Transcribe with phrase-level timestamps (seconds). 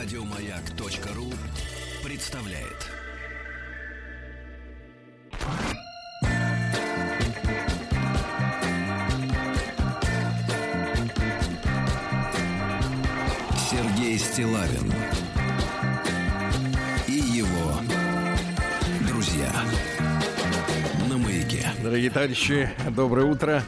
[0.00, 1.30] Радиомаяк.ру
[2.02, 2.88] представляет.
[13.70, 14.90] Сергей Стилавин
[17.06, 17.74] и его
[19.06, 19.52] друзья
[21.10, 21.66] на маяке.
[21.82, 23.62] Дорогие товарищи, доброе утро.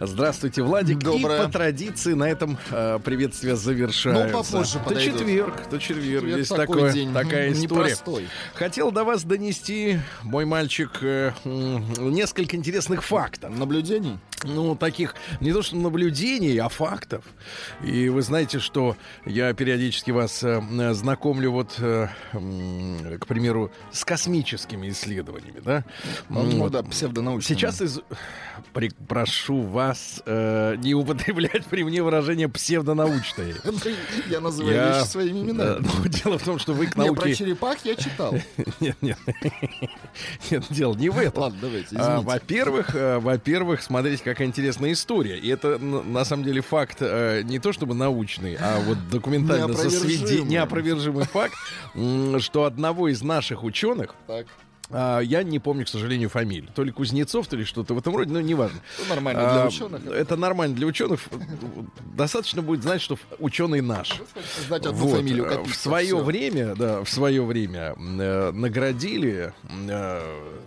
[0.00, 0.98] Здравствуйте, Владик.
[0.98, 1.40] Доброе.
[1.42, 4.26] И по традиции на этом э, приветствия завершаются.
[4.26, 5.18] Ну, попозже То подойдут.
[5.18, 6.22] четверг, то четверг.
[6.22, 7.62] Четверг Есть такой такое, день, такая история.
[7.62, 8.28] непростой.
[8.54, 13.56] Хотел до вас донести, мой мальчик, э, несколько интересных фактов.
[13.56, 14.18] Наблюдений?
[14.42, 17.24] Ну, таких не то что наблюдений, а фактов.
[17.82, 20.60] И вы знаете, что я периодически вас э,
[20.92, 25.84] знакомлю вот, э, к примеру, с космическими исследованиями, да?
[26.28, 26.72] Ну Вот.
[26.72, 27.56] да, псевдонаучный.
[27.56, 28.00] Сейчас из...
[28.72, 33.54] При- Прошу вас э, не употреблять при мне выражение псевдонаучное.
[34.28, 35.80] Я называю вещи своими именами.
[36.02, 37.34] ну, дело в том, что вы к Не, про науке...
[37.34, 38.34] черепах я читал.
[38.80, 39.18] Нет, нет.
[40.50, 41.42] Нет, дело не в этом.
[41.42, 45.38] Ладно, давайте, А, во-первых, э, во-первых, смотрите, какая интересная история.
[45.38, 50.42] И это на самом деле факт э, не то чтобы научный, а вот документально засведи-
[50.42, 51.54] неопровержимый факт,
[52.40, 54.46] что одного из наших ученых, Так,
[54.90, 58.16] а, я не помню, к сожалению, фамилию, то ли Кузнецов, то ли что-то в этом
[58.16, 58.78] роде, но неважно.
[58.98, 60.06] ну, нормально для А, ученых.
[60.06, 61.20] Это нормально для ученых.
[62.14, 64.20] Достаточно будет знать, что ученый наш.
[64.66, 69.52] Знать одну Вот, фамилию э, в свое время, да, в свое время э, наградили
[69.88, 70.20] э,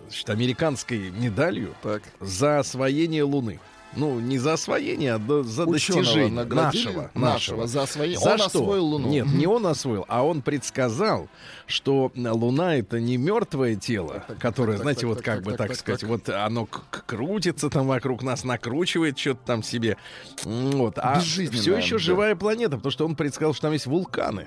[0.08, 2.02] значит, американской медалью Так.
[2.20, 3.60] за освоение Луны.
[3.96, 8.18] Ну, не за освоение, а за Ученого достижение наградили нашего, нашего за освоение.
[8.18, 8.46] За Он что?
[8.46, 9.08] освоил Луну.
[9.08, 11.28] Нет, не он освоил, а он предсказал,
[11.66, 15.74] что Луна это не мертвое тело, так, которое, так, знаете, так, вот как бы так,
[15.74, 19.96] сказать, вот оно крутится там вокруг нас, накручивает что-то там себе,
[20.44, 21.98] вот, а все еще да.
[21.98, 24.46] живая планета, потому что он предсказал, что там есть вулканы.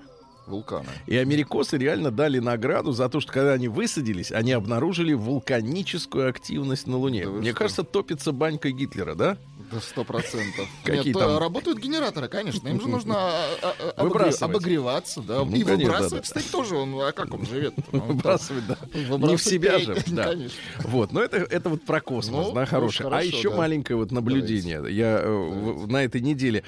[0.51, 0.87] Вулканы.
[1.07, 6.87] И америкосы реально дали награду за то, что когда они высадились, они обнаружили вулканическую активность
[6.87, 7.25] на Луне.
[7.25, 7.57] Да Мне что?
[7.59, 9.37] кажется, топится банька Гитлера, да?
[9.71, 10.67] Да сто процентов.
[10.83, 11.37] Какие Нет, там?
[11.39, 12.67] работают генераторы, конечно.
[12.67, 15.43] Им же нужно а, а, а, обогреваться, да.
[15.43, 16.21] Ну, И конечно, выбрасывать, да, да.
[16.21, 16.93] кстати, тоже он.
[17.01, 17.73] А как он живет?
[17.91, 18.77] Выбрасывать, да.
[18.93, 19.95] Не в себя же.
[20.07, 20.25] Да.
[20.29, 20.57] Конечно.
[20.83, 23.07] Вот, но это, это вот про космос, Ну, да, ну, хорошее.
[23.07, 23.57] а хорошо, еще да.
[23.57, 24.83] маленькое вот наблюдение.
[24.89, 26.63] Я э, в- на этой неделе,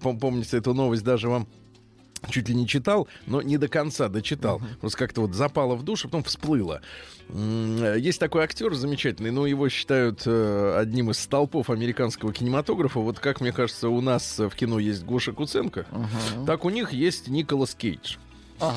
[0.00, 1.46] помните, эту новость даже вам
[2.28, 4.60] чуть ли не читал, но не до конца дочитал.
[4.80, 6.80] Просто как-то вот запало в душу, потом всплыло.
[7.28, 13.00] Есть такой актер замечательный, но его считают э, одним из столпов американского кинематографа.
[13.00, 15.86] Вот как мне кажется, у нас в кино есть Гоша Куценко,
[16.46, 18.16] так у них есть Николас Кейдж.
[18.60, 18.74] А,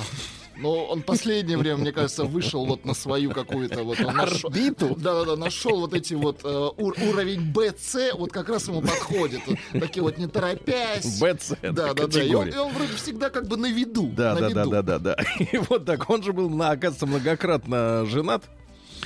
[0.59, 3.99] ну, он последнее время, мне кажется, вышел вот на свою какую-то вот...
[3.99, 4.95] он нашел- Орбиту?
[4.97, 6.47] Да-да-да, нашел вот эти вот э,
[6.77, 9.41] ур- уровень БЦ, вот как раз ему подходит.
[9.47, 11.19] Вот Такие вот не торопясь.
[11.21, 14.11] БЦ Да-да-да, и он, и он вроде всегда как бы на виду.
[14.15, 14.71] Да, на да, да, виду.
[14.71, 15.15] да, да, да.
[15.39, 18.43] И вот так, он же был, на- оказывается, многократно женат.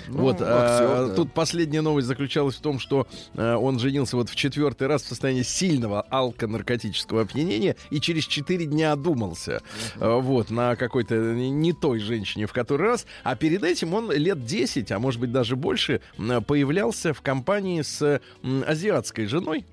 [0.07, 1.15] Ну, вот, а, актер, да.
[1.15, 5.07] тут последняя новость заключалась в том, что а, он женился вот в четвертый раз в
[5.07, 9.61] состоянии сильного алконаркотического опьянения и через четыре дня одумался.
[9.99, 13.05] А, вот, на какой-то не- той женщине в который раз.
[13.23, 16.01] А перед этим он лет 10, а может быть даже больше,
[16.47, 19.65] появлялся в компании с азиатской женой.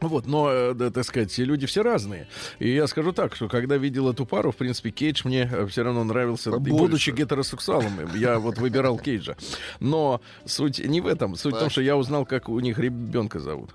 [0.00, 2.28] Вот, но, э, да, так сказать, люди все разные.
[2.58, 6.02] И я скажу так, что когда видел эту пару, в принципе, Кейдж мне все равно
[6.04, 6.50] нравился.
[6.50, 6.76] И Побольше.
[6.76, 9.36] будучи гетеросексуалом, я вот выбирал Кейджа.
[9.80, 11.36] Но суть не в этом.
[11.36, 13.70] Суть в том, что я узнал, как у них ребенка зовут.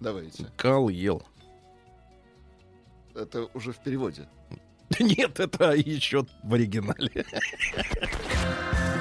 [0.00, 0.46] Давайте.
[0.56, 1.22] Кал ел.
[3.14, 4.28] Это уже в переводе.
[5.00, 7.26] Нет, это еще в оригинале.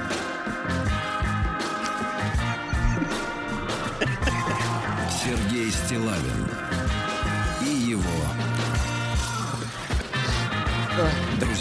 [5.56, 6.50] Сергей Стилавин
[7.62, 8.02] и его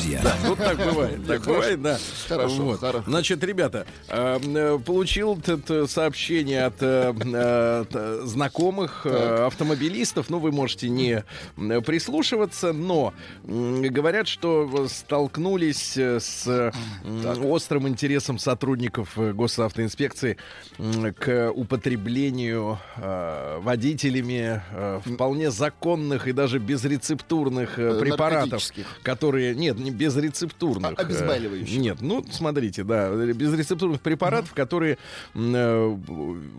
[0.04, 0.22] друзья.
[0.44, 1.26] Вот так бывает.
[1.26, 1.98] Так бывает, да.
[2.28, 3.04] Хорошо, хорошо.
[3.06, 10.30] Значит, ребята, э, э, получил т- сообщение от э, э, знакомых э, автомобилистов.
[10.30, 11.24] Ну, вы можете не
[11.56, 13.14] прислушиваться, но
[13.44, 16.72] говорят, что столкнулись э, с
[17.42, 20.36] острым интересом сотрудников э, госавтоинспекции
[21.18, 28.62] к употреблению э, водителями э, вполне законных и даже безрецептурных э, Э, препаратов,
[29.02, 30.92] которые нет, не безрецептурных.
[30.98, 31.76] А- обезболивающих.
[31.76, 34.98] Э, Нет, ну смотрите, да, безрецептурных препаратов, которые
[35.34, 35.96] м, э,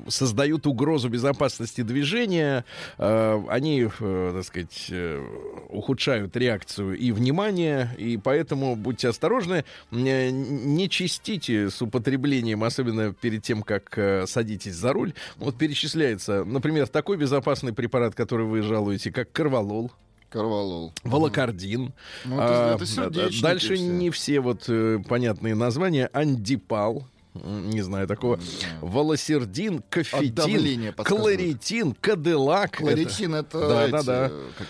[0.08, 2.66] создают угрозу безопасности движения,
[2.98, 5.24] э, они, э, так сказать, э,
[5.70, 13.44] ухудшают реакцию и внимание, и поэтому будьте осторожны, э, не чистите с употреблением, особенно перед
[13.44, 13.98] тем, как
[14.28, 15.14] садитесь за руль.
[15.38, 19.92] Вот перечисляется, например, такой безопасный препарат, который вы жалуете, как карвалол.
[20.30, 20.94] Корвалол.
[21.04, 21.94] волокордин.
[22.26, 23.84] Ну, это- А, это сердечники Дальше все.
[23.86, 26.10] не все вот э, понятные названия.
[26.14, 27.08] Андипал.
[27.44, 28.40] Не знаю такого.
[28.82, 32.78] Волосердин, кофетин, кларитин, каделак.
[32.78, 34.28] Кларитин это, Да, эти, да, да.
[34.32, 34.68] э, как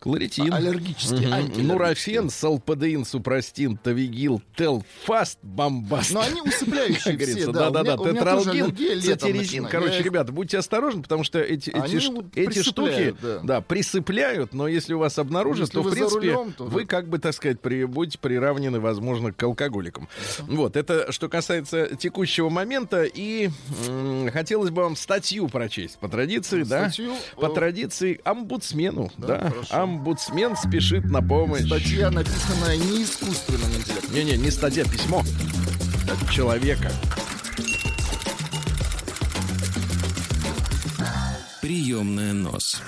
[0.00, 0.52] Кларитин.
[0.52, 1.62] аллергический, антиаллергический.
[1.64, 6.12] Нурофен, салпадеин, супрастин, тавигил, телфаст, бомбаст.
[6.12, 7.68] Но они усыпляющие все, да.
[7.68, 9.70] у меня тоже тетралгин, начинает.
[9.70, 11.98] Короче, ребята, будьте осторожны, потому что эти, эти,
[12.62, 13.40] штуки да.
[13.42, 16.86] да, присыпляют, но если у вас обнаружат, Если то, в принципе, рулем, то вы да.
[16.86, 20.08] как бы, так сказать, при, будете приравнены, возможно, к алкоголикам.
[20.38, 23.50] Вот, это что касается текущего момента, и
[23.86, 26.88] м, хотелось бы вам статью прочесть по традиции, да?
[26.88, 29.50] Статью, По э, традиции омбудсмену, Да, да?
[29.50, 29.82] хорошо.
[29.82, 31.66] Омбудсмен спешит на помощь.
[31.66, 34.14] Статья, написанная не искусственным интеллектом.
[34.14, 35.22] Не-не, не статья, письмо
[36.10, 36.90] от человека.
[41.68, 42.80] Приемная нос.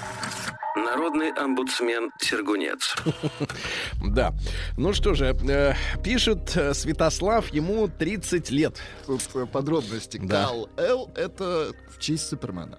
[0.74, 2.96] Народный омбудсмен Сергунец.
[4.02, 4.32] Да.
[4.78, 8.78] Ну что же, э, пишет э, Святослав, ему 30 лет.
[9.04, 10.18] Тут э, подробности.
[10.22, 10.46] Да.
[10.46, 12.78] Кал Л это в честь Супермена.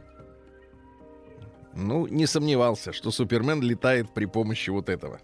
[1.75, 5.19] Ну, не сомневался, что Супермен летает при помощи вот этого.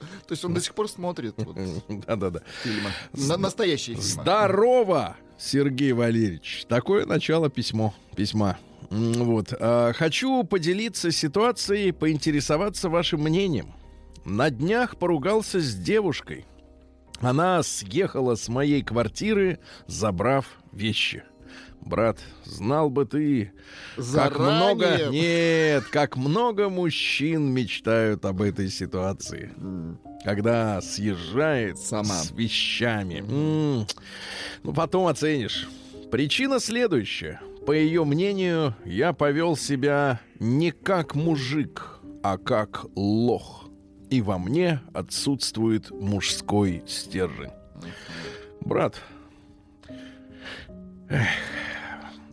[0.00, 1.56] То есть он до сих пор смотрит вот
[2.08, 2.40] Да-да-да.
[2.64, 2.90] фильмы.
[3.12, 4.22] На- настоящие фильмы.
[4.22, 6.64] Здорово, Сергей Валерьевич.
[6.68, 8.58] Такое начало письмо, письма.
[8.90, 9.52] М, Вот.
[9.58, 13.72] А, Хочу поделиться ситуацией, поинтересоваться вашим мнением.
[14.24, 16.44] На днях поругался с девушкой.
[17.20, 21.24] Она съехала с моей квартиры, забрав вещи.
[21.80, 23.52] Брат, знал бы ты,
[23.96, 24.56] как Заранее.
[24.56, 25.06] много...
[25.10, 29.52] Нет, как много мужчин мечтают об этой ситуации.
[29.56, 29.98] М.
[30.24, 32.14] Когда съезжает Сама.
[32.16, 33.24] с вещами.
[33.26, 33.86] М,
[34.64, 35.68] Ну, потом оценишь.
[36.10, 37.40] Причина следующая.
[37.68, 43.68] По ее мнению, я повел себя не как мужик, а как лох.
[44.08, 47.50] И во мне отсутствует мужской стержень.
[48.62, 48.94] Брат,
[51.10, 51.28] эх,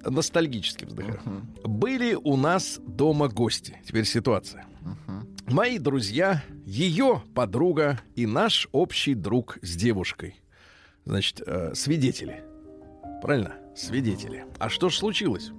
[0.05, 1.19] ностальгически вздыхаю.
[1.65, 3.77] Были у нас дома гости.
[3.85, 4.65] Теперь ситуация.
[5.47, 10.39] Мои друзья, ее подруга и наш общий друг с девушкой.
[11.03, 12.41] Значит, э, свидетели.
[13.21, 13.64] Правильно?
[13.75, 14.45] Свидетели.
[14.57, 15.51] А что ж случилось?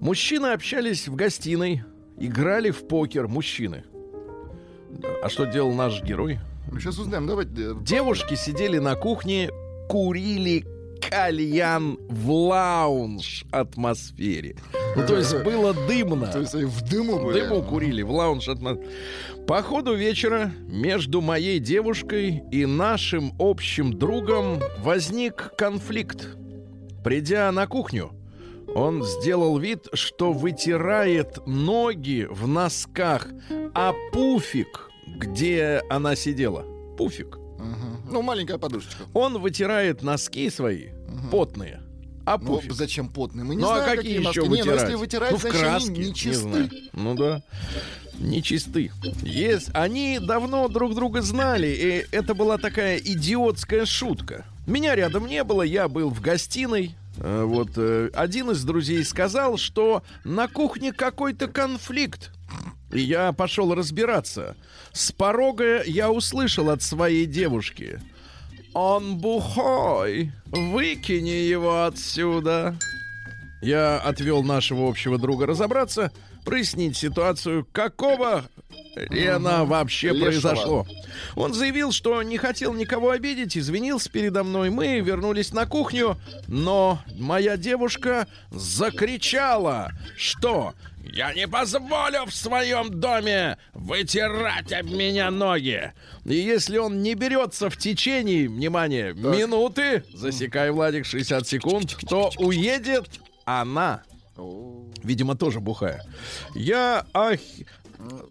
[0.00, 1.84] Мужчины общались в гостиной,
[2.18, 3.28] играли в покер.
[3.28, 3.84] Мужчины.
[5.22, 6.38] А что делал наш герой?
[6.70, 7.74] Ну, сейчас узнаем, давайте.
[7.80, 9.50] Девушки сидели на кухне,
[9.88, 10.66] курили
[11.00, 14.56] кальян в лаунж атмосфере.
[14.96, 16.26] Ну, то есть было дымно.
[16.26, 17.40] То есть в дыму были?
[17.40, 18.88] Дыму курили в лаунж атмосфере.
[19.46, 26.36] По ходу вечера между моей девушкой и нашим общим другом возник конфликт.
[27.06, 28.10] Придя на кухню,
[28.74, 33.28] он сделал вид, что вытирает ноги в носках,
[33.74, 36.64] а пуфик, где она сидела,
[36.98, 37.38] пуфик.
[38.10, 39.04] Ну, маленькая подушечка.
[39.14, 40.88] он вытирает носки свои,
[41.30, 41.80] потные,
[42.26, 42.72] а Ну, пуфик.
[42.72, 43.44] зачем потные?
[43.44, 44.40] Мы не ну знаем, а какие носки.
[44.40, 44.80] еще Не, ну, вытирать?
[44.82, 46.70] если вытирать, ну, в значит, они краске, не.
[46.92, 47.42] Ну да,
[48.18, 48.90] не чисты.
[49.22, 49.70] Есть.
[49.74, 54.44] Они давно друг друга знали, и это была такая идиотская шутка.
[54.66, 56.94] Меня рядом не было, я был в гостиной.
[57.18, 62.32] Э, Вот э, один из друзей сказал, что на кухне какой-то конфликт.
[62.92, 64.56] И я пошел разбираться.
[64.92, 68.00] С порога я услышал от своей девушки.
[68.74, 70.32] Он бухой.
[70.46, 72.76] Выкини его отсюда.
[73.62, 76.12] Я отвел нашего общего друга разобраться,
[76.44, 78.44] прояснить ситуацию, какого
[79.08, 80.24] хрена вообще Лешего.
[80.24, 80.86] произошло.
[81.34, 84.70] Он заявил, что не хотел никого обидеть, извинился передо мной.
[84.70, 86.16] Мы вернулись на кухню,
[86.48, 90.74] но моя девушка закричала, что
[91.12, 95.92] я не позволю в своем доме вытирать об меня ноги.
[96.24, 103.08] И если он не берется в течение, внимание, минуты, засекай, Владик, 60 секунд, то уедет
[103.44, 104.02] она.
[105.02, 106.04] Видимо, тоже бухая.
[106.54, 107.38] Я ах...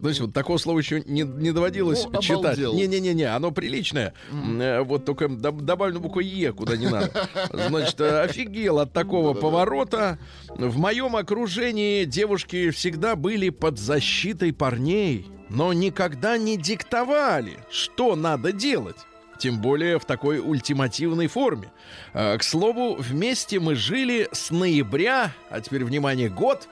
[0.00, 2.58] Знаете, вот такого слова еще не, не доводилось Ну, читать.
[2.58, 4.14] Не-не-не, оно приличное.
[4.32, 7.10] Э, Вот только доб- добавлю букву Е, куда не надо.
[7.52, 10.18] Значит, офигел от такого поворота.
[10.48, 18.52] В моем окружении девушки всегда были под защитой парней, но никогда не диктовали, что надо
[18.52, 18.96] делать.
[19.38, 21.70] Тем более в такой ультимативной форме.
[22.14, 26.68] Э, К слову, вместе мы жили с ноября, а теперь, внимание, год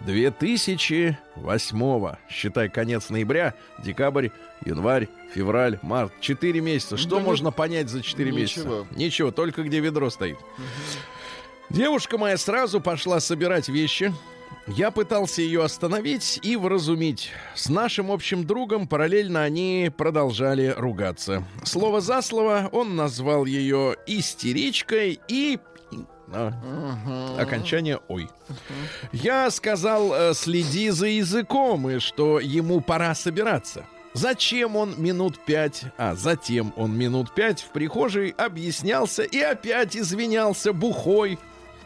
[0.00, 4.28] 2008 Считай, конец ноября, декабрь,
[4.64, 6.12] январь, февраль, март.
[6.20, 6.96] Четыре месяца.
[6.96, 8.60] Что Да можно понять за четыре месяца?
[8.60, 8.86] Ничего.
[8.92, 10.38] Ничего, только где ведро стоит.
[11.70, 14.12] Девушка моя сразу пошла собирать вещи.
[14.66, 17.30] Я пытался ее остановить и вразумить.
[17.54, 21.44] С нашим общим другом параллельно они продолжали ругаться.
[21.64, 25.58] Слово за слово он назвал ее истеричкой и...
[26.34, 28.28] А, Окончание «ой».
[29.12, 33.84] Я сказал, э, следи за языком, и что ему пора собираться.
[34.14, 40.72] Зачем он минут пять, а затем он минут пять в прихожей объяснялся и опять извинялся
[40.72, 41.38] бухой,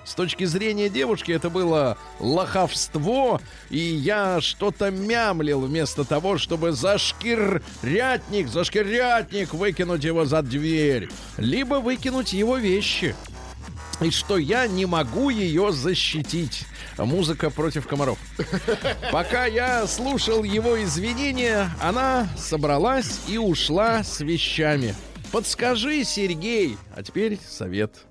[0.09, 8.49] с точки зрения девушки это было лоховство, и я что-то мямлил вместо того, чтобы зашкирятник,
[8.49, 13.15] зашкирятник выкинуть его за дверь, либо выкинуть его вещи.
[14.01, 16.65] И что я не могу ее защитить.
[16.97, 18.19] Музыка против комаров.
[19.11, 24.95] Пока я слушал его извинения, она собралась и ушла с вещами.
[25.33, 26.77] Подскажи, Сергей.
[26.95, 28.05] А теперь совет.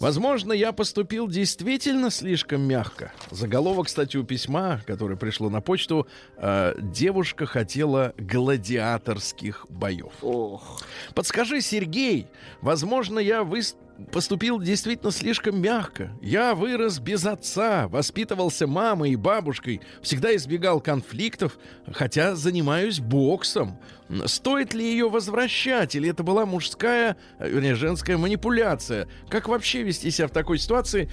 [0.00, 3.12] Возможно, я поступил действительно слишком мягко.
[3.30, 6.06] Заголовок, кстати, у письма, которое пришло на почту,
[6.36, 10.12] э, девушка хотела гладиаторских боев.
[10.20, 10.82] Ох.
[11.14, 12.26] Подскажи, Сергей,
[12.60, 13.76] возможно, я выс-
[14.10, 16.10] поступил действительно слишком мягко.
[16.20, 21.58] Я вырос без отца, воспитывался мамой и бабушкой, всегда избегал конфликтов,
[21.92, 23.78] хотя занимаюсь боксом.
[24.26, 29.08] Стоит ли ее возвращать, или это была мужская, э, вернее, женская манипуляция?
[29.28, 31.10] Как вообще вести себя в такой ситуации?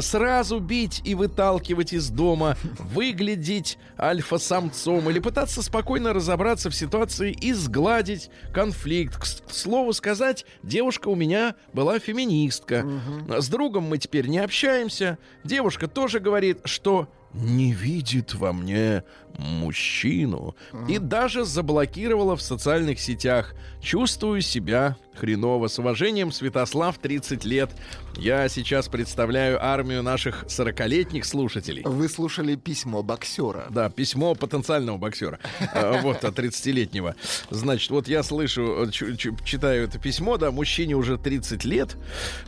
[0.00, 7.52] Сразу бить и выталкивать из дома, выглядеть альфа-самцом или пытаться спокойно разобраться в ситуации и
[7.52, 9.16] сгладить конфликт.
[9.16, 12.86] К слову сказать, девушка у меня была феминистка.
[13.28, 15.18] С другом мы теперь не общаемся.
[15.44, 19.04] Девушка тоже говорит, что не видит во мне
[19.38, 20.54] мужчину.
[20.88, 23.54] И даже заблокировала в социальных сетях.
[23.80, 25.68] Чувствую себя хреново.
[25.68, 27.70] С уважением, Святослав, 30 лет.
[28.16, 31.82] Я сейчас представляю армию наших 40-летних слушателей.
[31.84, 33.66] Вы слушали письмо боксера.
[33.70, 35.38] Да, письмо потенциального боксера.
[35.74, 37.14] А, Вот, от 30-летнего.
[37.50, 41.96] Значит, вот я слышу, э, читаю это письмо, да, мужчине уже 30 лет.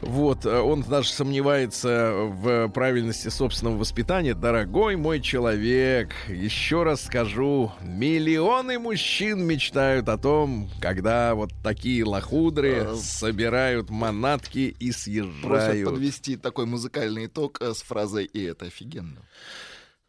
[0.00, 4.34] Вот, э, он даже сомневается в правильности собственного воспитания.
[4.34, 12.86] Дорогой мой человек, еще раз скажу, миллионы мужчин мечтают о том, когда вот такие лохудры
[12.86, 15.90] Э, собирают манатки и Просят съезжают.
[15.90, 19.20] подвести такой музыкальный итог э, с фразой «И это офигенно».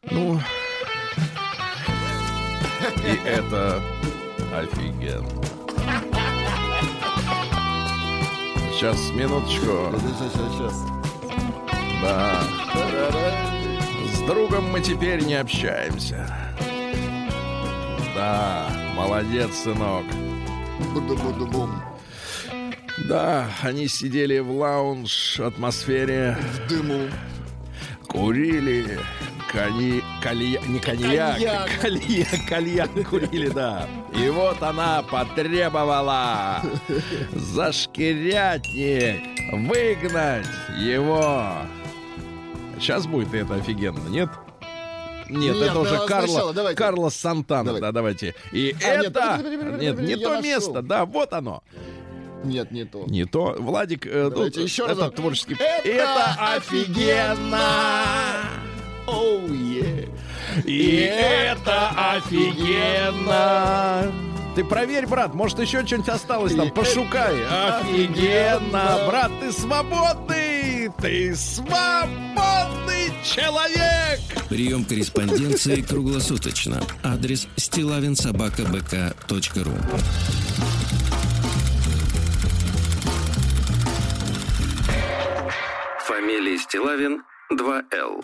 [0.10, 0.40] Ну,
[3.06, 3.82] и это
[4.54, 5.30] офигенно.
[8.74, 9.94] Сейчас, минуточку.
[10.20, 10.86] Сейчас.
[12.02, 12.44] Да.
[14.14, 16.45] С другом мы теперь не общаемся.
[18.16, 20.06] Да, молодец, сынок.
[20.94, 21.72] Буду-буду-бум.
[23.10, 27.10] Да, они сидели в лаунж атмосфере, В дыму.
[28.08, 28.98] курили,
[29.52, 31.70] кони, калья, не коньяк, Коньяк.
[31.82, 33.86] кальяк, кальяк курили, да.
[34.18, 36.62] И вот она потребовала
[37.34, 39.22] зашкирятник,
[39.68, 40.48] выгнать
[40.80, 41.54] его.
[42.80, 44.30] Сейчас будет это офигенно, нет?
[45.30, 46.00] Нет, это уже
[46.54, 46.78] давайте.
[46.78, 48.36] Карлос Сантана, да, давайте.
[48.52, 49.42] И А, это,
[49.80, 51.64] нет, не то место, да, вот оно.
[52.44, 53.06] Нет, не то.
[53.08, 53.56] Не то.
[53.58, 55.56] Владик, э, Давайте ну, еще это творческий.
[55.56, 57.60] Это офигенно!
[59.08, 60.08] Оу, е.
[60.64, 64.12] И это офигенно!
[64.56, 67.36] Ты проверь, брат, может еще что-нибудь осталось там, пошукай.
[67.46, 69.06] офигенно!
[69.08, 70.65] Брат, ты свободный!
[71.02, 74.20] Ты свободный человек!
[74.50, 76.80] Прием корреспонденции круглосуточно.
[77.04, 79.74] Адрес стилавинсобакабк.ру
[86.06, 88.24] Фамилия Стилавин 2Л.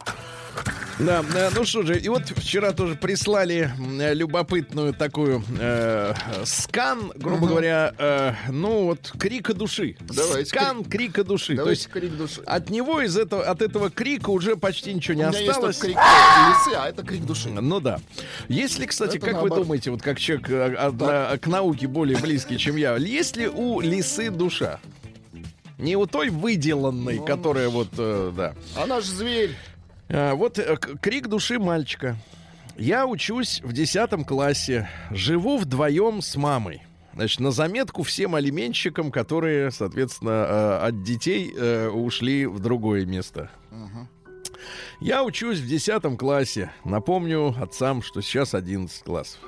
[1.05, 6.13] Да, э, ну что же, и вот вчера тоже прислали э, любопытную такую э,
[6.45, 9.95] скан, грубо говоря, э, ну вот крика души.
[10.01, 11.53] Давайте, скан крика души.
[11.55, 12.41] То Давайте есть крик души.
[12.45, 15.77] от него из этого, от этого крика уже почти ничего не У меня есть осталось.
[15.77, 17.49] только крик лисы, а это крик души.
[17.49, 17.99] Ну да.
[18.47, 19.63] Если, кстати, Это как вы наоборот.
[19.65, 23.47] думаете, вот как человек э, а, на- к науке более близкий, чем я, есть ли
[23.47, 24.79] у лисы душа?
[25.79, 28.53] Не у той выделанной, Ну, которая вот, э, да.
[28.75, 29.55] Она ж зверь.
[30.13, 32.17] А, Вот э, крик души мальчика.
[32.77, 36.81] Я учусь в 10 классе, живу вдвоем с мамой.
[37.13, 43.49] Значит, на заметку всем алименщикам, которые, соответственно, э, от детей э, ушли в другое место.
[44.99, 46.71] Я учусь в 10 классе.
[46.85, 49.39] Напомню отцам, что сейчас 11 классов.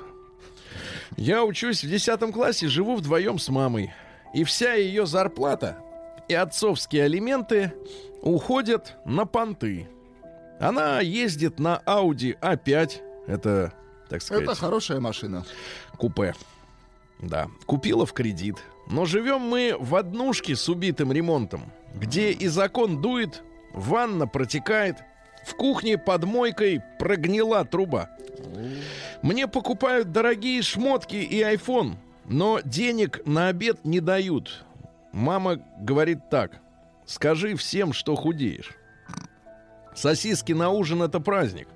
[1.16, 3.92] Я учусь в 10 классе, живу вдвоем с мамой.
[4.34, 5.78] И вся ее зарплата
[6.28, 7.72] и отцовские алименты
[8.22, 9.88] уходят на понты.
[10.60, 13.00] Она ездит на Audi A5.
[13.26, 13.72] Это,
[14.08, 14.44] так сказать...
[14.44, 15.44] Это хорошая машина.
[15.96, 16.34] Купе.
[17.20, 17.48] Да.
[17.66, 18.56] Купила в кредит.
[18.88, 23.42] Но живем мы в однушке с убитым ремонтом, где и закон дует,
[23.72, 24.98] ванна протекает,
[25.46, 28.10] в кухне под мойкой прогнила труба.
[29.22, 31.96] Мне покупают дорогие шмотки и iPhone,
[32.26, 34.64] но денег на обед не дают.
[35.12, 36.60] Мама говорит так.
[37.06, 38.72] Скажи всем, что худеешь.
[39.94, 41.68] Сосиски на ужин это праздник.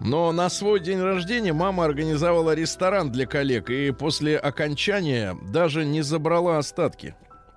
[0.00, 6.00] Но на свой день рождения мама организовала ресторан для коллег и после окончания даже не
[6.00, 7.14] забрала остатки.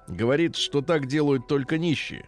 [0.07, 2.25] Говорит, что так делают только нищие.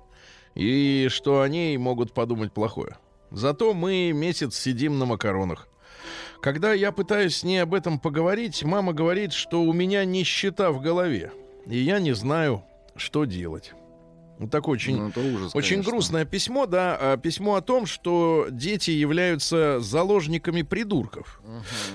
[0.53, 2.97] И что о ней могут подумать плохое.
[3.29, 5.67] Зато мы месяц сидим на макаронах.
[6.41, 10.79] Когда я пытаюсь с ней об этом поговорить, мама говорит, что у меня нищета в
[10.79, 11.33] голове.
[11.65, 12.63] И я не знаю,
[12.95, 13.73] что делать.
[14.37, 15.91] Вот такое очень, Ну, ужас, очень конечно.
[15.91, 21.41] грустное письмо, да, а, письмо о том, что дети являются заложниками придурков.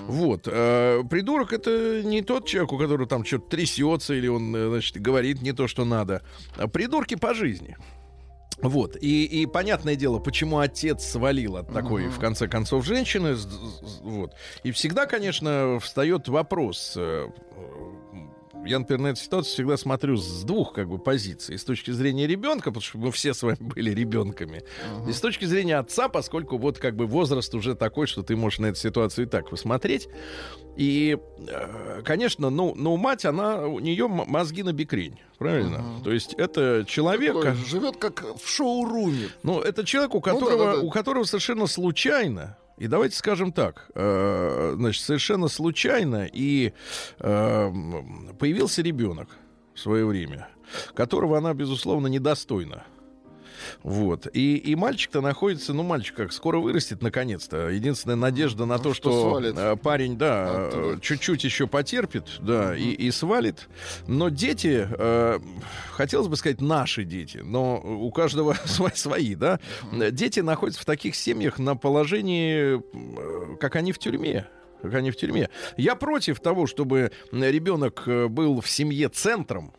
[0.07, 0.47] Вот.
[0.47, 4.99] а, Придурок это не тот человек, у которого там что-то трясется, или он, э, значит,
[4.99, 6.23] говорит не то, что надо.
[6.57, 7.77] А Придурки по жизни.
[8.61, 8.95] Вот.
[9.01, 13.35] И, и понятное дело, почему отец свалил от такой, в конце концов, женщины.
[14.01, 14.33] Вот.
[14.63, 16.95] И всегда, конечно, встает вопрос.
[18.65, 21.57] Я, например, на эту ситуацию всегда смотрю с двух как бы позиций.
[21.57, 24.63] С точки зрения ребенка, потому что мы все с вами были ребенками.
[25.07, 28.59] И с точки зрения отца, поскольку вот как бы возраст уже такой, что ты можешь
[28.59, 30.07] на эту ситуацию и так посмотреть.
[30.77, 35.83] И, э, конечно, ну, ну, мать, она, у нее мозги на бикрень, правильно?
[36.03, 37.33] То есть это человек...
[37.33, 39.29] Такой Живет как в шоуруме.
[39.43, 40.79] Ну, это человек, у да, которого, да, да.
[40.79, 46.73] у которого совершенно случайно, и давайте скажем так, э, значит, совершенно случайно и
[47.19, 47.71] э,
[48.39, 49.29] появился ребенок
[49.75, 50.47] в свое время,
[50.95, 52.83] которого она, безусловно, недостойна.
[53.83, 54.27] Вот.
[54.33, 57.69] И, и мальчик-то находится, ну, мальчик как, скоро вырастет наконец-то.
[57.69, 59.39] Единственная надежда на Ну, то, что что,
[59.73, 60.97] э, парень, да, Оттуда.
[60.97, 63.67] э, чуть-чуть еще потерпит, да, и, и свалит.
[64.07, 65.39] Но дети, э,
[65.91, 69.59] хотелось бы сказать, наши дети, но у каждого свои, свои, да.
[69.91, 74.47] Дети находятся в таких семьях на положении, э, как они в тюрьме.
[74.81, 75.49] Как они в тюрьме.
[75.77, 79.73] Я против того, чтобы ребенок был в семье центром.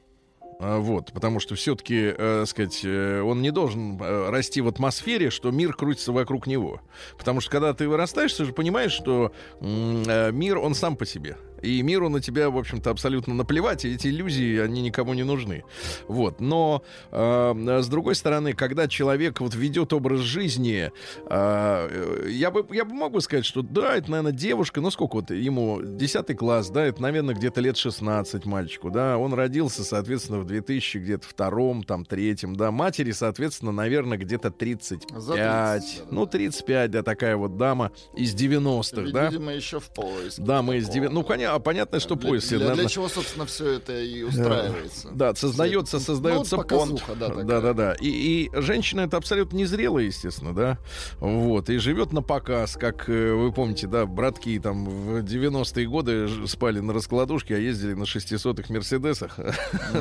[0.62, 5.30] А, Вот, потому что все-таки, э, сказать, э, он не должен э, расти в атмосфере,
[5.30, 6.80] что мир крутится вокруг него.
[7.18, 11.36] Потому что когда ты вырастаешь, ты же понимаешь, что э, мир, он сам по себе.
[11.62, 15.64] И миру на тебя, в общем-то, абсолютно наплевать, и эти иллюзии, они никому не нужны.
[16.08, 20.90] Вот, но э, с другой стороны, когда человек вот ведет образ жизни, э,
[21.28, 25.16] э, я бы, я бы мог бы сказать, что да, это, наверное, девушка, ну сколько
[25.16, 30.40] вот ему, 10 класс, да, это, наверное, где-то лет 16 мальчику, да, он родился, соответственно,
[30.40, 35.78] в 2000 где-то втором, там, третьем, да, матери, соответственно, наверное, где-то 35, За 30, да,
[35.78, 39.28] да, ну, 35, да, такая вот дама из 90-х, да.
[39.28, 40.42] Видимо, еще в поиске.
[40.42, 41.08] Да, мы из такого.
[41.08, 41.24] 90 Ну,
[41.58, 42.48] понятно, понятно, что для, поезд.
[42.48, 45.08] для, для наверное, чего, собственно, все это и устраивается.
[45.12, 47.04] да, создается, Все- создается ну, понт.
[47.18, 47.44] да, такая.
[47.44, 47.92] да, да, да.
[48.00, 50.78] И, и женщина это абсолютно незрелая, естественно, да.
[51.20, 51.70] Вот.
[51.70, 56.80] И живет на показ, как э, вы помните, да, братки там в 90-е годы спали
[56.80, 59.38] на раскладушке, а ездили на 600-х Мерседесах.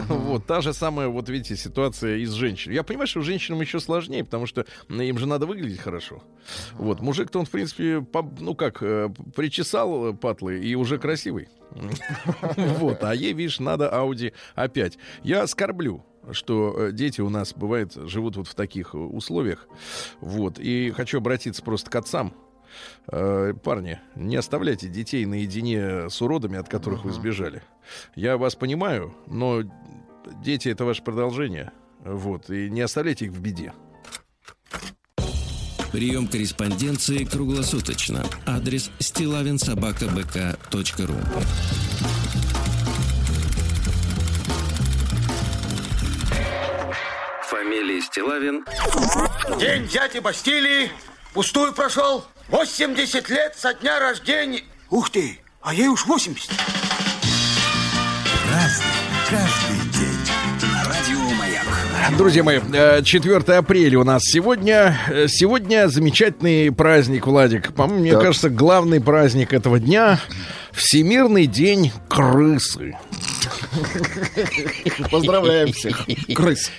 [0.08, 0.46] Вот.
[0.46, 2.76] Та же самая, вот видите, ситуация и с женщиной.
[2.76, 6.22] Я понимаю, что женщинам еще сложнее, потому что им же надо выглядеть хорошо.
[6.74, 7.02] Вот.
[7.02, 11.40] Мужик-то он, в принципе, по- ну как, э, причесал э, патлы и уже красивый.
[12.58, 14.97] Вот, а ей, видишь, надо Audi опять.
[15.23, 19.67] Я скорблю что э, дети у нас, бывает, живут вот в таких э, условиях.
[20.19, 20.60] Вот.
[20.60, 22.34] И хочу обратиться просто к отцам.
[23.12, 27.63] Э, Парни, не оставляйте детей наедине с уродами, от которых вы сбежали.
[28.15, 29.63] Я вас понимаю, но
[30.43, 31.71] дети— это ваше продолжение.
[32.04, 32.49] Вот.
[32.49, 33.73] И не оставляйте их в беде.
[35.91, 38.23] Прием корреспонденции круглосуточно.
[38.45, 41.15] Адрес стилавинсобакабк.ру
[47.49, 48.63] Фамилия Стилавин
[49.60, 50.91] День дяди Бастилии
[51.34, 52.23] пустую прошел.
[52.47, 54.63] 80 лет со дня рождения.
[54.89, 56.49] Ух ты, а ей уж 80.
[62.10, 64.98] Друзья мои, э, 4 апреля у нас сегодня.
[65.08, 67.74] Э, Сегодня замечательный праздник, Владик.
[67.74, 70.20] По-моему, мне кажется, главный праздник этого дня—
[70.72, 72.96] Всемирный день крысы.
[75.12, 76.06] Поздравляем всех.
[76.34, 76.72] Крыс.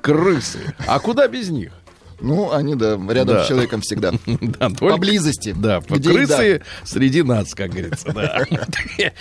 [0.00, 0.74] Крысы.
[0.88, 1.70] А куда без них?
[2.20, 3.44] Ну, они, да, рядом Да.
[3.44, 4.12] с человеком всегда.
[4.26, 5.54] Да, только- Поблизости.
[5.56, 8.44] Да, крысы среди нас, как говорится, да.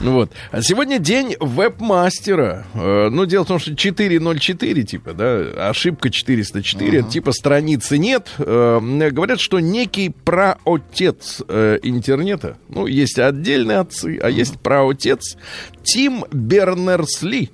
[0.00, 0.30] Вот.
[0.50, 2.66] А сегодня день веб-мастера.
[2.74, 8.28] Э, Ну, дело в том, что 404, типа, да, ошибка 404, это типа страницы нет.
[8.38, 8.80] Э,
[9.12, 15.36] Говорят, что некий праотец э, интернета, ну, есть отдельные отцы, а есть праотец,
[15.82, 17.50] Тим Бернерс-Ли,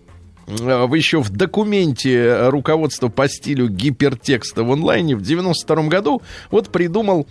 [0.48, 7.26] вы еще в документе руководства по стилю гипертекста в онлайне в 92 году вот придумал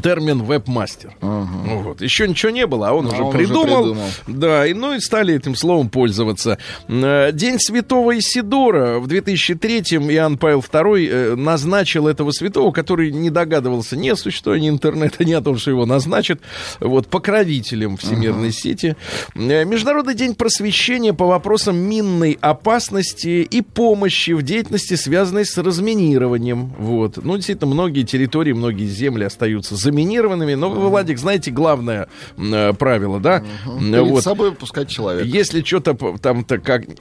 [0.00, 1.14] термин веб-мастер.
[1.20, 2.00] Ну вот.
[2.00, 3.82] Еще ничего не было, а он А уже он уже придумал.
[3.82, 4.06] придумал.
[4.26, 6.58] Да, и, ну и стали этим словом пользоваться.
[6.88, 13.30] Э, День святого Исидора в 2003-м Иоанн Павел II э, назначил этого святого, который не
[13.30, 16.40] догадывался ни о существовании интернета, ни о том, что его назначат,
[16.80, 18.96] вот, покровителем всемирной сети.
[19.34, 26.72] Э, Международный день просвещения по вопросам минной опасности и помощи в деятельности, связанной с разминированием.
[26.78, 27.18] Вот.
[27.22, 30.54] Ну, действительно, многие территории, многие земли остаются заминированными.
[30.54, 33.42] Но вы, Владик, знаете главное э, правило, да?
[33.78, 34.22] Перед Вот.
[34.22, 35.26] собой пускать человека.
[35.26, 36.82] Если что-то там-то как...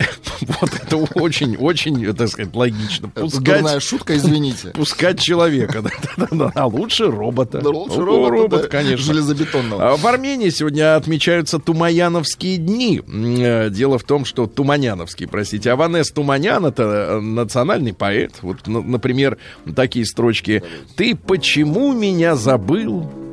[0.60, 3.12] Вот это очень-очень, так сказать, логично.
[3.14, 4.70] Это Пускать, дурная шутка, извините.
[4.74, 5.84] пускать человека.
[5.84, 6.52] да-да-да.
[6.56, 7.60] А лучше робота.
[7.62, 9.06] Да лучше робота, робот, да, конечно.
[9.06, 9.92] железобетонного.
[9.92, 13.02] А В Армении сегодня отмечаются Тумаяновские дни.
[13.08, 18.34] Э, Дело в том, что Туманяновские, простите, Аванес Туманян это э, национальный поэт.
[18.42, 19.38] Вот, например,
[19.76, 20.64] такие строчки:
[20.96, 22.71] "Ты почему меня забыл?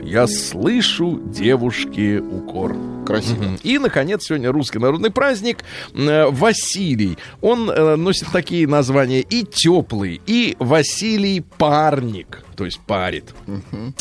[0.03, 2.77] Я слышу девушке укор".
[3.07, 3.43] Красиво.
[3.43, 3.59] Мгм.
[3.63, 5.59] И, наконец, сегодня русский народный праздник
[5.95, 7.19] э, Василий.
[7.41, 13.35] Он э, носит такие названия и теплый, и Василий парник, то есть парит,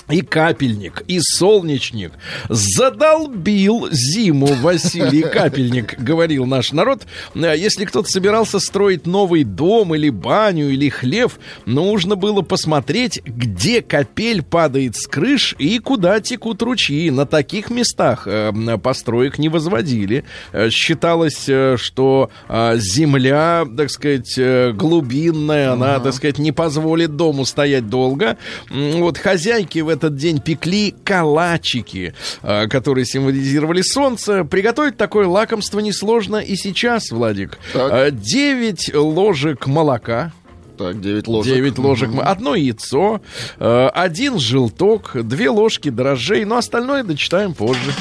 [0.09, 2.11] и капельник, и солнечник.
[2.49, 7.03] Задолбил зиму Василий Капельник, говорил наш народ.
[7.35, 13.83] Э, Если кто-то собирался строить новый дом или баню или хлев, нужно было посмотреть, где
[13.83, 17.11] капель падает с крыш и куда текут ручьи.
[17.11, 20.23] На таких местах э, построек не возводили.
[20.51, 24.39] Э, Считалось, что земля, так сказать,
[24.75, 28.37] глубинная, она, так сказать, не позволит дому стоять долго.
[28.69, 34.43] Вот хозяйки в этот день пекли калачики, э, которые символизировали солнце.
[34.43, 37.57] Приготовить такое лакомство несложно и сейчас, Владик.
[37.73, 38.19] Так.
[38.19, 40.31] 9 ложек молока.
[40.77, 41.53] Так, 9 ложек.
[41.55, 43.21] 9 ложек, мо- одно яйцо,
[43.59, 47.93] э, один желток, две ложки дрожжей, но остальное дочитаем позже.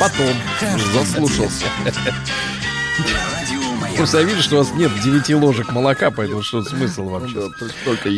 [0.00, 0.34] Потом.
[0.94, 1.66] Заслушался.
[3.96, 7.34] Просто я вижу, что у вас нет 9 ложек молока, поэтому что смысл вообще?
[7.34, 7.46] Да,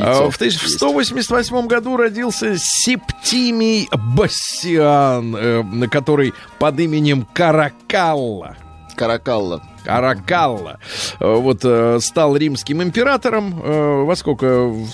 [0.01, 0.31] А.
[0.31, 8.57] В 1188 году родился Септимий Бассиан, э, который под именем Каракалла.
[8.99, 9.63] Каракалла.
[9.85, 10.79] Каракалла.
[11.21, 13.61] Э, Вот э, стал римским императором.
[13.63, 14.65] э, Во сколько?
[14.67, 14.89] В,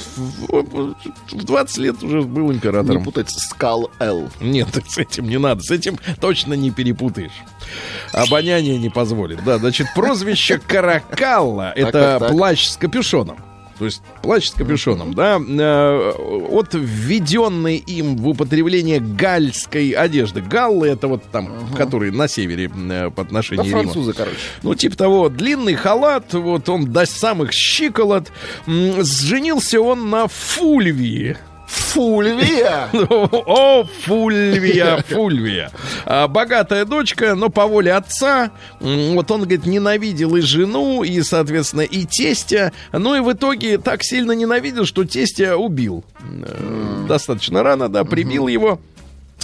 [0.48, 0.94] в-
[1.32, 3.02] в 20 лет уже был Не императором.
[3.02, 4.28] путать Скал Л.
[4.40, 5.62] Нет, с этим не надо.
[5.62, 7.32] С этим точно не перепутаешь.
[8.12, 9.42] Обоняние не позволит.
[9.44, 13.38] Да, значит, прозвище Каракалла— это плащ с капюшоном.
[13.78, 16.10] То есть плащ с капюшоном, да, э,
[16.50, 20.40] от введенной им в употребление гальской одежды.
[20.40, 23.80] Галлы это вот там, которые на севере э, по Да отношению Рима.
[23.82, 24.36] французы, короче.
[24.62, 28.30] Ну, типа того, длинный халат, вот он до самых щиколот.
[28.66, 31.36] М, Женился он на Фульвии.
[31.66, 32.88] Фульвия!
[33.10, 35.70] О, Фульвия, Фульвия.
[36.04, 38.50] А, богатая дочка, но по воле отца.
[38.80, 42.72] Вот он, говорит, ненавидел и жену, и, соответственно, и тестя.
[42.92, 46.04] Ну и в итоге так сильно ненавидел, что тестя убил.
[46.20, 48.80] Э, Достаточно рано, да, прибил его.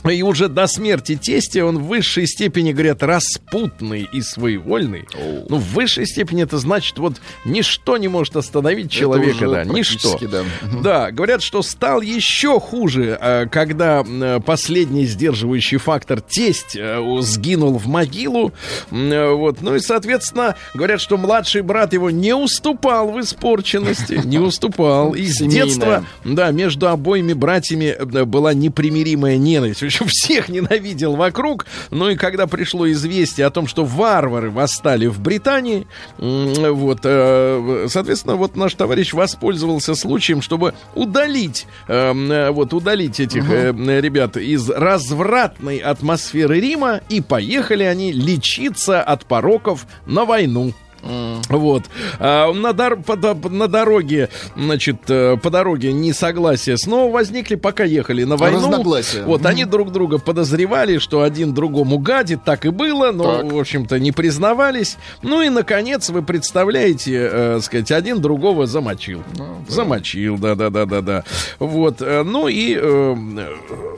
[0.09, 5.07] И уже до смерти тестя он в высшей степени, говорят, распутный и своевольный.
[5.49, 10.19] Ну, в высшей степени это значит, вот, ничто не может остановить человека, да, ничто.
[10.27, 10.45] да.
[10.83, 17.79] Да, говорят, что стал еще хуже, э, когда э, последний сдерживающий фактор тесть э, сгинул
[17.79, 18.53] в могилу.
[18.91, 19.61] Вот.
[19.61, 25.15] Ну и, соответственно, говорят, что младший брат его не уступал в испорченности, не уступал.
[25.15, 29.80] И с детства, да, между обоими братьями была непримиримая ненависть.
[29.83, 31.67] Общем, всех ненавидел вокруг.
[31.91, 35.87] Ну и когда пришло известие о том, что варвары восстали в Британии,
[36.19, 43.51] вот, э, соответственно, вот наш товарищ воспользовался случаем, чтобы удалить, эм, э, вот, удалить этих
[43.51, 50.73] э, ребят из развратной атмосферы Рима, и поехали они лечиться от пороков на войну.
[51.03, 51.85] Вот.
[52.19, 53.17] А, на, дор- по,
[53.49, 58.59] на дороге, значит, э, по дороге несогласия снова возникли, пока ехали на войну.
[58.59, 59.25] Разногласия.
[59.25, 63.53] Вот, они друг друга подозревали, что один другому гадит, так и было, но, Так.
[63.53, 64.97] в общем-то, не признавались.
[65.23, 69.23] Ну и, наконец, вы представляете, э, сказать, один другого замочил.
[69.69, 71.25] Замочил, да-да-да-да-да.
[71.59, 72.77] Вот, э, ну и...
[72.81, 73.17] э,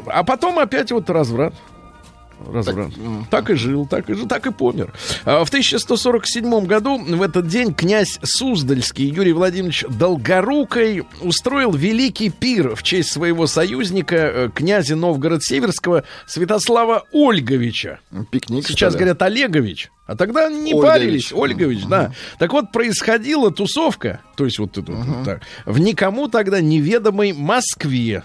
[0.07, 1.55] а потом опять вот разврат.
[2.51, 2.93] Разврат.
[3.31, 4.93] Так, и жил, так и жил, так и помер.
[5.25, 12.75] А В 1147 году в этот день князь Суздальский Юрий Владимирович Долгорукой устроил великий пир
[12.75, 18.01] в честь своего союзника, э, князя Новгород-Северского Святослава Ольговича.
[18.31, 18.67] Пикник.
[18.67, 19.91] Сейчас говорят Олегович.
[20.07, 20.83] А тогда не Ольгович.
[20.83, 21.33] парились.
[21.33, 22.13] Ольгович, да.
[22.39, 28.25] Так вот, происходила тусовка, то есть вот, это вот так, в никому тогда неведомой Москве.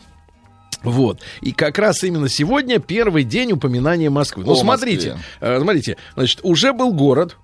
[0.83, 1.19] Вот.
[1.41, 4.43] И как раз именно сегодня первый день упоминания Москвы.
[4.45, 5.25] Ну, О смотрите, Москве.
[5.41, 7.37] э, смотрите, значит, уже был город.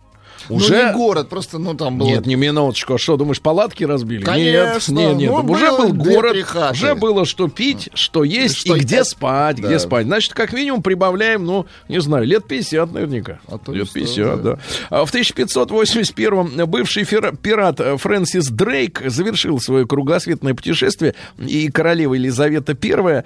[0.50, 0.76] Ну, Уже...
[0.88, 2.08] не город, просто, ну, там было...
[2.08, 2.96] Нет, не минуточку.
[2.96, 4.24] А Что, думаешь, палатки разбили?
[4.24, 4.94] Конечно.
[4.94, 5.30] Нет, нет, нет.
[5.32, 6.74] Ну, уже был город, хаты.
[6.74, 9.12] уже было что пить, что есть Что и где есть.
[9.12, 9.68] спать, Да.
[9.68, 10.06] где спать.
[10.06, 13.40] Значит, как минимум прибавляем, ну, не знаю, лет 50 наверняка.
[13.48, 14.52] А то лет сто, 50, да.
[14.54, 14.60] да.
[14.90, 23.24] А в 1581 бывший пират Фрэнсис Дрейк завершил свое кругосветное путешествие, и королева Елизавета I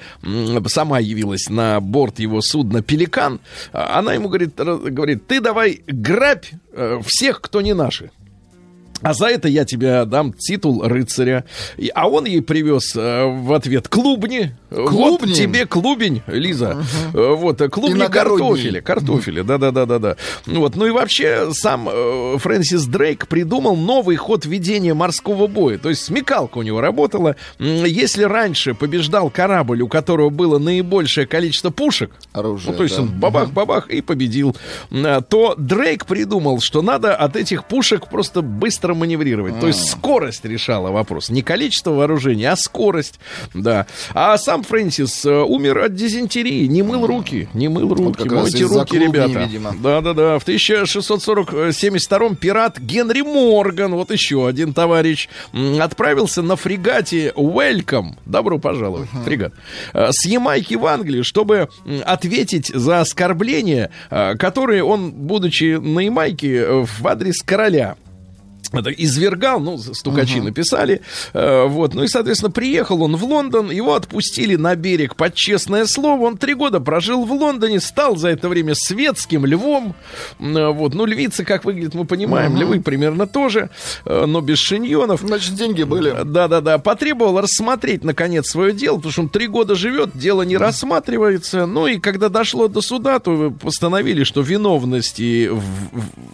[0.67, 3.39] сама явилась на борт его судна «Пеликан».
[3.73, 8.11] А Она ему говорит, говорит ты давай грабь э, всех, кто не наши.
[9.01, 11.45] А за это я тебе дам титул рыцаря.
[11.93, 14.55] А он ей привез э, в ответ клубни.
[14.69, 15.33] Вот Клубни?
[15.33, 16.83] тебе клубень, Лиза.
[17.13, 18.81] Э, Вот, э, клубни картофеля.
[18.81, 20.17] Картофеля, да-да-да-да-да.
[20.45, 20.75] Вот.
[20.75, 21.87] Ну и вообще сам
[22.39, 25.77] Фрэнсис Дрейк придумал новый ход ведения морского боя.
[25.77, 27.35] То есть смекалка у него работала.
[27.59, 33.03] Если раньше побеждал корабль, у которого было наибольшее количество пушек, Оружие, ну, то есть да.
[33.03, 34.55] он бабах-бабах и победил,
[34.89, 39.59] то Дрейк придумал, что надо от этих пушек просто быстро маневрировать.
[39.59, 41.29] То есть скорость решала вопрос.
[41.29, 43.19] Не количество вооружения, а скорость.
[43.53, 43.85] Да.
[44.13, 46.65] А сам Фрэнсис э, умер от дизентерии.
[46.67, 47.49] Не мыл руки.
[47.53, 48.23] Не мыл руки.
[48.27, 49.49] раз Мойте руки, ребята.
[49.81, 50.39] Да-да-да.
[50.39, 55.29] В 1672 пират Генри Морган, вот еще один товарищ,
[55.79, 58.15] отправился на фрегате Welcome.
[58.25, 59.09] Добро пожаловать.
[59.25, 59.53] Фрегат.
[59.93, 61.69] э, С Ямайки в Англию, чтобы
[62.05, 67.95] ответить за оскорбления, э, которые он, будучи на Ямайке, в адрес короля
[68.73, 71.01] это извергал, ну, стукачи написали,
[71.33, 75.85] э, вот, ну и, соответственно, приехал он в Лондон, его отпустили на берег под честное
[75.85, 79.95] слово, он три года прожил в Лондоне, стал за это время светским львом,
[80.39, 83.69] э, вот, ну, львицы, как выглядят, мы понимаем, львы примерно тоже,
[84.05, 85.21] э, но без шиньонов.
[85.21, 86.15] Значит, деньги были.
[86.23, 91.65] Да-да-да, потребовал рассмотреть, наконец, свое дело, потому что он три года живет, дело не рассматривается.
[91.65, 95.61] Ну и когда дошло до суда, то постановили, что виновности в-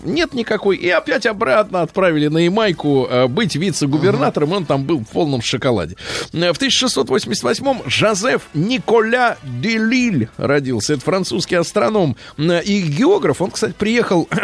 [0.05, 4.99] нет никакой, и опять обратно отправили на Ямайку э, быть вице-губернатором, и он там был
[4.99, 5.95] в полном шоколаде.
[6.33, 10.93] Э, В 1688-м Жозеф Николя Делиль родился.
[10.93, 13.41] Это французский астроном э, и географ.
[13.41, 14.27] Он, кстати, приехал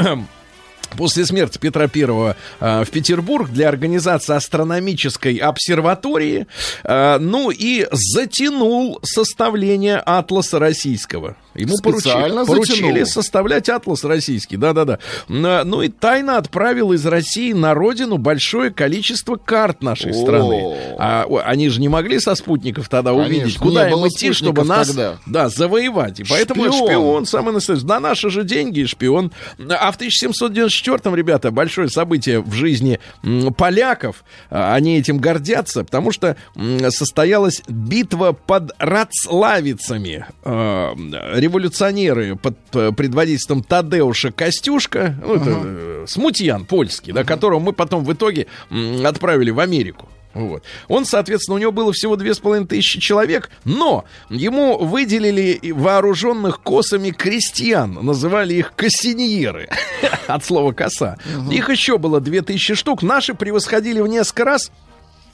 [0.98, 6.48] После смерти Петра I э, в Петербург для организации астрономической обсерватории,
[6.84, 11.36] э, ну и затянул составление атласа российского.
[11.60, 13.06] Ему поручи- Специально поручили затянул.
[13.06, 15.00] составлять атлас российский, да-да-да.
[15.28, 20.14] Ну и тайно отправил из России на родину большое количество карт нашей О.
[20.14, 20.76] страны.
[20.98, 24.88] А, они же не могли со спутников тогда Конечно, увидеть, куда им идти, чтобы нас
[24.88, 25.18] тогда.
[25.26, 26.20] да, завоевать.
[26.20, 26.88] И поэтому это Шпион.
[26.88, 27.86] шпион, самый настоящий.
[27.86, 29.32] На наши же деньги шпион.
[29.70, 33.00] А в 1794-м, ребята, большое событие в жизни
[33.58, 34.24] поляков.
[34.50, 36.36] А, Они этим гордятся, потому что
[36.90, 40.26] состоялась битва под Рацлавицами.
[40.44, 40.94] А,
[41.50, 48.04] Революционеры под э, предводительством Тадеуша Костюшка, ну, это э, смутьян польский, да, которого мы потом
[48.04, 48.46] в итоге
[49.04, 50.08] отправили в Америку.
[50.36, 50.64] Вот.
[50.88, 56.62] Он, соответственно, у него было всего две с половиной тысячи человек, но ему выделили вооруженных
[56.62, 59.70] косами крестьян, называли их кассиньеры,
[60.28, 61.18] от слова коса.
[61.52, 64.72] Их еще было две тысячи штук, наши превосходили в несколько раз.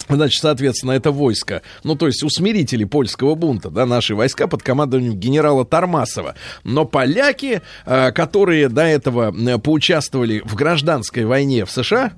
[0.09, 5.13] Значит, соответственно, это войско, ну, то есть усмирители польского бунта, да, наши войска под командованием
[5.15, 6.35] генерала Тормасова.
[6.63, 12.13] Но поляки, э, которые до этого э, поучаствовали в гражданской войне в США,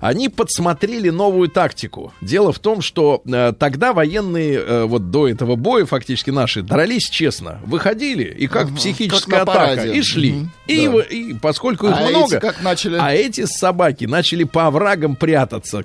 [0.00, 2.12] они подсмотрели новую тактику.
[2.20, 7.60] Дело в том, что э, тогда военные, вот до этого боя фактически наши, дрались честно,
[7.64, 10.32] выходили, и как психическая Как атака, и шли.
[10.32, 10.50] Мгм.
[10.66, 10.90] И, Да.
[10.92, 12.96] в- и поскольку их А эти много, как начали?
[13.00, 15.82] а эти собаки начали по оврагам прятаться.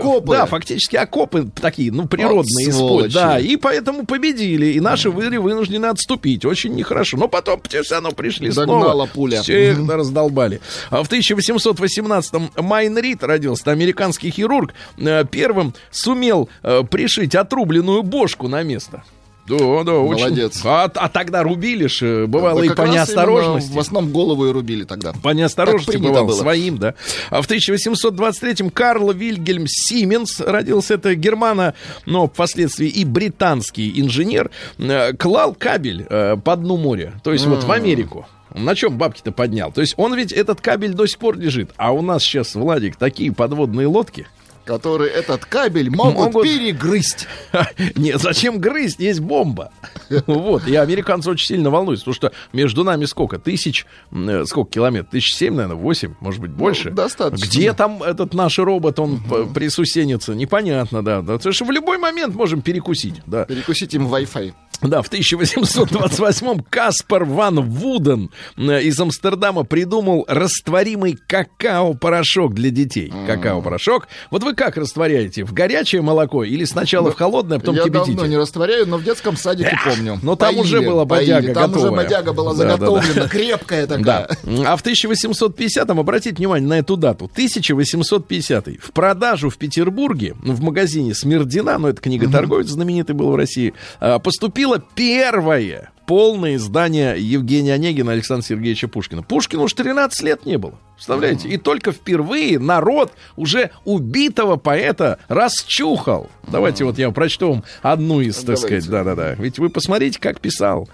[0.00, 0.32] Окопы?
[0.32, 2.72] Да, фактически практически окопы такие, ну, природные.
[2.72, 4.66] Вот да, и поэтому победили.
[4.66, 6.44] И наши были вынуждены отступить.
[6.44, 7.16] Очень нехорошо.
[7.16, 9.06] Но потом все равно пришли Догнала снова.
[9.06, 9.42] пуля.
[9.42, 10.60] Всех раздолбали.
[10.90, 18.48] А в 1818-м Майн Рид родился, американский хирург, э, первым сумел э, пришить отрубленную бошку
[18.48, 19.02] на место.
[19.46, 20.24] Да, да, очень.
[20.24, 20.60] Молодец.
[20.64, 23.72] А, а тогда рубили ж, э, бывало Да и по неосторожности.
[23.72, 25.12] В основном голову и рубили тогда.
[25.22, 26.36] По неосторожности Так принято бывал было.
[26.36, 26.94] своим, да.
[27.30, 30.94] А в 1823-м Карл Вильгельм Сименс родился.
[30.94, 31.74] Это германо,
[32.06, 34.50] но впоследствии и британский инженер.
[34.78, 37.20] э, Клал кабель э, по дну моря.
[37.22, 38.26] То есть вот в Америку.
[38.54, 39.72] На чем бабки-то поднял?
[39.72, 41.70] То есть он ведь этот кабель до сих пор лежит.
[41.76, 44.28] А у нас сейчас, Владик, такие подводные лодки.
[44.64, 46.44] Которые этот кабель могут, Могут.
[46.44, 47.26] перегрызть.
[47.96, 48.98] Нет, зачем грызть?
[48.98, 49.70] Есть бомба.
[50.26, 50.66] Вот.
[50.66, 53.38] И американцы очень сильно волнуются, потому что между нами сколько?
[53.38, 55.10] Тысяч, э, сколько километров?
[55.10, 56.90] Тысяч семь, наверное, восемь, может быть, больше.
[56.90, 57.44] Ну, достаточно.
[57.44, 60.34] Где там этот наш робот, он п- присусенится?
[60.34, 61.20] Непонятно, да.
[61.22, 61.34] да.
[61.36, 63.44] Потому что в любой момент можем перекусить, да.
[63.44, 64.52] Перекусить им Wi-Fi.
[64.82, 73.12] Да, в 1828-м Каспар Ван Вуден э, из Амстердама придумал растворимый какао-порошок для детей.
[73.26, 74.08] Какао-порошок.
[74.30, 75.44] Вот вы как растворяете?
[75.44, 78.12] В горячее молоко или сначала в холодное, а потом Я кипятите?
[78.12, 80.18] давно не растворяю, но в детском садике помню.
[80.22, 81.54] но там уже была бодяга поили.
[81.54, 82.04] Там уже готовая.
[82.04, 82.86] бодяга была Да, да, да.
[82.86, 83.96] заготовлена, крепкая Да.
[83.98, 84.28] такая.
[84.66, 90.60] А в 1850-м, обратите внимание на эту дату, 1850 в продажу в Петербурге, ну, в
[90.60, 94.18] магазине Смердина, ну, это книготорговец знаменитый был в России, а,
[94.64, 99.22] поступило первое полное издание Евгения Онегина Александра Сергеевича Пушкина.
[99.22, 100.78] Пушкину уж 13 лет не было.
[100.96, 101.48] Представляете?
[101.48, 106.30] И только впервые народ уже убитого поэта расчухал.
[106.46, 108.66] Давайте вот я прочту вам одну из, так Давайте.
[108.66, 109.34] сказать, да-да-да.
[109.42, 110.90] Ведь вы посмотрите, как писал.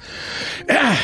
[0.68, 0.98] Эх,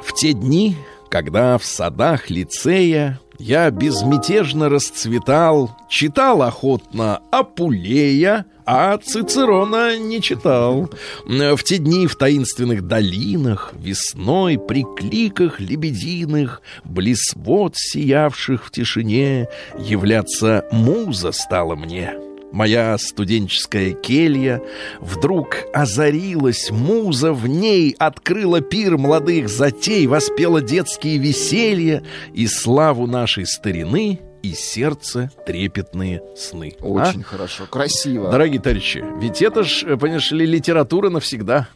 [0.00, 0.76] в те дни,
[1.10, 10.90] когда в садах лицея я безмятежно расцветал, читал охотно Апулея, а Цицерона не читал.
[11.26, 17.34] В те дни в таинственных долинах, весной при кликах лебединых, близ
[17.74, 22.14] сиявших в тишине, являться муза стала мне.
[22.54, 24.62] Моя студенческая келья
[25.00, 33.44] вдруг озарилась, муза в ней открыла пир молодых затей, воспела детские веселья и славу нашей
[33.44, 36.76] старины и сердце трепетные сны.
[36.78, 36.84] А?
[36.84, 38.30] Очень хорошо, красиво.
[38.30, 41.66] Дорогие товарищи, ведь это ж, э, понимаешь ли, литература навсегда.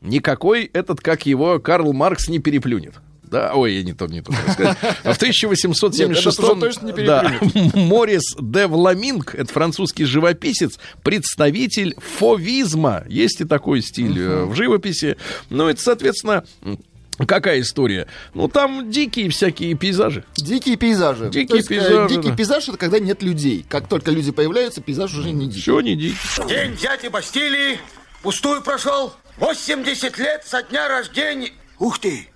[0.00, 2.94] Никакой этот, как его, Карл Маркс не переплюнет.
[3.30, 4.32] Да, ой, я не то, не то.
[5.04, 7.34] А в 1876 Нет, это точно не да,
[7.74, 13.04] Морис де Вламинг, это французский живописец, представитель фовизма.
[13.08, 15.16] Есть и такой стиль э, в живописи.
[15.50, 16.44] Ну, это, соответственно,
[17.26, 18.06] какая история?
[18.34, 20.24] Ну, там дикие всякие пейзажи.
[20.36, 21.30] Дикие пейзажи.
[21.30, 22.36] Дикие То есть, э, пейзажи, Дикий да.
[22.36, 23.64] пейзаж это когда нет людей.
[23.68, 25.60] Как только люди появляются, пейзаж уже не дикий.
[25.60, 26.48] Все не дикие.
[26.48, 27.78] День дяди Бастилии
[28.22, 29.12] пустую прошел.
[29.38, 31.52] 80 лет со дня рождения.
[31.78, 32.28] Ух ты,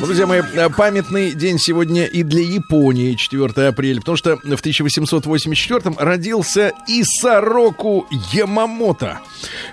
[0.00, 5.96] Друзья мои, э, памятный день сегодня и для Японии, 4 апреля, потому что в 1884
[5.98, 9.18] родился Исароку Ямамото.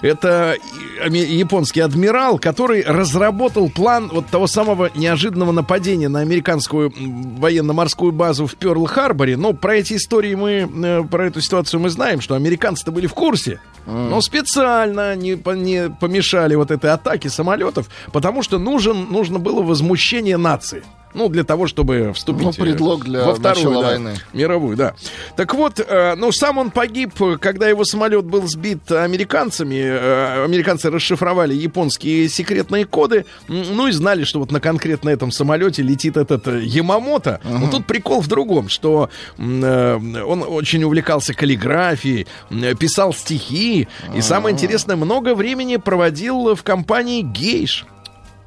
[0.02, 0.56] Это
[1.04, 8.48] ами- японский адмирал, который разработал план вот того самого неожиданного нападения на американскую военно-морскую базу
[8.48, 9.38] в Пёрл-Харборе.
[9.38, 13.14] Но про эти истории мы, э, про эту ситуацию мы знаем, что американцы-то были в
[13.14, 13.62] курсе.
[13.86, 20.15] Но специально не, не помешали вот этой атаке самолетов, потому что нужен, нужно было возмущение
[20.38, 20.84] нации.
[21.18, 24.16] Ну, для того, чтобы вступить Ну, э, предлог для во вторую да, войны.
[24.34, 24.96] мировую, да.
[25.38, 29.76] Так вот, э, ну, сам он погиб, э, когда его самолет был сбит американцами.
[29.82, 35.84] Э, американцы расшифровали японские секретные коды, ну и знали, что вот на конкретно этом самолете
[35.84, 37.40] летит этот э, Ямамото.
[37.46, 44.20] Но тут прикол в другом, что э, он очень увлекался каллиграфией, м, писал стихи, и
[44.20, 47.86] самое интересное, много времени проводил в компании гейш.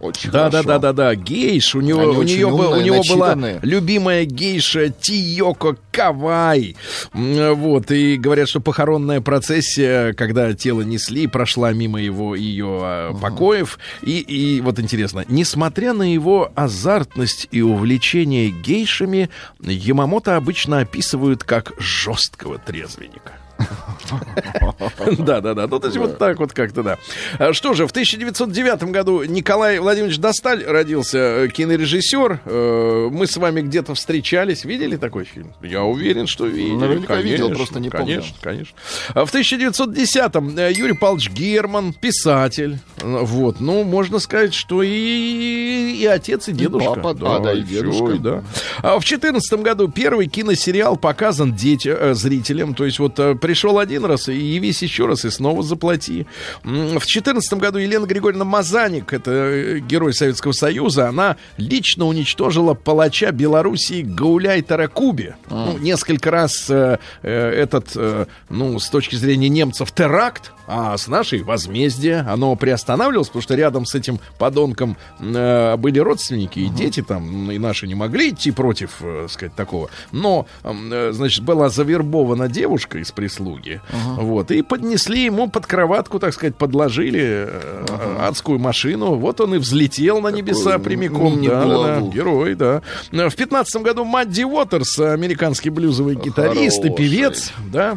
[0.01, 0.69] Очень Да, да, хорошо.
[0.69, 1.15] да, да, да.
[1.17, 1.75] Гейш.
[1.75, 6.77] У него, Они у нее, был- у умные, него была любимая гейша Тиоко Кавай.
[7.13, 7.91] Вот.
[7.91, 13.79] И говорят, что похоронная процессия, когда тело несли, прошла мимо его ее а, покоев.
[14.03, 19.31] И, и вот интересно, несмотря на его азартность и увлечение гейшами,
[19.61, 23.33] Ямамото обычно описывают как жесткого трезвенника.
[25.19, 25.67] Да, да, да.
[25.67, 26.99] Ну, то есть вот так вот как-то, да.
[27.39, 32.41] А Что же, в 1909 году Николай Владимирович Досталь родился, э, кинорежиссер.
[32.45, 34.65] Э, Мы с вами где-то встречались.
[34.65, 35.53] Видели такой фильм?
[35.63, 36.75] Я уверен, что видели.
[36.75, 38.07] Наверняка видел, просто не помню.
[38.07, 38.77] Конечно, конечно.
[39.15, 42.79] А В 1910-м э, Юрий Павлович Герман, писатель.
[43.03, 47.01] Вот, ну, можно сказать, что и, и отец, и дедушка.
[47.01, 48.19] папа, а, да, и дедушка.
[48.19, 48.45] да.
[48.83, 52.75] А в 2014 году первый киносериал показан дети, э, зрителям.
[52.75, 53.19] То есть вот
[53.49, 56.27] пришел один раз и явись еще раз и снова заплати.
[56.65, 63.33] В 2014 году Елена Григорьевна Мазаник, это э, герой Советского Союза, она лично уничтожила палача
[63.33, 65.35] Белоруссии Гауляй Таракуби.
[65.49, 71.09] Ну, несколько раз э, э, этот, э, ну, с точки зрения немцев, теракт, а с
[71.09, 72.21] нашей возмездие.
[72.21, 77.59] Оно приостанавливалось, потому что рядом с этим подонком э, были родственники и дети там, и
[77.59, 79.89] наши не могли идти против, э, сказать, такого.
[80.13, 83.81] Но, э, значит, была завербована девушка из прислуги,
[84.17, 87.87] вот, и поднесли ему под кроватку, так сказать, подложили э,
[88.21, 89.15] адскую машину.
[89.15, 91.43] Вот он и взлетел на небеса прямиком.
[91.43, 92.83] Да, да, да, герой, да.
[93.11, 96.97] В пятнадцатом году Мадди Уотерс, американский блюзовый гитарист и Хороший.
[96.97, 97.97] певец, да.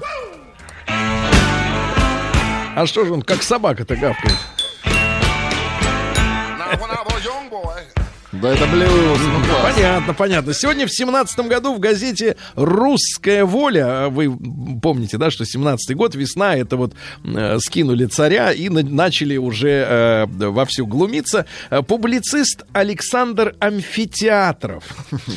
[2.81, 4.35] А что же он, как собака-то гавкает?
[8.41, 8.89] Да, это блюз.
[8.89, 9.75] Ну, класс.
[9.75, 10.53] Понятно, понятно.
[10.53, 14.35] Сегодня в семнадцатом году в газете «Русская воля», а вы
[14.81, 19.69] помните, да, что 17-й год, весна, это вот э, скинули царя и на- начали уже
[19.69, 21.45] э, вовсю глумиться.
[21.69, 24.83] Э, Публицист Александр Амфитеатров,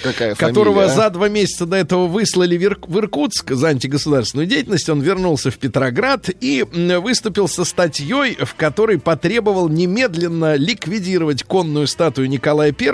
[0.02, 0.96] Какая которого фамилия, а?
[0.96, 5.50] за два месяца до этого выслали в Ир- в Иркутск за антигосударственную деятельность, он вернулся
[5.50, 12.93] в Петроград и выступил со статьей, в которой потребовал немедленно ликвидировать конную статую Николая I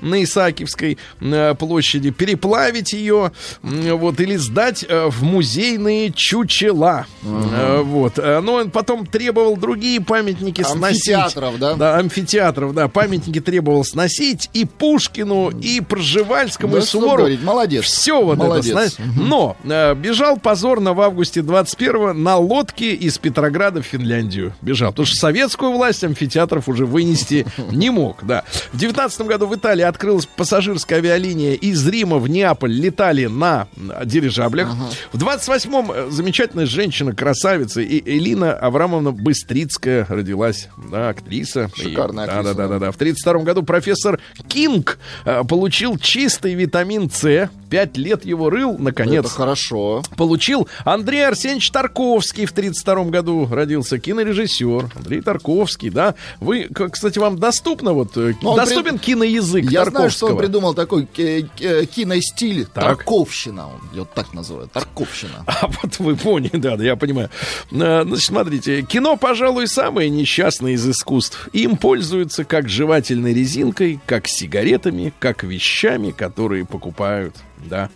[0.00, 3.32] на Исаакиевской э, площади, переплавить ее,
[3.62, 7.06] вот, или сдать э, в музейные чучела.
[7.22, 8.16] Э, Вот.
[8.16, 11.10] Но он потом требовал другие памятники сносить.
[11.14, 11.74] Амфитеатров, да?
[11.74, 12.88] Да, амфитеатров, да.
[12.88, 17.16] Памятники требовал сносить и Пушкину, и Пржевальскому, Да и Суворову.
[17.18, 17.84] говорить, молодец.
[17.84, 18.74] Все вот Молодец.
[18.76, 18.90] это.
[18.90, 24.54] сна- Но э, бежал позорно в августе 21-го на лодке из Петрограда в Финляндию.
[24.62, 24.90] Бежал.
[24.92, 28.18] Потому что советскую власть амфитеатров уже вынести не мог.
[28.24, 28.44] Да.
[28.72, 32.72] В 19 году в Италии открылась пассажирская авиалиния из Рима в Неаполь.
[32.72, 33.68] Летали на
[34.04, 34.70] дирижаблях.
[35.12, 40.68] В 28-м э, замечательная женщина, красавица и Элина Аврамовна Быстрицкая родилась.
[40.90, 41.70] Да, актриса.
[41.74, 42.78] Шикарная И- актриса, да, да, да.
[42.86, 42.92] да.
[42.92, 47.48] В 32 году профессор Кинг э, получил чистый витамин С.
[47.70, 49.20] Пять лет его рыл, наконец.
[49.26, 50.02] Это хорошо.
[50.16, 54.90] Получил Андрей Арсеньевич Тарковский в 32 году родился, кинорежиссер.
[54.96, 56.14] Андрей Тарковский, да.
[56.40, 60.36] Вы, кстати, вам доступно вот э, Ну, он доступен при- киноязык Я знаю, что он
[60.36, 62.66] придумал такой ки- ки- киностиль.
[62.66, 62.98] Так.
[62.98, 63.68] Тарковщина.
[63.68, 64.72] Он ее так называют.
[64.72, 65.44] Тарковщина.
[65.46, 67.30] А вот вы поняли, да, да, я понимаю.
[67.70, 71.48] Э, Значит, смотрите, кино, пожалуй, самое несчастное из искусств.
[71.52, 77.36] Им пользуются как жевательной резинкой, как сигаретами, как вещами, которые покупают.
[77.64, 77.90] Да.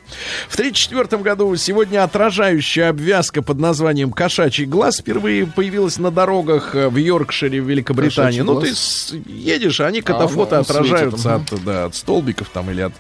[0.48, 6.88] В 1934 году сегодня отражающая обвязка под названием «Кошачий глаз» впервые появилась на дорогах э,
[6.88, 8.38] в Йоркшире, в Великобритании.
[8.38, 9.08] Кошачий ну, глаз?
[9.10, 12.82] ты едешь, а они катафото да, он отражаются светит, от, да, от столбиков там или
[12.82, 12.92] от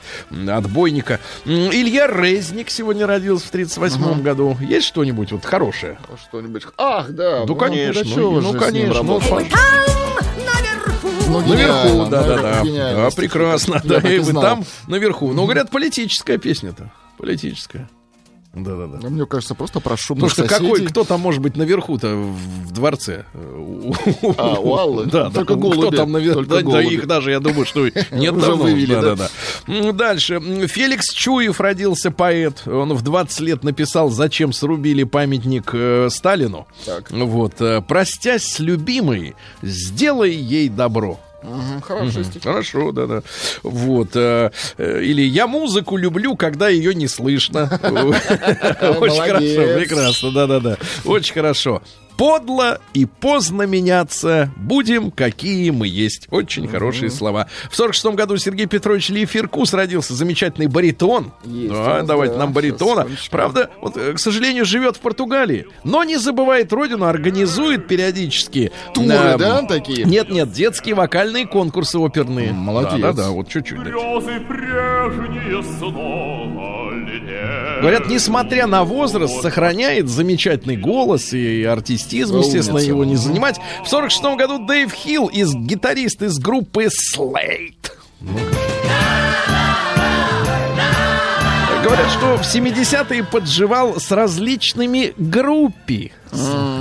[0.48, 1.20] отбойника.
[1.44, 4.56] Илья Резник сегодня родился в 1938 году.
[4.60, 5.98] Есть что-нибудь вот хорошее?
[6.28, 6.64] Что-нибудь.
[6.76, 7.44] Ах, да.
[7.46, 9.52] Ну, конечно, ну, ну, конечно, ну, работать?
[11.40, 12.62] Ну, Наверху, гениально, да, да, ну, да.
[12.62, 13.02] гениально.
[13.02, 13.80] Да, прекрасно.
[13.84, 15.32] Да, и вы там наверху.
[15.32, 16.92] Ну, говорят, политическая песня-то.
[17.18, 17.88] Политическая.
[18.54, 18.98] Да, да, да.
[18.98, 20.88] Да, Мне кажется, просто про шумных Потому что какой, соседей.
[20.88, 23.24] кто там может быть наверху-то в, дворце?
[23.34, 25.06] А, у Аллы?
[25.06, 25.60] Да, Только да.
[25.60, 25.96] Кто голуби.
[25.96, 26.42] там наверху?
[26.44, 29.28] Да, да, их даже, я думаю, что нет Уже вывели, да, да?
[29.66, 30.40] да, Дальше.
[30.68, 32.66] Феликс Чуев родился поэт.
[32.66, 37.10] Он в 20 лет написал «Зачем срубили памятник э, Сталину?» Так.
[37.10, 37.60] Вот.
[37.60, 41.18] э, «Простясь с любимой, сделай ей добро».
[42.24, 42.42] Стих.
[42.42, 43.22] Хорошо, да, да.
[43.62, 44.10] Вот.
[44.14, 47.64] э, э, Или я музыку люблю, когда ее не слышно.
[47.82, 50.76] Очень хорошо, прекрасно, да, да, да.
[51.04, 51.82] Очень хорошо.
[52.16, 54.50] Подло и поздно меняться.
[54.56, 56.28] Будем, какие мы есть.
[56.30, 57.48] Очень хорошие слова.
[57.70, 60.14] В 46 году Сергей Петрович Лиферкус родился.
[60.14, 61.32] Замечательный баритон.
[61.44, 62.40] Есть Да, нас, давайте да.
[62.40, 63.06] нам баритона.
[63.08, 63.28] Сейчас.
[63.28, 65.66] Правда, вот, э, к сожалению, живет в Португалии.
[65.82, 68.70] Но не забывает родину, организует периодически.
[68.94, 70.04] Туры, э, да, такие?
[70.04, 72.52] нет, нет, детские вокальные конкурсы оперные.
[72.52, 73.00] Молодец.
[73.00, 73.78] Да, да, да, вот чуть-чуть.
[73.80, 76.83] Грезы прежние снова.
[77.80, 83.60] Говорят, несмотря на возраст, сохраняет замечательный голос и артистизм, естественно, его не занимать.
[83.84, 87.90] В 46 году Дэйв Хилл, из, гитарист из группы Slate.
[91.84, 96.12] Говорят, что в 70-е подживал с различными группи.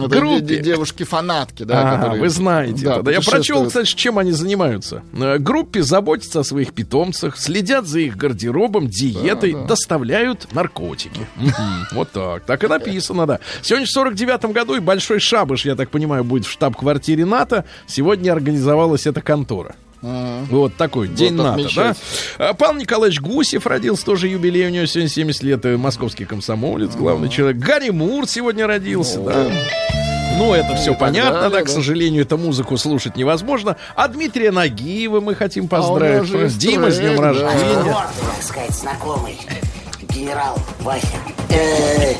[0.07, 0.41] Группе.
[0.41, 2.21] де- де- Девушки-фанатки, да, которые...
[2.21, 2.85] вы знаете.
[2.85, 3.11] да, это, да.
[3.11, 5.03] Я прочел, кстати, чем они занимаются.
[5.13, 11.27] Э, Группе заботятся о своих питомцах, следят за их гардеробом, диетой, доставляют наркотики.
[11.93, 12.43] Вот так.
[12.45, 13.39] Так и написано, да.
[13.61, 17.65] Сегодня в 49 году и большой шабаш, я так понимаю, будет в штаб-квартире НАТО.
[17.87, 19.75] Сегодня организовалась эта контора.
[20.03, 20.45] М.
[20.45, 21.95] Вот такой день НАТО, да?
[22.37, 26.91] А, Павел Николаевич Гусев родился, тоже юбилей, у него сегодня 70 лет, э, московский комсомолец,
[26.95, 27.57] главный человек.
[27.57, 29.47] Гарри Мур сегодня родился, да.
[30.37, 31.71] Ну, это все так понятно, далее, да, к да.
[31.71, 33.77] сожалению, эту музыку слушать невозможно.
[33.95, 36.29] А Дмитрия Нагиева мы хотим А поздравить.
[36.31, 37.21] есть Дима, с днем да.
[37.21, 37.83] рождения.
[37.83, 37.93] Вот,
[38.35, 39.37] так сказать, знакомый
[40.13, 41.07] генерал Вася.
[41.49, 42.13] Э,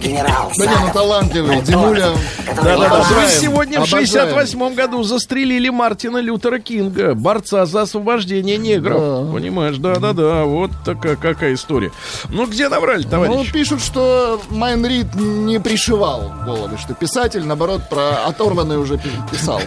[0.00, 0.92] генерал Да не, ну Садов.
[0.92, 2.08] талантливый, Димуля.
[2.56, 4.06] Да-да-да, Обожаем, вы сегодня в обожаем.
[4.06, 9.32] 68 году застрелили Мартина Лютера Кинга, борца за освобождение негров.
[9.32, 11.92] Понимаешь, да-да-да, вот такая какая история.
[12.30, 13.52] Ну, где набрали, Ну, товарищ?
[13.52, 19.60] пишут, что Майн Рид не пришивал головы, что писатель, наоборот, про оторванный уже пи- писал.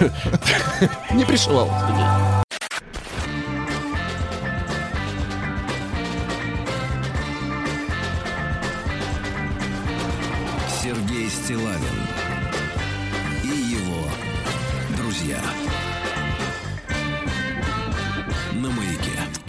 [1.12, 1.68] Не пришивал.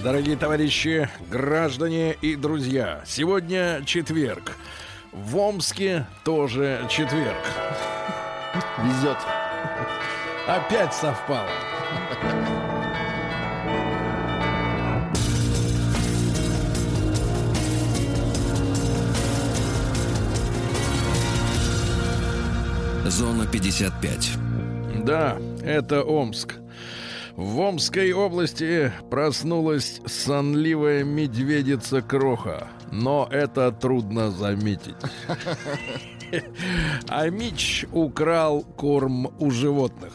[0.03, 4.55] Дорогие товарищи, граждане и друзья, сегодня четверг.
[5.11, 7.35] В Омске тоже четверг.
[8.81, 9.17] Везет.
[10.47, 11.49] Опять совпало.
[23.05, 24.31] Зона 55.
[25.03, 26.55] Да, это Омск.
[27.39, 32.67] В Омской области проснулась сонливая медведица Кроха.
[32.91, 34.95] Но это трудно заметить.
[37.07, 40.11] А Мич украл корм у животных.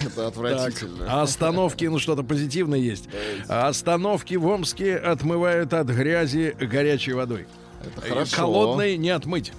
[0.00, 1.06] Это Так, отвратительно.
[1.10, 3.06] а остановки, ну что-то позитивное есть.
[3.48, 7.46] Остановки в Омске отмывают от грязи горячей водой.
[7.84, 8.34] Это хорошо.
[8.36, 9.52] Холодной не отмыть.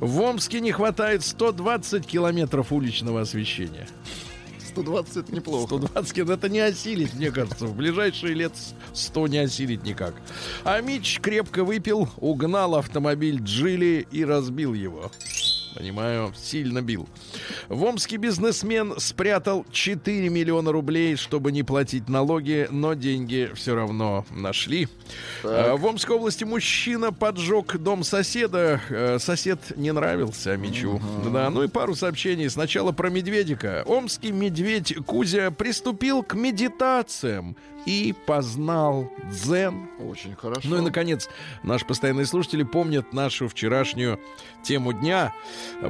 [0.00, 3.86] В Омске не хватает 120 километров уличного освещения.
[4.76, 5.66] 120 это неплохо.
[5.66, 7.66] 120 кил- это не осилить, мне кажется.
[7.66, 8.52] В ближайшие лет
[8.92, 10.14] 100 не осилить никак.
[10.64, 15.10] А Мич крепко выпил, угнал автомобиль Джили и разбил его.
[15.76, 17.06] Понимаю, сильно бил.
[17.68, 24.24] В Омске бизнесмен спрятал 4 миллиона рублей, чтобы не платить налоги, но деньги все равно
[24.30, 24.88] нашли.
[25.44, 28.80] А В Омской области мужчина поджег дом соседа.
[28.88, 30.98] Э, Сосед не нравился Мичу.
[31.30, 32.48] Да, ну и пару сообщений.
[32.48, 33.82] Сначала про медведика.
[33.84, 37.54] Омский медведь Кузя приступил к медитациям
[37.86, 39.88] и познал дзен.
[40.00, 40.68] Очень хорошо.
[40.68, 41.28] Ну и, наконец,
[41.62, 44.20] наши постоянные слушатели помнят нашу вчерашнюю
[44.62, 45.32] тему дня.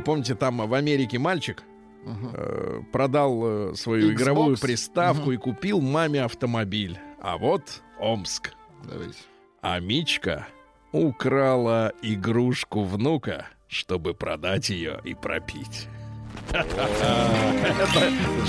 [0.05, 1.63] Помните, там в Америке мальчик
[2.05, 4.15] э, продал э, свою Xbox.
[4.15, 6.99] игровую приставку и купил маме автомобиль.
[7.21, 8.53] А вот Омск.
[8.85, 9.19] Давайте.
[9.63, 10.47] А Мичка
[10.93, 15.89] украла игрушку внука, чтобы продать ее и пропить.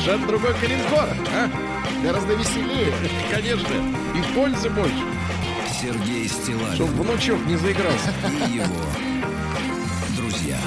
[0.07, 1.49] Это другой калинкор, а?
[2.03, 2.93] Гораздо веселее.
[3.31, 3.75] Конечно.
[4.15, 5.03] И пользы больше.
[5.81, 8.13] Сергей Стилавин Чтобы внучок не заигрался.
[8.49, 8.65] и его
[10.17, 10.57] друзья.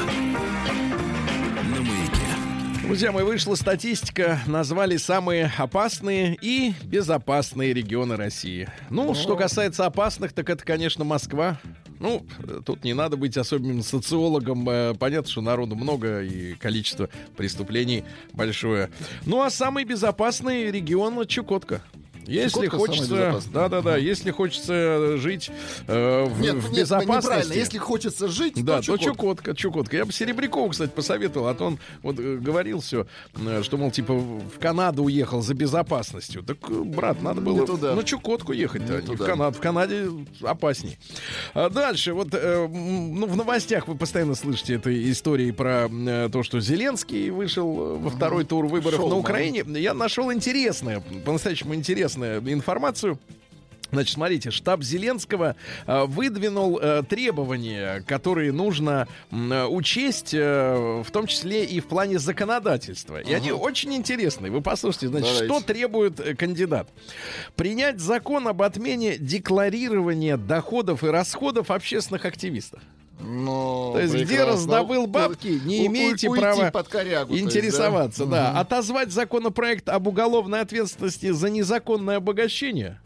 [1.65, 2.87] На маяке.
[2.87, 8.69] Друзья мои, вышла статистика, назвали самые опасные и безопасные регионы России.
[8.91, 11.59] Ну, что касается опасных, так это, конечно, Москва.
[12.01, 14.69] Ну, э, тут не надо быть особенным социологом.
[14.69, 18.91] э, Понятно, что народу много и количество преступлений большое.
[19.27, 21.83] Ну, а самый безопасный регион Чукотка.
[22.31, 23.53] Если самый хочется, безопасный.
[23.53, 25.51] да-да-да, если хочется жить
[25.87, 27.57] э, в, Нет, в нет, безопасности.
[27.57, 29.55] Если хочется жить, да, то то Чукотка.
[29.55, 29.97] Чукотка.
[29.97, 33.07] Я бы Серебрякову, кстати, посоветовал, а то он вот э, говорил все,
[33.63, 36.43] что, мол, типа в Канаду уехал за безопасностью.
[36.43, 37.95] Так, э, брат, надо было туда.
[37.95, 39.25] на Чукотку ехать-то, Не а не в.
[39.25, 39.57] Канаду.
[39.57, 40.09] В Канаде
[40.43, 40.99] опасней.
[41.55, 46.43] А дальше, вот э, ну, в новостях вы постоянно слышите этой истории про э, то,
[46.43, 49.21] что Зеленский вышел э, во второй тур выборов Шоу, на да.
[49.21, 49.65] Украине.
[49.81, 51.75] Я нашел интересное, по-настоящему
[52.25, 53.19] интересную информацию.
[53.93, 55.57] Значит, смотрите, штаб Зеленского
[55.87, 62.21] э, выдвинул э, требования, которые нужно э, учесть, э, в том числе и в плане
[62.21, 63.21] законодательства.
[63.21, 64.53] И они очень интересные.
[64.53, 65.53] Вы послушайте, значит, Давайте.
[65.53, 66.89] что требует э, кандидат?
[67.57, 72.81] Принять закон об отмене декларирования доходов и расходов общественных активистов.
[73.23, 78.25] Ну, То есть, где раздобыл бабки, не У- имеете права под корягу, то есть, интересоваться,
[78.27, 78.53] да?
[78.53, 78.61] да.
[78.61, 83.01] Отозвать законопроект об уголовной ответственности за незаконное обогащение.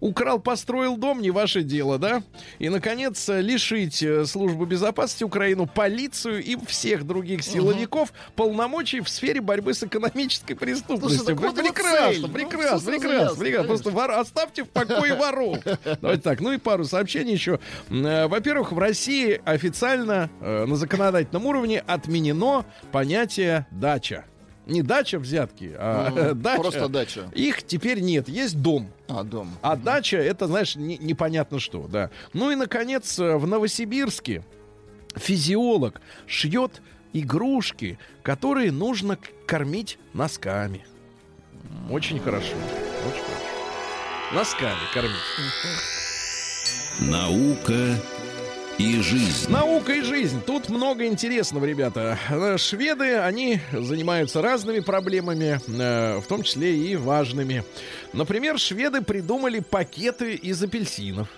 [0.00, 2.22] Украл, построил дом, не ваше дело, да?
[2.58, 9.08] И, наконец, э, лишить э, службу безопасности Украину, полицию и всех других силовиков полномочий в
[9.10, 11.18] сфере борьбы с экономической преступностью.
[11.24, 12.20] Слушай, вот прекрасно, цель.
[12.22, 13.66] Ну, прекрасно, сразу прекрасно, прекрасно.
[13.68, 15.58] Просто вор- оставьте в покое воров.
[16.00, 17.60] Давайте так, ну и пару сообщений еще.
[17.90, 24.24] Э, Во-первых, в России официально на законодательном уровне отменено понятие дача.
[24.66, 26.60] Не дача взятки, а Ну, дача.
[26.60, 27.30] просто дача.
[27.34, 28.90] Их теперь нет, есть дом.
[29.08, 29.50] А, дом.
[29.62, 32.10] А дача это, знаешь, не- непонятно что, да.
[32.34, 34.44] Ну и, наконец, э, в Новосибирске
[35.16, 36.82] физиолог шьет
[37.12, 40.84] игрушки, которые нужно кормить носками.
[41.90, 42.54] Очень хорошо.
[43.08, 44.34] Очень хорошо.
[44.34, 45.14] Носками кормить.
[47.00, 47.96] Наука
[48.80, 49.50] и жизнь.
[49.50, 50.40] Наука и жизнь.
[50.46, 52.18] Тут много интересного, ребята.
[52.30, 57.62] Э, Шведы, они занимаются разными проблемами, э, в том числе и важными.
[58.14, 61.28] Например, шведы придумали пакеты из апельсинов.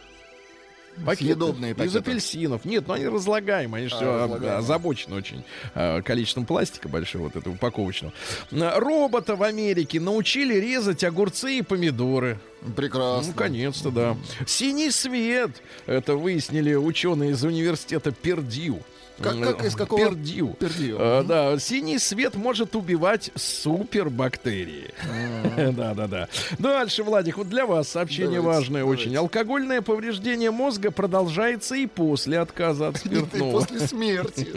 [1.17, 1.99] Съедобные Из пакеты.
[1.99, 2.65] апельсинов.
[2.65, 7.37] Нет, ну они разлагаемые, они же А, все озабочены очень э, количеством пластика большого, вот
[7.37, 8.13] этого упаковочного.
[8.51, 12.39] Робота в Америке научили резать огурцы и помидоры.
[12.77, 13.23] Прекрасно.
[13.23, 14.17] Ну, наконец-то, да.
[14.47, 15.51] Синий свет.
[15.87, 18.81] Это выяснили ученые из университета Пердью.
[19.21, 20.01] Как- как из какого?
[20.01, 20.49] Пердью.
[20.59, 20.97] Пердью.
[20.99, 24.91] А, да, синий свет может убивать супербактерии.
[25.73, 26.29] Да, да, да.
[26.59, 29.03] Дальше, Владик, вот для вас сообщение Давайте, важное давайте.
[29.05, 29.17] очень.
[29.17, 33.53] Алкогольное повреждение мозга продолжается и после отказа от спиртного.
[33.53, 34.49] после смерти.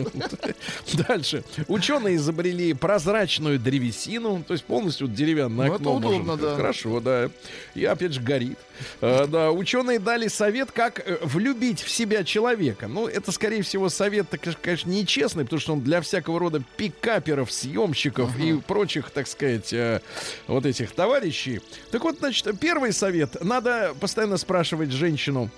[1.07, 1.43] Дальше.
[1.67, 5.95] Ученые изобрели прозрачную древесину, то есть полностью деревянное Ну, это окно.
[5.95, 6.41] удобно, может.
[6.41, 6.55] да.
[6.55, 7.29] Хорошо, да.
[7.73, 8.57] И опять же горит.
[9.01, 12.87] Э, да, ученые дали совет, как э, влюбить в себя человека.
[12.87, 17.51] Ну, это, скорее всего, совет, так, конечно, нечестный, потому что он для всякого рода пикаперов,
[17.51, 20.01] съемщиков и прочих, так сказать, э,
[20.47, 21.61] вот этих товарищей.
[21.91, 23.43] Так вот, значит, первый совет.
[23.43, 25.49] Надо постоянно спрашивать женщину,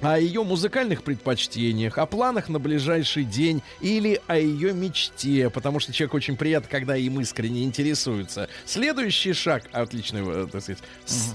[0.00, 5.92] о ее музыкальных предпочтениях, о планах на ближайший день или о ее мечте, потому что
[5.92, 8.48] человек очень приятно, когда им искренне интересуется.
[8.64, 10.82] Следующий шаг, отличный, э, так сказать,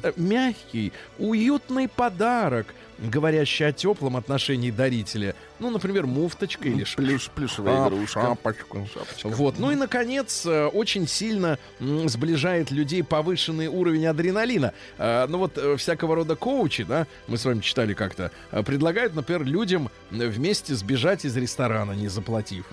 [0.03, 5.35] э, мягкий, уютный подарок, говорящий о теплом отношении дарителя.
[5.59, 8.21] Ну, например, муфточка или Плюш, плюшевая игрушка.
[8.21, 8.87] шапочку.
[9.23, 9.57] Вот.
[9.57, 14.73] Ну и, наконец, э, очень сильно сближает людей повышенный уровень адреналина.
[14.97, 18.31] Э, Ну вот э, всякого рода коучи, да, мы с вами читали как-то,
[18.65, 22.65] предлагают, например, людям вместе сбежать из ресторана, не заплатив.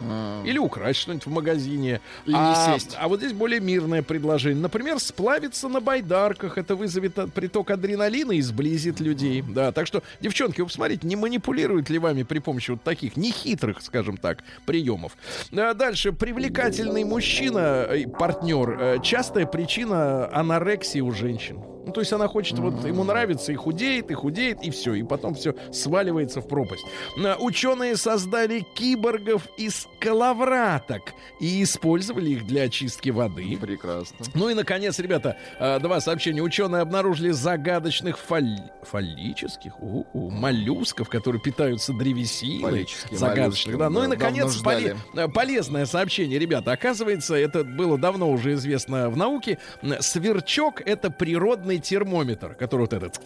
[0.44, 2.00] Или украсть что-нибудь в магазине.
[2.26, 2.96] И не а, сесть.
[2.98, 4.60] а вот здесь более мирное предложение.
[4.60, 6.58] Например, сплавиться на байдарках.
[6.58, 9.42] Это вызовет приток адреналина и сблизит людей.
[9.42, 13.82] Да, так что, девчонки, вы посмотрите, не манипулируют ли вами при помощи вот таких нехитрых,
[13.82, 15.16] скажем так, приемов.
[15.56, 16.12] А Дальше.
[16.12, 21.58] Привлекательный мужчина, э, партнер, э, частая причина анорексии у женщин.
[21.84, 24.94] Ну, то есть она хочет, вот ему нравится, и худеет, и худеет, и все.
[24.94, 26.84] И потом все сваливается в пропасть.
[27.18, 33.56] А, Ученые создали киборгов из коловраток и использовали их для очистки воды.
[33.60, 34.16] Прекрасно.
[34.34, 36.40] Ну и, наконец, ребята, а, два сообщения.
[36.42, 42.62] Ученые обнаружили загадочных фалли- фаллических у-у, моллюсков, которые питаются древесиной.
[42.70, 43.90] Фаллические Загадочных, да.
[43.90, 46.72] Ну и, наконец, поле- э, полезное сообщение, ребята.
[46.72, 49.58] Оказывается, это было давно уже известно в науке.
[50.00, 53.20] Сверчок— это природный термометр, который вот этот,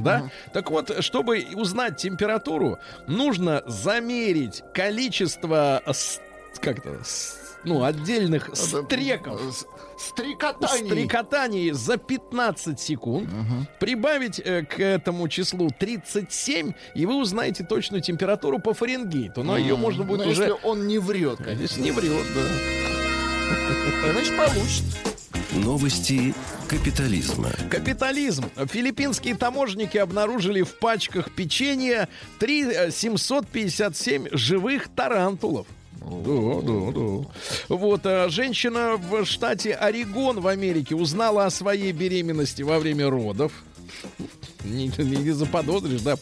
[0.00, 0.30] да?
[0.52, 5.82] Так вот, чтобы узнать температуру, нужно замерить количество
[6.60, 9.66] как это, с- ну, отдельных стреков С-
[10.08, 10.86] Стрекотаний.
[10.88, 13.28] стрекотаний за 15 секунд,
[13.80, 19.42] прибавить э, к этому числу 37, и вы узнаете точную температуру по Фаренгейту.
[19.42, 20.42] Но ее можно будет Ну, уже...
[20.44, 21.66] Если он не врет, конечно.
[21.66, 24.12] Здесь не врет, да.
[24.12, 24.84] Значит, получит.
[25.64, 26.34] Новости
[26.68, 27.50] капитализма.
[27.70, 28.44] Капитализм.
[28.70, 35.66] Филиппинские таможенники обнаружили в пачках печенья 3 э, 757 живых тарантулов.
[36.00, 37.74] Да, да, да.
[37.74, 43.52] Вот, а, женщина в штате Орегон в Америке узнала о своей беременности во время родов.
[44.64, 46.16] Не, не- заподозришь, да.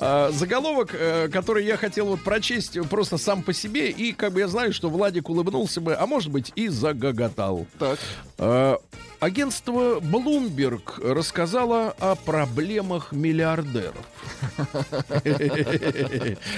[0.00, 4.40] А, заголовок, э, который я хотел вот прочесть просто сам по себе, и как бы
[4.40, 7.66] я знаю, что Владик улыбнулся бы, а может быть и загоготал.
[7.78, 7.98] Так.
[8.38, 8.78] А,
[9.20, 14.06] Агентство Bloomberg рассказало о проблемах миллиардеров.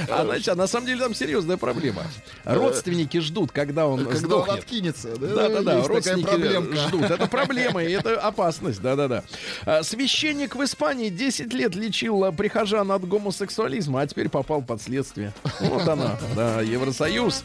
[0.08, 2.04] А, значит, а на самом деле там серьезная проблема.
[2.44, 5.26] Родственники ждут, когда он Когда он откинется, да?
[5.26, 7.02] Да, да, да, Есть такая родственники ждут.
[7.10, 9.24] Это проблема, и это опасность, да, да, да.
[9.66, 15.32] А, Священник в Испании 10 лет лечил прихожан от гомосексуализма, а теперь попал под следствие.
[15.60, 17.44] Вот она, да, Евросоюз.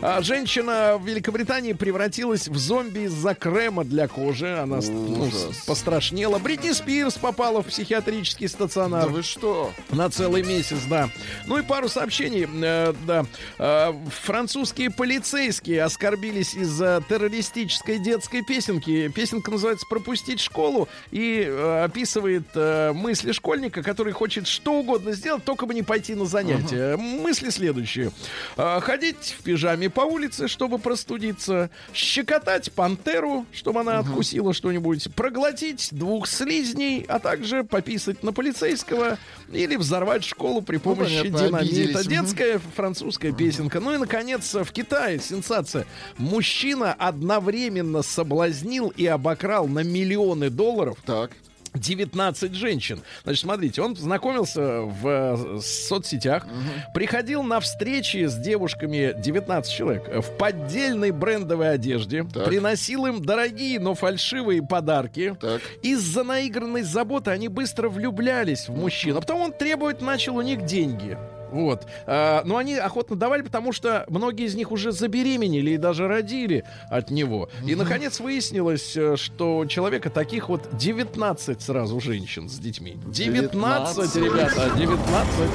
[0.00, 4.58] А женщина в Великобритании превратилась в зомби из-за крема для кожи.
[4.58, 5.30] Она ну,
[5.66, 6.38] пострашнела.
[6.38, 9.08] Бритни Спирс попала в психиатрический Да стационар.
[9.08, 9.72] вы что?
[9.90, 11.08] На целый месяц, да.
[11.46, 13.26] Ну и пару сообщений, э, да.
[13.58, 13.92] Э,
[14.22, 19.08] французские полицейские оскорбились из-за террористической детской песенки.
[19.08, 25.44] Песенка называется «Пропустить школу» и э, описывает э, мысли школьника, который хочет что угодно сделать,
[25.44, 26.96] только бы не пойти на занятия.
[26.96, 28.10] Мысли следующие.
[28.56, 31.70] Э, ходить в пижаме по улице, чтобы простудиться.
[31.94, 35.14] Щекотать пантеру, чтобы она откусила что-нибудь.
[35.14, 39.18] Проглотить двух слизней, а также пописать на полицейского
[39.52, 41.58] или взорвать школу при помощи понятно, динамита.
[41.58, 42.06] обиделись.
[42.06, 43.78] Детская французская песенка.
[43.78, 45.86] Ну и, наконец, в Китае сенсация.
[46.18, 51.30] Мужчина одновременно соблазнил и обокрал на миллионы долларов Так.
[51.78, 53.00] 19 женщин.
[53.24, 56.46] Значит, смотрите, он знакомился в э, соцсетях,
[56.94, 62.46] приходил на встречи с девушками 19 человек в поддельной брендовой одежде, Так.
[62.46, 65.36] приносил им дорогие, но фальшивые подарки.
[65.40, 65.60] Так.
[65.82, 70.64] Из-за наигранной заботы они быстро влюблялись в мужчин, а потом он требовать начал у них
[70.64, 71.16] деньги.
[71.56, 71.86] Вот.
[72.06, 76.64] А, но они охотно давали, потому что многие из них уже забеременели и даже родили
[76.90, 77.48] от него.
[77.66, 82.98] И, наконец, выяснилось, э, что у человека таких вот 19 сразу женщин с детьми.
[83.06, 84.16] 19, 19.
[84.16, 85.50] ребята, 19.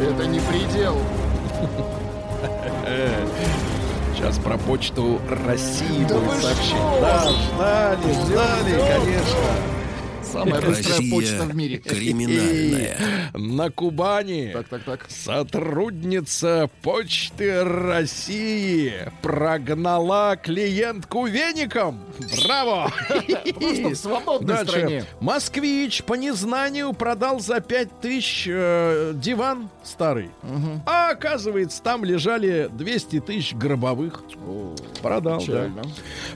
[0.00, 0.96] Это не предел.
[4.14, 6.98] Сейчас про почту России Да будет что?
[7.00, 9.81] Да, ждали, ждали, конечно.
[10.32, 11.78] Самая быстрая Россия почта в мире.
[11.78, 12.96] криминальная.
[13.34, 15.06] На Кубани Так, так, так.
[15.10, 22.00] Сотрудница Почты России прогнала клиентку веником.
[22.44, 22.90] Браво!
[23.08, 24.70] Просто в свободной Дальше.
[24.72, 25.04] стране.
[25.20, 30.30] Москвич по незнанию продал за 5 тысяч э, диван старый.
[30.86, 34.22] А оказывается, там лежали 200 тысяч гробовых.
[35.02, 35.70] Продал, да.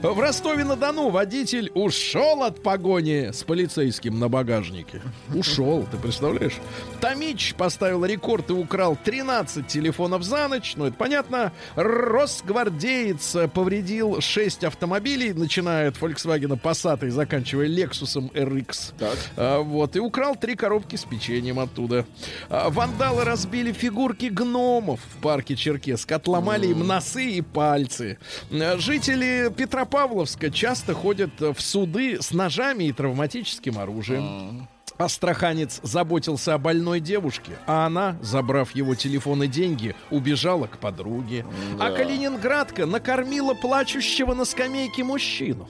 [0.01, 3.86] В Ростове-на-Дону водитель ушел от погони с полицейским
[4.19, 5.01] на багажнике.
[5.33, 6.55] Ушел, ты представляешь?
[7.01, 10.73] Томич поставил рекорд и украл 13 телефонов за ночь.
[10.75, 11.51] Ну, это понятно.
[11.75, 18.93] Росгвардеец повредил 6 автомобилей, начиная от Volkswagen Passat и заканчивая Lexus RX.
[18.97, 19.17] Так.
[19.35, 22.05] А, вот, и украл три коробки с печеньем оттуда.
[22.49, 28.17] А, вандалы разбили фигурки гномов в парке Черкесск, отломали им носы и пальцы.
[28.51, 34.67] А, Жители Петропавловска часто ходят в суды с ножами и травматическим оружием.
[34.97, 41.45] Астраханец заботился о больной девушке, а она, забрав его телефон и деньги, убежала к подруге.
[41.79, 45.69] А Калининградка накормила плачущего на скамейке мужчину.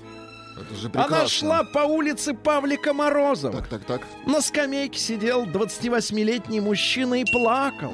[0.60, 1.18] Это же прекрасно.
[1.18, 3.54] Она шла по улице Павлика Морозова.
[3.54, 4.02] Так, так, так.
[4.26, 7.94] На скамейке сидел 28-летний мужчина и плакал.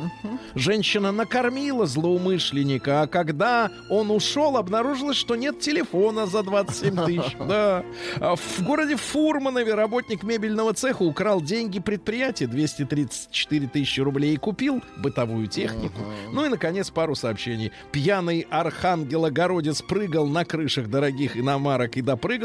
[0.56, 7.36] Женщина накормила злоумышленника, а когда он ушел, обнаружилось, что нет телефона за 27 тысяч.
[7.48, 7.84] Да.
[8.20, 14.82] А В городе Фурманове работник мебельного цеха украл деньги предприятия 234 тысячи рублей и купил
[14.98, 16.00] бытовую технику.
[16.32, 17.72] Ну и, наконец, пару сообщений.
[17.92, 22.02] Пьяный архангелогородец прыгал на крышах дорогих иномарок и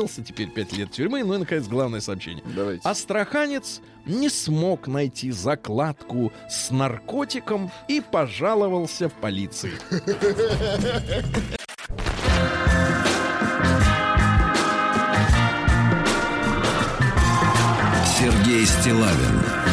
[0.08, 0.22] допрыгался.
[0.22, 1.24] Теперь 5 лет тюрьмы.
[1.24, 2.42] Ну и, наконец, главное сообщение.
[2.54, 2.88] Давайте.
[2.88, 9.72] Астраханец не смог найти закладку с наркотиком и пожаловался в полиции.
[18.18, 19.67] Сергей Стилавин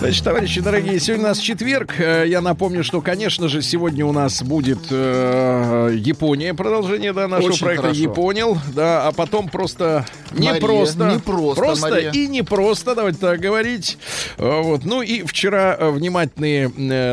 [0.00, 1.94] Значит, товарищи дорогие, сегодня у нас четверг.
[2.00, 7.50] Э, Я напомню, что, конечно же, сегодня у нас будет э, Япония, продолжение да, нашего
[7.50, 8.00] Очень проекта хорошо.
[8.00, 8.58] «Японил».
[8.74, 12.10] Да, а потом просто не Мария, просто, не просто, Мария.
[12.12, 13.98] и не просто, давайте так говорить.
[14.38, 14.86] Э, Вот.
[14.86, 16.68] Ну и вчера э, внимательные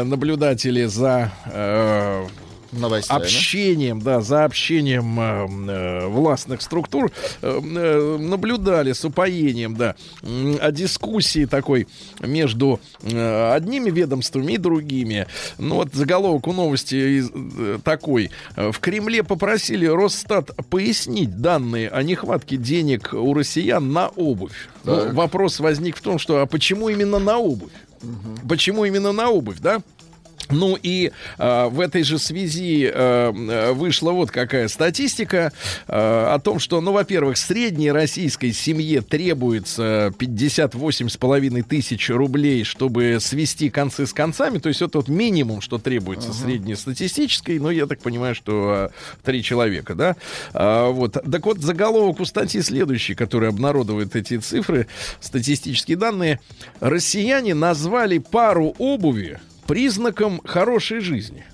[0.05, 2.25] наблюдатели за э,
[2.71, 3.19] Новостями.
[3.21, 5.47] общением, да, за общением э,
[6.03, 7.11] э, властных структур
[7.41, 11.87] э, э, наблюдали с упоением, да, о дискуссии такой
[12.19, 15.27] между э, одними ведомствами и другими.
[15.57, 18.31] Ну вот заголовок у новости из- э, такой.
[18.55, 24.69] В Кремле попросили Росстат пояснить данные о нехватке денег у россиян на обувь.
[24.83, 27.71] Ну, вопрос возник в том, что а почему именно на обувь?
[28.47, 29.81] Почему именно на обувь, да?
[30.49, 35.51] Ну и э, в этой же связи э, э, вышла вот какая статистика
[35.87, 43.69] э, о том, что, ну, во-первых, средней российской семье требуется 58,5 тысяч рублей, чтобы свести
[43.69, 44.57] концы с концами.
[44.59, 47.59] То есть это вот минимум, что требуется среднестатистической.
[47.59, 50.15] Ну, я так понимаю, что э, три человека, да?
[50.53, 51.13] А, вот.
[51.13, 54.87] Так вот, заголовок у статьи следующий, который обнародует эти цифры,
[55.19, 56.39] статистические данные.
[56.79, 61.45] Россияне назвали пару обуви признаком хорошей жизни.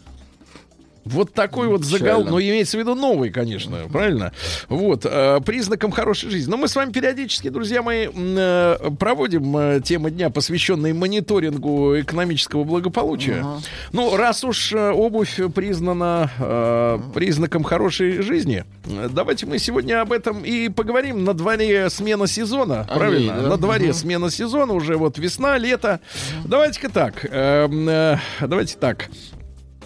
[1.06, 4.32] Вот такой вот загал, но имеется в виду новый, конечно, правильно?
[4.70, 6.50] Вот, э, признаком хорошей жизни.
[6.50, 12.64] Но мы с вами периодически, друзья мои, э, проводим э, темы дня, посвященные мониторингу экономического
[12.64, 13.46] благополучия.
[13.92, 18.64] Ну, раз уж э, обувь признана э, признаком хорошей жизни,
[19.12, 21.24] давайте мы сегодня об этом и поговорим.
[21.24, 23.34] На дворе смена сезона, А, правильно?
[23.42, 23.50] да.
[23.50, 26.00] На дворе смена сезона, уже вот весна, лето.
[26.46, 29.10] Давайте-ка так, э, э, давайте так.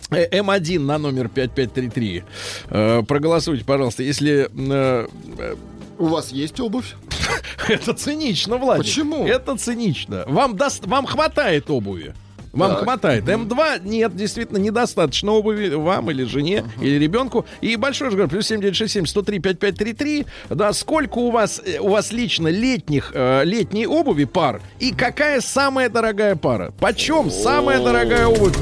[0.09, 2.23] Э, М1 на номер 5533.
[2.69, 4.49] Э, проголосуйте, пожалуйста, если...
[4.55, 5.55] э, э,
[5.99, 6.95] У вас есть обувь?
[7.67, 8.85] это цинично, Владик.
[8.85, 9.27] Почему?
[9.27, 10.23] Это цинично.
[10.27, 12.13] Вам, даст, вам хватает обуви.
[12.53, 12.83] Вам Так.
[12.83, 13.25] хватает.
[13.25, 17.45] М2 нет, действительно, недостаточно обуви вам или жене, или ребенку.
[17.61, 18.29] И большой разговор.
[18.29, 20.25] Плюс 7967 103 5533.
[20.49, 24.61] Да, сколько у вас, у вас лично летних, э, летней обуви пар?
[24.79, 26.73] И какая самая дорогая пара?
[26.79, 28.57] Почем самая дорогая обувь?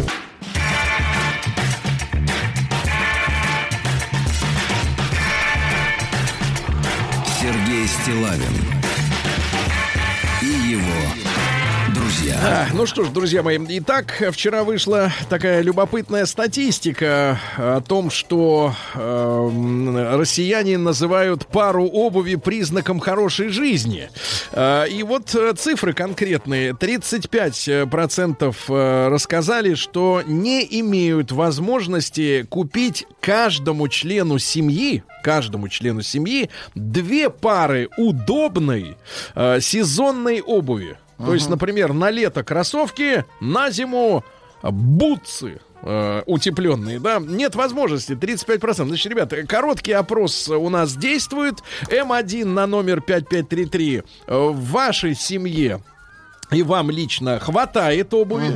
[8.05, 8.74] Стилавин
[12.43, 18.73] А, ну что ж, друзья мои, итак, вчера вышла такая любопытная статистика о том, что
[18.93, 24.09] эм, россияне называют пару обуви признаком хорошей жизни.
[24.51, 26.73] Э, и вот э, цифры конкретные.
[26.73, 37.29] 35% э, рассказали, что не имеют возможности купить каждому члену семьи, каждому члену семьи две
[37.29, 38.97] пары удобной
[39.35, 40.97] э, сезонной обуви.
[41.17, 44.23] То есть, например, на лето кроссовки, на зиму
[44.61, 48.87] бутсы э, утепленные, да, нет возможности, 35%.
[48.87, 51.59] Значит, ребята, короткий опрос у нас действует.
[51.89, 53.97] М1 на номер 5533
[54.27, 55.81] э, в вашей семье
[56.51, 58.51] и вам лично хватает обуви.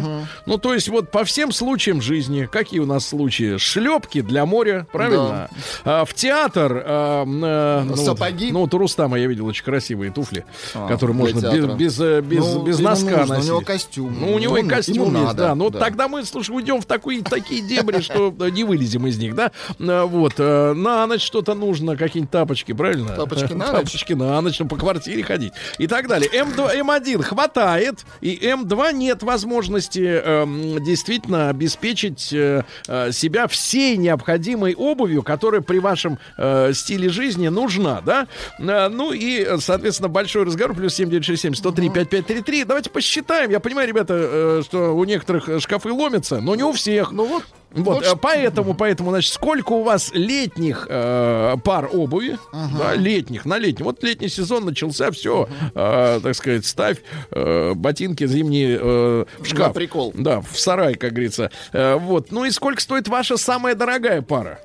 [0.45, 3.57] Ну, то есть, вот по всем случаям жизни, какие у нас случаи?
[3.57, 5.49] Шлепки для моря, правильно?
[5.83, 6.83] А, в театр.
[6.85, 8.51] а, э, ну, Сапоги.
[8.51, 11.73] Ну, вот у Рустама я видел очень красивые туфли, А, которые можно без, театра.
[11.75, 13.49] без, э, без, Ну, без носка нужно, у носить.
[13.49, 14.17] него костюм.
[14.19, 15.55] Ну, у него и Ему- костюм есть, надо, да.
[15.55, 15.79] Ну, да.
[15.79, 19.51] тогда мы, слушай, уйдем в такие, такие дебри, что не вылезем из них, да?
[19.79, 20.37] Э, Вот.
[20.37, 23.09] На ночь что-то нужно, какие-нибудь тапочки, правильно?
[23.15, 23.85] Тапочки на ночь.
[23.85, 25.53] Тапочки на ночь, ну, по квартире ходить.
[25.77, 26.29] И так далее.
[26.31, 27.78] М2, М1 хватает,
[28.21, 35.79] и М2 нет возможности эм, действительно обеспечить э, э, себя всей необходимой обувью, которая при
[35.79, 38.27] вашем э, стиле жизни нужна, да?
[38.59, 42.63] Э, ну и, э, соответственно, большой разговор, плюс 7967 103 5533.
[42.65, 43.51] Давайте посчитаем.
[43.51, 47.11] Я понимаю, ребята, э, что у некоторых э, шкафы ломятся, но не у всех.
[47.11, 47.43] Ну вот.
[47.71, 53.57] Вот, э, поэтому, поэтому, значит, сколько у вас летних э, пар обуви, да, летних, на
[53.57, 53.83] летний.
[53.83, 56.97] Вот летний сезон начался, все, так сказать, ставь
[57.31, 59.67] э, ботинки зимние э, в шкаф.
[59.67, 60.11] На прикол.
[60.15, 61.51] Да, в сарай, как говорится.
[61.73, 64.59] Э, вот, ну и сколько стоит ваша самая дорогая пара?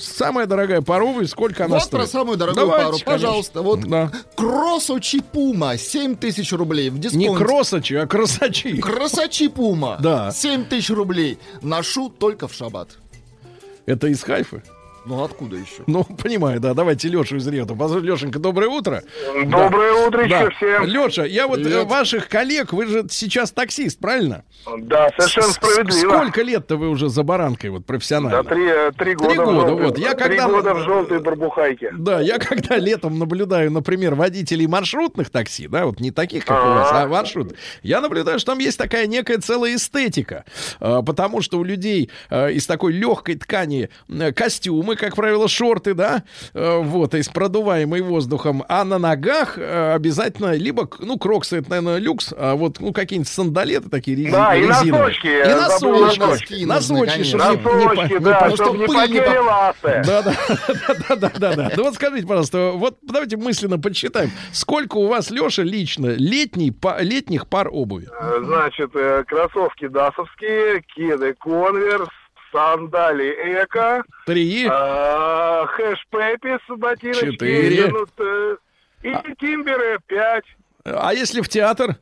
[0.00, 2.00] Самая дорогая пара обуви, сколько она Вот стоит?
[2.02, 3.12] про самую дорогую Давайте, пару, конечно.
[3.12, 3.62] пожалуйста.
[3.62, 4.10] Вот Да.
[4.36, 7.44] Кроссочи Пума, 7 тысяч рублей в Не дисконте.
[7.44, 8.78] кросачи, а красачи.
[8.80, 10.30] Красачи Пума, Да.
[10.32, 11.38] 7 тысяч рублей.
[11.62, 12.90] Ношу только в шаббат.
[13.86, 14.62] Это из Хайфы?
[15.06, 15.82] Ну откуда еще?
[15.86, 16.74] Ну, понимаю, да.
[16.74, 17.74] Давайте Лешу из Ревта.
[18.00, 19.02] Лешенька, доброе утро.
[19.46, 20.40] Доброе утро Да.
[20.42, 20.84] еще всем.
[20.84, 21.86] Леша, я вот э, Привет.
[21.86, 24.44] ваших коллег, вы же сейчас таксист, правильно?
[24.78, 26.10] Да, совершенно С- справедливо.
[26.18, 28.44] Сколько лет-то вы уже за баранкой, вот Да, профессионально?
[28.44, 29.42] три, э, три года.
[29.42, 29.98] в года, вот.
[29.98, 31.92] Я три когда- года в желтой барбухайке.
[31.96, 36.68] Да, я когда летом наблюдаю, например, водителей маршрутных такси, да, вот не таких, как у
[36.68, 40.44] вас, а маршрут, я наблюдаю, что там есть такая некая целая эстетика,
[40.78, 44.32] А, потому что у людей а, из такой легкой ткани э,
[44.90, 46.22] костюмы, как правило, шорты, да,
[46.54, 51.98] э, вот, из продуваемой воздухом, а на ногах э, обязательно либо, ну, кроксы, это, наверное,
[51.98, 54.92] люкс, а вот, ну, какие-нибудь сандалеты такие рези- Да, и резиновые.
[54.92, 56.64] носочки, И носочки, носочки.
[56.64, 60.02] носочки, чтобы не- не Носочки, не да, ну, чтобы не не потели по- ласты.
[60.06, 60.34] да, да,
[61.08, 61.70] да, да, да, да.
[61.76, 67.46] Ну вот скажите, пожалуйста, вот давайте мысленно подсчитаем, сколько у вас, Леша, лично летний, летних
[67.48, 68.08] пар обуви?
[68.20, 68.90] Э, Значит,
[69.28, 72.08] кроссовки дасовские, кеды конверс,
[72.52, 73.30] сандали
[73.62, 74.66] эко, Три.
[74.66, 77.30] э, хэш пепис ботиночки.
[77.32, 77.88] Четыре.
[77.88, 78.56] ну, э,
[79.02, 80.44] И тимберы пять.
[80.84, 81.96] А если в театр?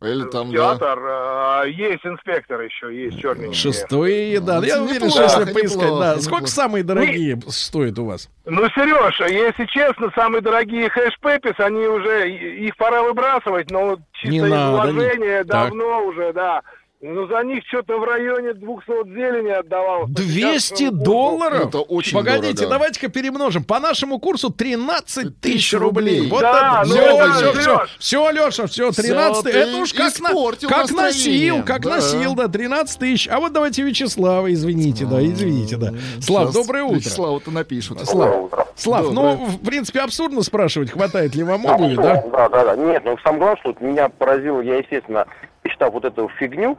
[0.00, 0.76] Или там, да.
[0.76, 3.52] Театр, э, есть инспектор еще, есть черненький.
[3.56, 4.60] Шестое, да.
[4.64, 6.12] Я Ну, уверен, что неплохо, если поискать, неплохо, да.
[6.20, 6.52] Сколько неплохо.
[6.52, 8.30] самые дорогие стоят у вас?
[8.44, 14.28] Ну, Сереж, если честно, самые дорогие хэш-пепис, они уже, их пора выбрасывать, но вот чисто
[14.30, 15.48] Не из надо, не- уважения Так.
[15.48, 16.62] давно уже, да.
[17.00, 20.06] Ну, за них что-то в районе 200 зелени отдавал.
[20.08, 20.24] 200
[20.58, 21.68] Сейчас, ну, долларов?
[21.68, 22.70] Это очень Погодите, дорого.
[22.74, 23.62] давайте-ка перемножим.
[23.62, 26.28] По нашему курсу 13 тысяч Тысяч рублей.
[26.28, 26.88] Вот Да, это.
[26.88, 30.28] ну Все, все, все, все, Леша, все, 13 ты Это уж как, на,
[30.68, 31.52] как настроение.
[31.52, 31.90] носил, как Да.
[31.90, 33.28] носил, да, 13 тысяч.
[33.30, 35.92] А вот давайте Вячеслава, извините, да, извините, да.
[36.20, 36.96] Слав, Сейчас доброе утро.
[36.96, 38.00] Вячеславу-то напишут.
[38.08, 39.36] Слав, Слав, Доброе.
[39.36, 42.24] ну, в принципе, абсурдно спрашивать, хватает ли вам обуви, да?
[42.32, 42.76] Да, да, да.
[42.76, 45.26] Нет, ну самое главное, что вот меня поразило, я, естественно,
[45.66, 46.78] читав вот эту фигню,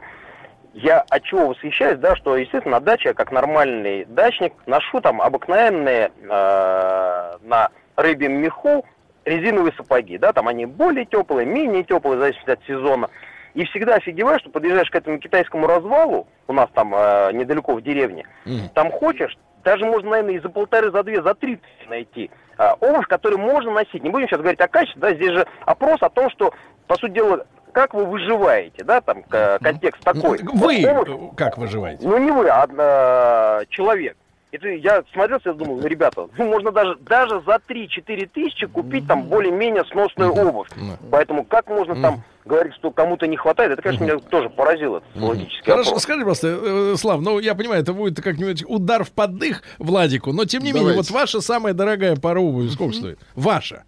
[0.72, 6.12] я от чего восхищаюсь, да, что, естественно, на даче, как нормальный дачник, ношу там обыкновенные
[6.22, 8.84] э, на рыбьем меху
[9.24, 13.10] резиновые сапоги, да, там они более теплые, менее теплые, в зависимости от сезона.
[13.54, 17.82] И всегда офигеваешь, что подъезжаешь к этому китайскому развалу, у нас там э, недалеко в
[17.82, 18.26] деревне,
[18.74, 22.74] там хочешь, даже можно, наверное, и за полторы, за две, за три тысячи найти а,
[22.80, 24.02] обувь, которую можно носить.
[24.02, 26.52] Не будем сейчас говорить о качестве, да, здесь же опрос о том, что,
[26.86, 29.22] по сути дела, как вы выживаете, да, там
[29.60, 30.40] контекст такой.
[30.42, 32.06] Вы Вот как выживаете?
[32.06, 34.16] ну не вы, а человек.
[34.52, 39.06] Это я смотрел, я думал, ну, ребята, ну, можно даже, даже за 3-4 тысячи купить
[39.06, 40.66] там более-менее сносную обувь.
[41.08, 45.22] Поэтому как можно там говорить, что кому-то не хватает, это, конечно, меня тоже поразило, этот
[45.22, 46.02] логический Хорошо, вопрос.
[46.02, 50.44] скажи просто, э, Слав, ну я понимаю, это будет как-нибудь удар в поддых Владику, но
[50.46, 51.12] тем не менее, Давайте.
[51.12, 53.20] вот ваша самая дорогая пара обуви сколько стоит?
[53.36, 53.84] Ваша.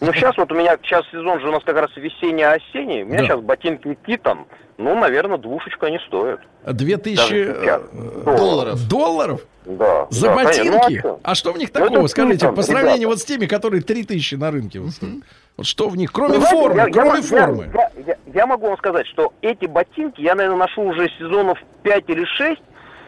[0.00, 3.18] Ну, сейчас вот у меня, сейчас сезон же у нас как раз весенний-осенний, у меня
[3.20, 3.24] Да.
[3.26, 4.46] сейчас ботинки Титан,
[4.78, 6.40] ну, наверное, двушечку они стоят.
[6.66, 7.82] Две Даже тысячи сейчас.
[7.92, 8.88] э, Долларов.
[8.88, 9.40] долларов?
[9.66, 10.06] Да.
[10.10, 10.64] За да, конечно.
[10.64, 11.02] Ну, а ботинки?
[11.02, 11.20] чё?
[11.22, 11.98] а, что в них Ну, такого?
[12.00, 13.08] это Скажите, Титан, по сравнению ребята.
[13.08, 14.80] вот с теми, которые 3000 на рынке.
[14.80, 14.92] Вот.
[15.56, 17.70] Вот что в них, кроме Ну, знаете, формы, я- кроме я- формы.
[17.74, 22.04] Я, я- я могу вам сказать, что эти ботинки я, наверное, ношу уже сезонов 5
[22.08, 22.60] или 6,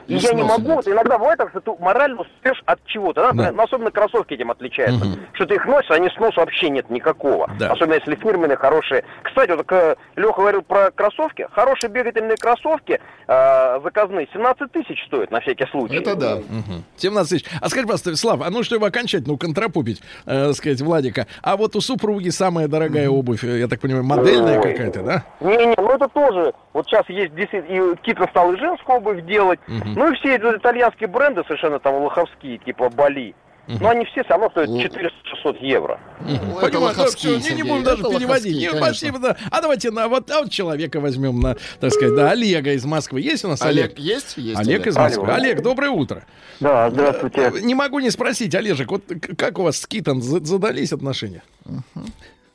[0.06, 0.76] и, И я не могу, нет.
[0.76, 3.22] вот иногда бывает так, что ты морально устаешь от чего-то.
[3.22, 3.32] Да?
[3.32, 3.52] Да.
[3.52, 5.04] Ну, особенно кроссовки этим отличаются.
[5.32, 7.50] Что ты их носишь, они сноса вообще нет никакого.
[7.58, 7.72] Да.
[7.72, 9.04] Особенно если фирменные, хорошие.
[9.22, 9.70] Кстати, вот
[10.16, 11.46] Леха говорил про кроссовки.
[11.52, 15.96] Хорошие бегательные кроссовки э, заказные 17 тысяч стоят на всякий случай.
[15.96, 16.36] Это да.
[16.36, 16.84] Мгм.
[16.96, 17.44] 17 тысяч.
[17.60, 21.80] А скажи, просто, Слав, а ну, чтобы окончательно уконтрапупить, э, сказать, Владика, а вот у
[21.80, 25.24] супруги самая дорогая обувь, э, я так понимаю, модельная какая-то, да?
[25.40, 26.52] Не-не, ну это тоже.
[26.72, 29.58] Вот сейчас есть действительно, и Китон стал и женскую обувь делать.
[29.96, 33.34] Ну и все итальянские бренды совершенно там лоховские, типа Бали.
[33.66, 35.98] Но они все все равно стоят 400-600 евро.
[36.20, 38.56] Ну, это лоховские, всё, не, не Сергей, будем даже это переводить.
[38.56, 38.86] Не, конечно.
[38.86, 39.36] спасибо, да.
[39.50, 43.22] А давайте на вот, а вот человека возьмем на, так сказать, да, Олега из Москвы.
[43.22, 43.86] Есть у нас Олег?
[43.86, 44.36] Олег есть?
[44.36, 45.24] Есть Олег из Москвы.
[45.26, 45.34] Алло.
[45.34, 46.24] Олег, доброе утро.
[46.60, 47.50] Да, здравствуйте.
[47.62, 49.02] Не могу не спросить, Олежек, вот
[49.36, 51.42] как у вас с Китом за- задались отношения?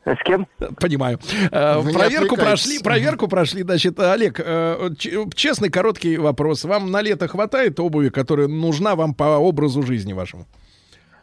[0.05, 0.47] С кем?
[0.79, 1.19] Понимаю.
[1.51, 3.61] Э, Вы Проверку прошли, проверку прошли.
[3.63, 4.89] Значит, Олег, э,
[5.35, 6.63] честный короткий вопрос.
[6.65, 10.45] Вам на лето хватает обуви, которая нужна вам по образу жизни вашему?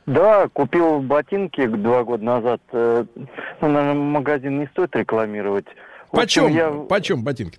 [0.06, 2.60] Да, купил ботинки два года назад.
[2.72, 3.04] Э,
[3.60, 5.66] Ну, наверное, магазин не стоит рекламировать.
[6.10, 7.58] Почем, Я почем ботинки?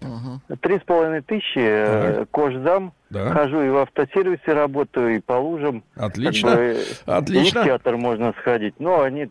[0.62, 2.94] три с половиной тысячи, э, кожзам.
[3.12, 3.30] Да.
[3.32, 5.84] Хожу и в автосервисе работаю, и по лужам.
[5.96, 6.50] Отлично.
[6.52, 7.60] Как бы, Отлично.
[7.60, 8.74] И в театр можно сходить.
[8.80, 9.30] Но они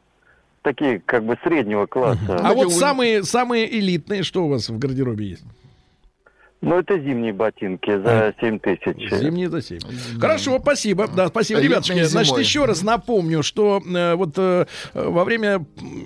[0.69, 2.37] такие, как бы, среднего класса.
[2.43, 5.45] А вот самые, самые элитные, что у вас в гардеробе есть?
[6.61, 9.11] Ну, это зимние ботинки за 7 тысяч.
[9.21, 9.79] Зимние за 7.
[10.21, 11.07] Хорошо, спасибо.
[11.07, 12.03] Да, спасибо, Элитные ребятушки.
[12.11, 12.43] Значит, зимой.
[12.43, 15.65] еще раз напомню, что э, вот э, во время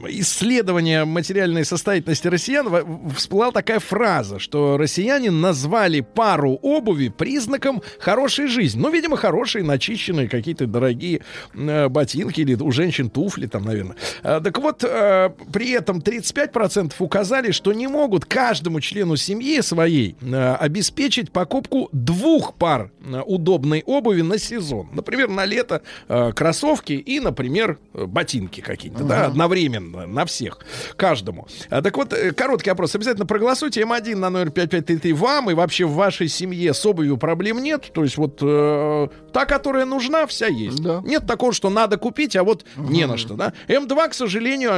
[0.09, 8.47] исследования материальной состоятельности россиян в- всплыла такая фраза, что россияне назвали пару обуви признаком хорошей
[8.49, 8.81] жизни.
[8.81, 11.23] Ну, видимо, хорошие, начищенные, какие-то дорогие
[11.55, 13.97] э, ботинки или у женщин туфли там, наверное.
[14.23, 20.15] Э, так вот, э, при этом 35% указали, что не могут каждому члену семьи своей
[20.21, 24.89] э, обеспечить покупку двух пар э, удобной обуви на сезон.
[24.93, 30.59] Например, на лето э, кроссовки и, например, э, ботинки какие-то, да, одновременно на всех,
[30.97, 31.47] каждому.
[31.69, 32.95] Так вот, э, короткий опрос.
[32.95, 33.83] Обязательно проголосуйте.
[33.83, 37.91] М1 на номер 5533 вам и вообще в вашей семье с обувью проблем нет.
[37.93, 40.83] То есть вот э, та, которая нужна, вся есть.
[40.83, 41.03] Да.
[41.05, 43.53] Нет такого, что надо купить, а вот не на что, да.
[43.69, 44.71] М2, к сожалению,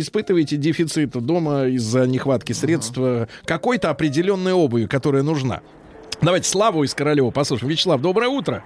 [0.00, 5.60] испытываете дефицит дома из-за нехватки средств э, какой-то определенной обуви, которая нужна.
[6.20, 7.68] Давайте Славу из Королева послушаем.
[7.72, 8.62] Вячеслав, доброе утро.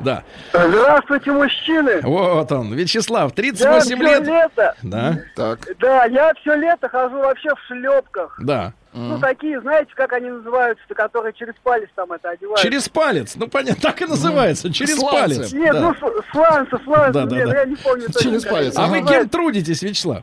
[0.00, 0.22] Да.
[0.54, 2.00] Здравствуйте, мужчины!
[2.02, 4.26] Вот он, Вячеслав, Я 38 все лет.
[4.26, 5.58] лето, Да, Так.
[5.78, 8.38] да, я все лето хожу вообще в шлепках.
[8.40, 8.72] да.
[8.96, 12.60] Ну, такие, знаете, как они называются-то, которые через палец там это одевают.
[12.60, 13.34] Через палец.
[13.34, 14.72] Ну, понятно, так и называется.
[14.72, 15.34] Через Сланцы.
[15.40, 15.52] палец.
[15.52, 15.80] Нет, Да.
[15.80, 15.94] ну,
[16.30, 17.58] сланцы, сланцы, Да, да, нет, да.
[17.58, 18.06] я не помню.
[18.16, 18.74] Через палец.
[18.78, 20.22] А вы кем трудитесь, Вячеслав?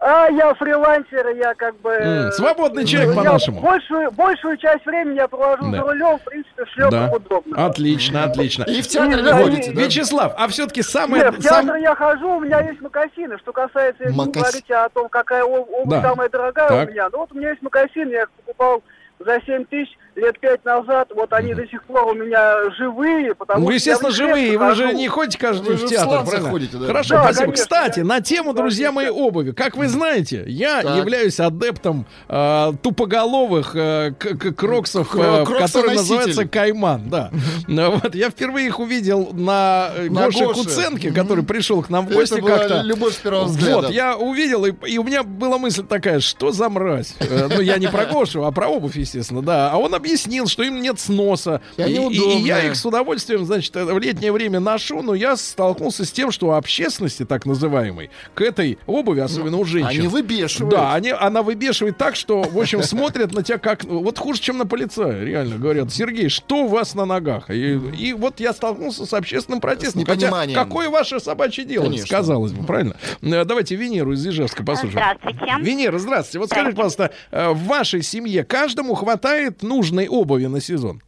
[0.00, 1.90] А, я фрилансер, я как бы...
[1.90, 3.60] М, свободный э, человек по-нашему.
[3.60, 5.78] Большую, большую часть времени я провожу Да.
[5.78, 7.16] за рулем, в принципе, в шлепках Да.
[7.16, 7.66] удобно.
[7.66, 8.62] Отлично, отлично.
[8.62, 9.80] И в театр не Вот, ходите, да?
[9.82, 11.24] Вячеслав, а все-таки самое...
[11.24, 13.38] Нет, в сам- театр я хожу, у меня есть макасины.
[13.38, 16.02] Что касается, если вы Макас- говорите о том, какая об- обувь Да.
[16.02, 16.88] самая дорогая Так.
[16.88, 18.82] у меня, ну вот у меня есть макасины, я их покупал
[19.18, 23.60] за 7 тысяч лет пять назад, вот они до сих пор у меня живые, потому
[23.60, 24.58] Ну, что естественно, живые.
[24.58, 26.50] Вы же не ходите каждый день в театр, сланцах правильно?
[26.50, 26.86] ходите, да.
[26.86, 27.44] Хорошо, Да, спасибо.
[27.44, 27.62] конечно.
[27.64, 29.52] Кстати, на тему, друзья мои, обуви.
[29.52, 30.96] Как вы знаете, я Так.
[30.96, 37.08] являюсь адептом э, тупоголовых э, кроксов, э, которые называются Кайман.
[37.08, 37.30] Да.
[37.68, 40.62] Вот, я впервые их увидел на, э, На Гоше Гоше.
[40.64, 42.82] Куценке, который пришел к нам в гости как-то.
[42.82, 43.74] любовь с первого взгляда.
[43.82, 47.14] Вот, я увидел, и, и у меня была мысль такая, что за мразь?
[47.20, 49.70] Э, Ну, я не про Гошу, а про обувь, естественно, да.
[49.72, 50.07] А он объяснил,
[50.46, 51.60] что им нет сноса.
[51.76, 55.36] И и, и я их с удовольствием, значит, э, в летнее время ношу, но я
[55.36, 60.00] столкнулся с тем, что общественности, так называемой, к этой обуви, особенно у женщин...
[60.00, 60.74] Они выбешивают.
[60.74, 63.84] Да, они, она выбешивает так, что, в общем, смотрят на тебя как...
[63.84, 65.56] Вот хуже, чем на полицая, реально.
[65.58, 67.50] Говорят, Сергей, что у вас на ногах?
[67.50, 70.04] И, и вот я столкнулся с общественным протестом.
[70.04, 72.06] Хотя, какое ваше собачье дело, Конечно.
[72.06, 72.96] сказалось бы, правильно?
[73.22, 74.92] Э, Давайте Венеру из Ижевска послушаем.
[74.92, 75.54] Здравствуйте.
[75.60, 76.38] Венера, здравствуйте.
[76.38, 79.62] Вот скажите, пожалуйста, э, в вашей семье каждому хватает
[79.98, 81.02] нужной обуви на сезон?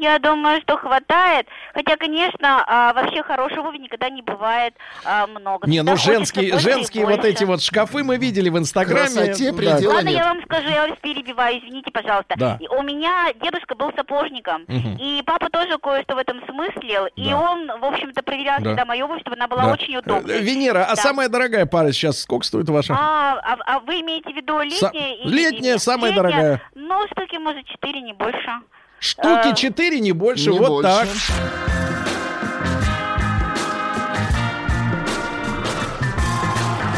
[0.00, 1.46] Я думаю, что хватает.
[1.74, 4.72] Хотя, конечно, а, вообще хорошей обуви никогда не бывает
[5.04, 5.68] а, много.
[5.68, 9.00] Не, ну Всегда женские, больше и женские вот эти вот шкафы мы видели в Инстаграме.
[9.04, 9.56] Красоте Да.
[9.58, 10.18] предела Ладно, нет.
[10.18, 12.34] я вам скажу, я вас перебиваю, извините, пожалуйста.
[12.38, 12.56] Да.
[12.60, 14.96] И У меня дедушка был сапожником, Мгм.
[14.98, 17.38] и папа тоже кое-что в этом смыслил, и Да.
[17.38, 18.70] он, в общем-то, проверял Да.
[18.70, 19.72] всегда мою обувь, чтобы она была Да.
[19.72, 20.36] очень удобной.
[20.36, 21.02] Э, Венера, а Да.
[21.02, 22.94] самая дорогая пара сейчас сколько стоит ваша?
[22.98, 25.14] А, а, а вы имеете в виду Са- летняя?
[25.16, 25.78] или летняя, зимняя?
[25.78, 26.62] самая Летняя, дорогая.
[26.74, 28.50] Ну, штуки, может, четыре, не больше.
[29.00, 30.88] Штуки э, 4, не больше, Не вот больше.
[30.88, 31.08] так.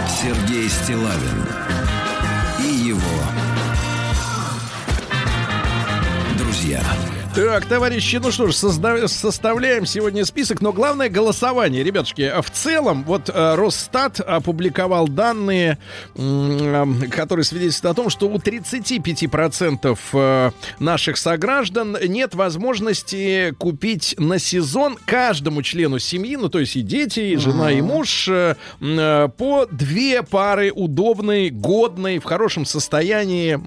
[0.09, 1.47] Сергей Стилавин
[2.61, 2.99] и его
[6.39, 6.83] друзья.
[7.35, 12.31] Так, товарищи, ну что ж, созда- составляем сегодня список, но главное голосование, ребятушки.
[12.43, 15.79] В целом, вот э, Росстат опубликовал данные,
[16.15, 24.39] э, которые свидетельствуют о том, что у 35% э, наших сограждан нет возможности купить на
[24.39, 28.29] сезон каждому члену семьи, ну то есть и дети, и жена, и муж,
[28.79, 33.59] по две пары удобной, годной, в хорошем состоянии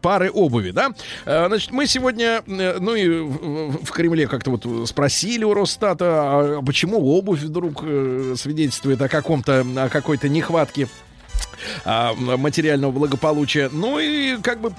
[0.00, 0.90] пары обуви, да?
[1.24, 2.42] Значит, мы сегодня,
[2.80, 9.00] ну и в, Кремле как-то вот спросили у Росстата, а почему обувь вдруг э, свидетельствует
[9.02, 10.88] о каком-то, о какой-то нехватке
[11.84, 13.68] а, материального благополучия.
[13.72, 14.72] Ну и как бы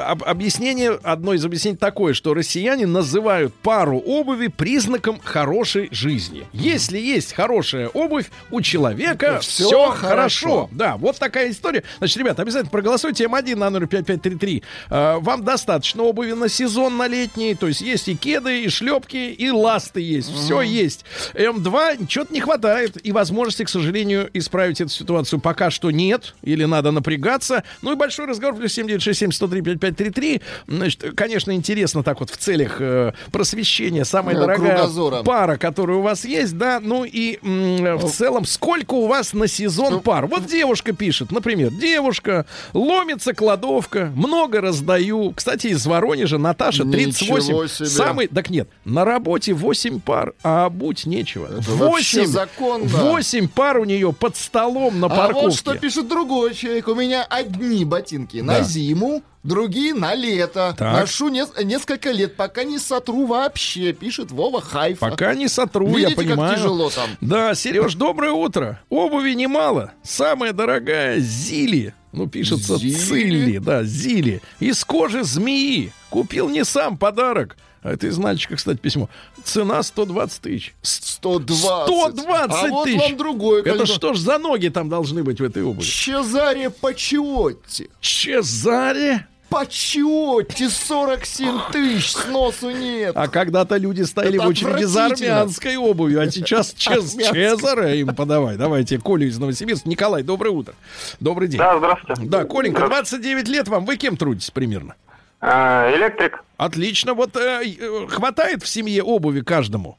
[0.00, 6.46] об- объяснение, одно из объяснений такое, что россияне называют пару обуви признаком хорошей жизни.
[6.52, 9.98] Если есть хорошая обувь, у человека Всё все хорошо.
[10.08, 10.68] хорошо.
[10.72, 11.82] Да, вот такая история.
[11.98, 14.62] Значит, ребята, обязательно проголосуйте М1 на номер 5533.
[14.90, 17.54] А, Вам достаточно обуви на сезон, на летний.
[17.54, 20.32] То есть есть и кеды, и шлепки, и ласты есть.
[20.34, 21.04] Все есть.
[21.34, 22.96] М2 что-то не хватает.
[23.04, 26.21] И возможности, к сожалению, исправить эту ситуацию пока что нет.
[26.42, 27.62] Или надо напрягаться.
[27.82, 28.56] Ну и большой разговор.
[28.56, 30.40] Плюс 7967 103 5533.
[30.68, 34.04] Значит, конечно, интересно так вот в целях э, просвещения.
[34.04, 35.22] Самая дорогая кругозора.
[35.22, 36.80] пара, которая у вас есть, да.
[36.80, 40.26] Ну и м, в целом, сколько у вас на сезон пар?
[40.26, 45.32] Вот девушка пишет, например, девушка, ломится кладовка, много раздаю.
[45.32, 47.44] Кстати, из Воронежа Наташа, 38.
[47.44, 47.88] Ничего себе.
[47.88, 51.48] Самый, так нет, на работе 8 пар, а обуть нечего.
[51.50, 52.84] вообще 8, законно.
[52.86, 55.46] 8 пар у нее под столом на А парковке.
[55.46, 56.88] вот что пишет другой человек.
[56.88, 58.44] У меня одни ботинки Да.
[58.44, 60.74] на зиму, другие на лето.
[60.78, 61.00] Так.
[61.00, 65.10] Ношу нес- несколько лет, пока не сотру вообще, пишет Вова Хайфа.
[65.10, 66.50] Пока не сотру, Видите, я понимаю.
[66.50, 67.08] как тяжело там.
[67.20, 68.80] Да, Сереж, доброе утро.
[68.90, 69.92] Обуви немало.
[70.02, 71.94] Самая дорогая Зили.
[72.12, 72.94] Ну, пишется Зили?
[72.94, 74.42] Цилли, да, Зили.
[74.60, 75.92] Из кожи змеи.
[76.10, 77.56] Купил не сам подарок.
[77.82, 79.08] А это из мальчика, кстати, письмо.
[79.44, 80.74] Цена 120 тысяч.
[80.82, 81.58] 120.
[81.86, 83.00] 120 А вот тысяч.
[83.00, 83.96] вам другое Это количество.
[83.96, 85.84] что ж за ноги там должны быть в этой обуви?
[85.84, 87.90] Чезаре Пачиотти.
[88.00, 89.26] Чезаре?
[89.48, 93.12] Пачиотти 47 тысяч, сносу нет.
[93.16, 97.14] А когда-то люди стояли Это в очереди за армянской обувью, а сейчас чез.
[97.14, 98.56] Чезаре им подавай.
[98.56, 99.88] Давайте Колю из Новосибирска.
[99.88, 100.74] Николай, доброе утро.
[101.20, 101.58] Добрый день.
[101.58, 102.22] Да, здравствуйте.
[102.30, 103.84] Да, Коленька, 29 лет вам.
[103.84, 104.94] Вы кем трудитесь примерно?
[105.42, 106.42] А, электрик.
[106.56, 107.14] Отлично.
[107.14, 109.98] Вот э, э, хватает в семье обуви каждому?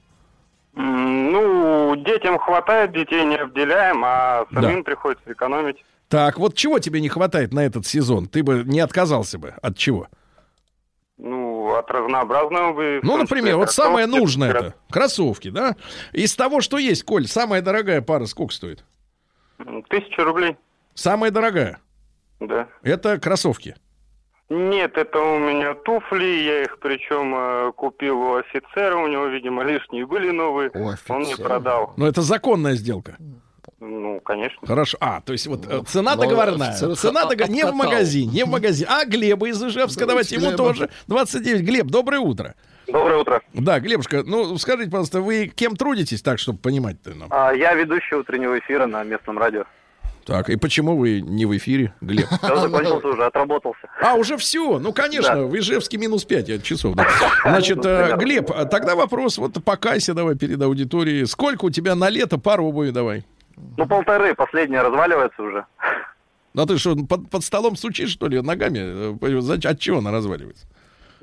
[0.73, 5.83] Ну, детям хватает, детей не обделяем, а самим приходится экономить.
[6.07, 8.27] Так, вот чего тебе не хватает на этот сезон?
[8.27, 9.53] Ты бы не отказался бы.
[9.61, 10.07] От чего?
[11.17, 12.99] Ну, от разнообразной обуви.
[13.01, 15.75] в Ну, например, вот самое нужное это кроссовки, да?
[16.13, 18.83] Из того, что есть, Коль, самая дорогая пара сколько стоит?
[19.89, 20.57] Тысяча рублей,
[20.95, 21.79] Самая дорогая.
[22.39, 22.67] да.
[22.81, 23.75] Это кроссовки.
[24.53, 29.63] Нет, это у меня туфли, я их причем э, купил у офицера, у него, видимо,
[29.63, 30.69] лишние были новые,
[31.09, 31.93] он мне продал.
[31.97, 33.17] Но это законная сделка.
[33.79, 34.65] Ну, конечно.
[34.65, 34.97] Хорошо.
[35.01, 36.73] А, то есть вот э, цена Ну, договорная.
[36.73, 38.87] цена- Цена договор- не в магазине, не в магазине.
[38.89, 40.89] А Глеба из Ижевска, давайте ему тоже.
[41.07, 41.61] 29.
[41.65, 42.55] Глеб, доброе утро.
[42.87, 43.41] Доброе утро.
[43.53, 47.27] Да, Глебушка, ну скажите, пожалуйста, вы кем трудитесь так, чтобы понимать-то нам?
[47.31, 49.63] А, я ведущий утреннего эфира на местном радио.
[50.25, 52.27] Так, и почему вы не в эфире, Глеб?
[52.41, 53.87] Я закончился уже, отработался.
[54.01, 54.79] А, уже все.
[54.79, 55.41] Ну, конечно, Да.
[55.43, 56.95] в Ижевске минус 5 часов.
[56.95, 57.05] да.
[57.43, 61.25] Значит, э, Глеб, а тогда вопрос, вот покайся давай перед аудиторией.
[61.25, 63.25] Сколько у тебя на лето пар обуви давай?
[63.77, 65.65] Ну, полторы, последняя разваливается уже.
[66.53, 68.79] Ну, а ты что, под, под столом стучишь, что ли, ногами?
[69.21, 69.67] Э?
[69.69, 70.67] От чего она разваливается?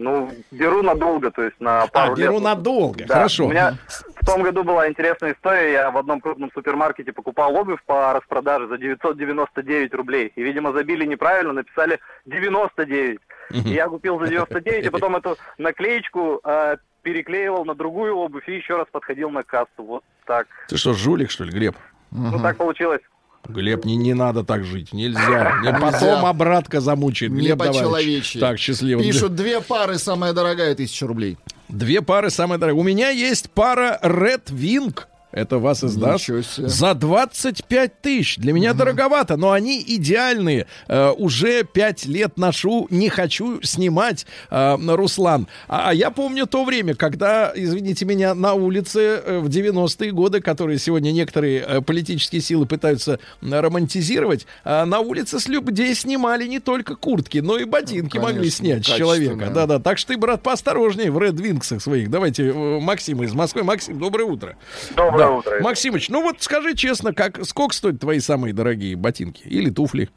[0.01, 2.43] Ну, беру надолго, то есть на пару А, беру лет.
[2.43, 3.15] надолго, Да.
[3.15, 3.45] хорошо.
[3.47, 3.75] У меня
[4.21, 5.73] в том году была интересная история.
[5.73, 10.33] Я в одном крупном супермаркете покупал обувь по распродаже за 999 рублей.
[10.37, 13.21] И, видимо, забили неправильно, написали 99.
[13.51, 18.57] И я купил за 99, и потом эту наклеечку э, переклеивал на другую обувь и
[18.57, 19.69] еще раз подходил на кассу.
[19.79, 20.47] Вот так.
[20.69, 21.77] Ты что, жулик, что ли, Глеб?
[22.11, 23.03] Ну, так получилось.
[23.49, 25.55] Глеб, не, не надо так жить, нельзя.
[25.63, 27.33] Не, Потом обратка замучает.
[27.33, 28.41] Не по-человечьи.
[28.41, 29.03] Так, счастливо.
[29.03, 31.37] Пишут, две пары, самая дорогая, тысяча рублей.
[31.69, 32.81] Две пары самые дорогие.
[32.81, 34.99] У меня есть пара Red Wing.
[35.33, 36.29] Это вас издаст.
[36.57, 38.37] За 25 тысяч.
[38.37, 40.67] Для меня дороговато, но они идеальные.
[40.89, 45.47] Э, уже 5 лет ношу, не хочу снимать, э, Руслан.
[45.69, 50.41] А, а я помню то время, когда, извините меня, на улице э, в 90-е годы,
[50.41, 56.59] которые сегодня некоторые э, политические силы пытаются романтизировать, э, на улице с людей снимали не
[56.59, 59.51] только куртки, но и ботинки Ну, могли конечно, снять с человека.
[59.51, 59.79] Да-да.
[59.79, 62.11] Так что ты, брат, поосторожнее в Red Wings своих.
[62.11, 63.63] Давайте э, Максима из Москвы.
[63.63, 64.57] Максим, доброе утро.
[64.97, 65.31] Доброе Да.
[65.31, 65.61] утро.
[65.61, 70.09] Максимыч, ну вот скажи честно, как, сколько стоят твои самые дорогие ботинки или туфли?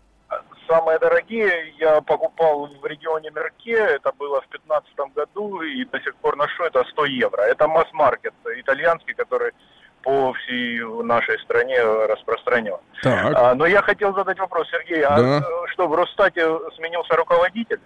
[0.68, 6.16] Самые дорогие я покупал в регионе Мерке, это было в 2015 году, и до сих
[6.16, 7.42] пор ношу, это 100 евро.
[7.42, 9.52] Это масс-маркет итальянский, который
[10.02, 12.78] по всей нашей стране распространен.
[13.04, 13.34] Так.
[13.36, 15.38] А, но я хотел задать вопрос, Сергей, а Да.
[15.40, 16.42] э, что, в Росстате
[16.76, 17.80] сменился руководитель?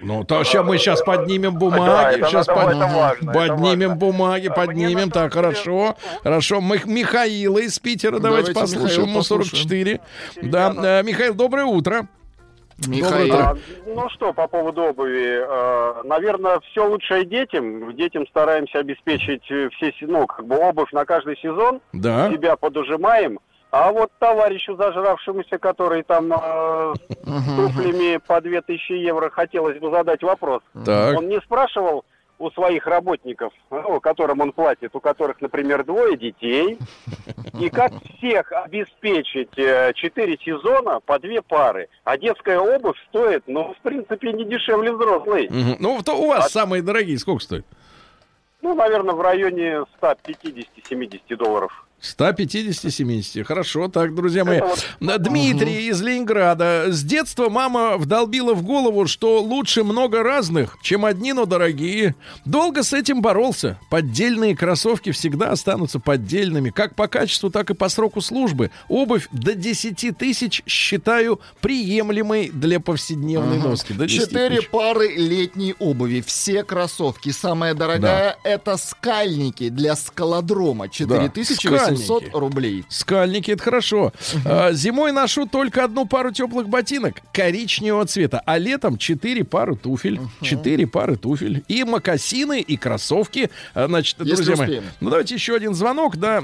[0.00, 5.10] Ну, то ща мы сейчас поднимем Да, бумаги, это сейчас под- важно, поднимем бумаги, поднимем.
[5.10, 6.60] Так, хорошо, хорошо.
[6.60, 9.08] Мы Михаила из Питера, давайте, Давайте послушаем.
[9.08, 10.00] Ему 44.
[10.42, 12.06] Да, э, Михаил, доброе утро.
[12.76, 13.38] Доброе утро.
[13.38, 13.56] А,
[13.86, 15.38] ну что, по поводу обуви.
[15.40, 17.94] э, наверное, все лучшее детям.
[17.94, 21.80] Детям стараемся обеспечить э, все, се- ну, как бы обувь на каждый сезон.
[21.92, 22.30] Да.
[22.32, 23.38] Себя подужимаем.
[23.76, 26.94] А вот товарищу зажравшемуся, который там э,
[27.24, 30.62] с туфлями по 2000 евро, хотелось бы задать вопрос.
[30.84, 31.18] Так.
[31.18, 32.04] Он не спрашивал
[32.38, 36.78] у своих работников, ну, которым он платит, у которых, например, двое детей,
[37.60, 41.88] и как всех обеспечить э, четыре сезона по две пары.
[42.04, 45.48] А детская обувь стоит, ну, в принципе, не дешевле взрослой.
[45.80, 47.66] Ну, то у вас самые дорогие сколько стоят?
[48.62, 51.84] Ну, наверное, в районе 150-70 долларов.
[52.02, 53.44] 150-70.
[53.44, 54.60] Хорошо, так, друзья мои.
[54.60, 56.86] Вот- Дмитрий из Ленинграда.
[56.88, 62.14] С детства мама вдолбила в голову, что лучше много разных, чем одни, но дорогие.
[62.44, 63.78] Долго с этим боролся.
[63.90, 68.70] Поддельные кроссовки всегда останутся поддельными, как по качеству, так и по сроку службы.
[68.88, 73.68] Обувь до 10 тысяч считаю приемлемой для повседневной Ага.
[73.70, 73.92] носки.
[73.94, 76.22] До 10 Четыре пары летней обуви.
[76.26, 77.30] Все кроссовки.
[77.30, 80.88] Самая дорогая это скальники для скалодрома.
[80.88, 82.30] 4800 Скальники.
[82.36, 82.84] рублей.
[82.88, 84.12] Скальники, это хорошо.
[84.44, 90.20] А, зимой ношу только одну пару теплых ботинок коричневого цвета, а летом четыре пары туфель.
[90.42, 91.64] Четыре пары туфель.
[91.68, 93.50] И мокасины, и кроссовки.
[93.74, 94.84] А, Значит, Если друзья мои, успеем.
[95.00, 96.42] ну давайте еще один звонок, да.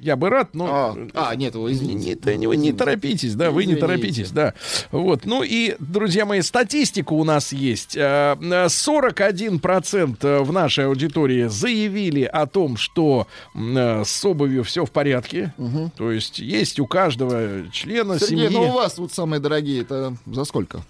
[0.00, 0.96] Э, э, Я бы рад, но...
[1.14, 2.18] А, нет, вы извините.
[2.36, 3.80] Не, не, не торопитесь, да, вы не Извините.
[3.80, 4.54] торопитесь, да.
[4.90, 7.96] Вот, ну и, друзья мои, статистика у нас есть.
[7.96, 14.90] Э, э, 41% в нашей аудитории заявили о том, что э, с обувью все в
[14.90, 15.54] порядке.
[15.96, 18.56] То есть есть у каждого члена Сергей, семьи...
[18.56, 20.82] ну у вас вот самые дорогие, это за сколько?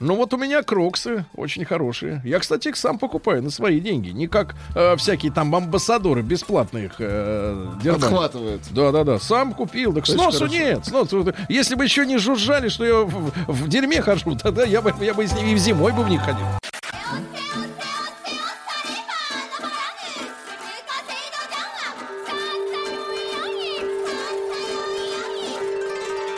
[0.00, 2.20] Ну вот у меня кроксы очень хорошие.
[2.24, 4.10] Я, кстати, их сам покупаю на свои деньги.
[4.10, 7.68] Не как э, всякие там амбассадоры бесплатно их э.
[7.88, 8.62] Отхватывают.
[8.72, 9.18] Да, да, да.
[9.20, 9.94] Сам купил.
[9.94, 10.54] Так Очень сносу хорошо.
[10.56, 10.84] нет.
[10.84, 11.32] Сносу.
[11.48, 15.14] Если бы еще не жужжали, что я в, в дерьме хожу, тогда я бы, я
[15.14, 16.46] бы с ними и в зимой бы в них ходил.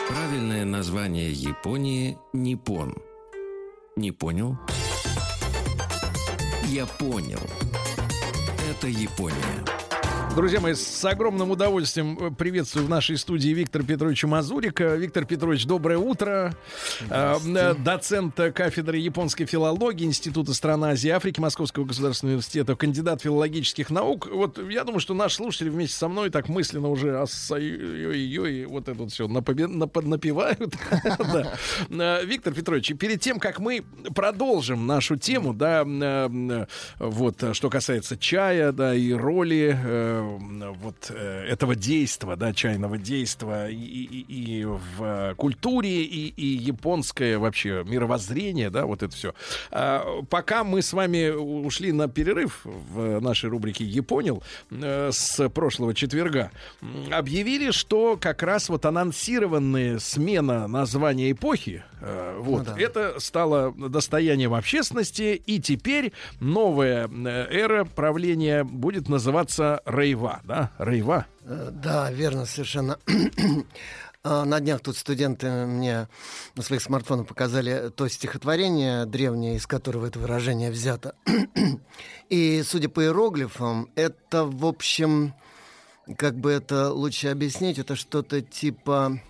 [0.09, 2.95] Правильное название Японии– Ниппон.
[3.97, 4.55] Не понял?
[6.67, 7.39] Я понял.
[8.69, 9.86] Это Япония.
[10.37, 14.93] Друзья мои, с огромным удовольствием э, приветствую в нашей студии Виктора Петровича Мазурика.
[14.93, 16.55] Виктор Петрович, доброе утро.
[17.09, 23.23] Э, э, Доцент кафедры японской филологии Института стран Азии и Африки Московского государственного университета, кандидат
[23.23, 24.27] филологических наук.
[24.31, 28.93] Вот я думаю, что наш слушатель вместе со мной так мысленно уже ой вот это
[28.93, 30.75] вот все напевают.
[31.89, 33.83] Виктор Петрович, перед тем, как мы
[34.13, 35.83] продолжим нашу тему, да,
[36.99, 43.75] вот, что касается чая, да, и роли вот э, этого действа, да, чайного действа и,
[43.75, 49.33] и, и в культуре, и, и японское вообще мировоззрение, да, вот это все.
[49.71, 55.93] А, пока мы с вами ушли на перерыв в нашей рубрике «Японил» э, с прошлого
[55.93, 56.51] четверга,
[57.11, 62.81] объявили, что как раз вот анонсированная смена названия эпохи, э, вот, ну, да.
[62.81, 67.09] это стало достоянием общественности, и теперь новая
[67.49, 70.71] эра правления будет называться Рейв Рейва, да?
[70.79, 71.25] Рейва?
[71.43, 72.97] Э, да, верно, совершенно.
[74.23, 76.09] А, на днях тут студенты мне
[76.55, 81.15] на своих смартфонах показали то стихотворение древнее, из которого это выражение взято.
[82.29, 85.33] И, судя по иероглифам, это, в общем,
[86.17, 89.21] как бы это лучше объяснить, это что-то типа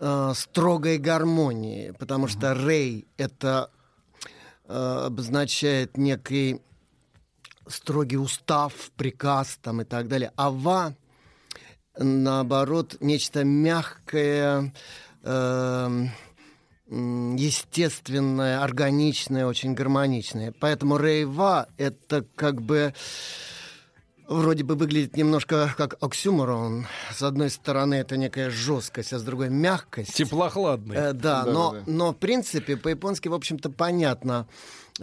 [0.00, 3.70] э, строгой гармонии, потому что рей это
[4.66, 6.62] э, обозначает некий
[7.68, 10.32] строгий устав, приказ там и так далее.
[10.36, 10.94] Ава,
[11.98, 14.72] наоборот, нечто мягкое,
[15.22, 16.06] э,
[16.88, 20.54] естественное, органичное, очень гармоничное.
[20.60, 22.94] Поэтому рейва— это как бы
[24.28, 26.86] вроде бы выглядит немножко как оксюморон.
[27.12, 30.14] С одной стороны, это некая жесткость, а с другой мягкость.
[30.14, 30.96] Теплохладный.
[30.96, 31.82] Э, да, да, но, да.
[31.86, 34.46] но в принципе по-японски, в общем-то, понятно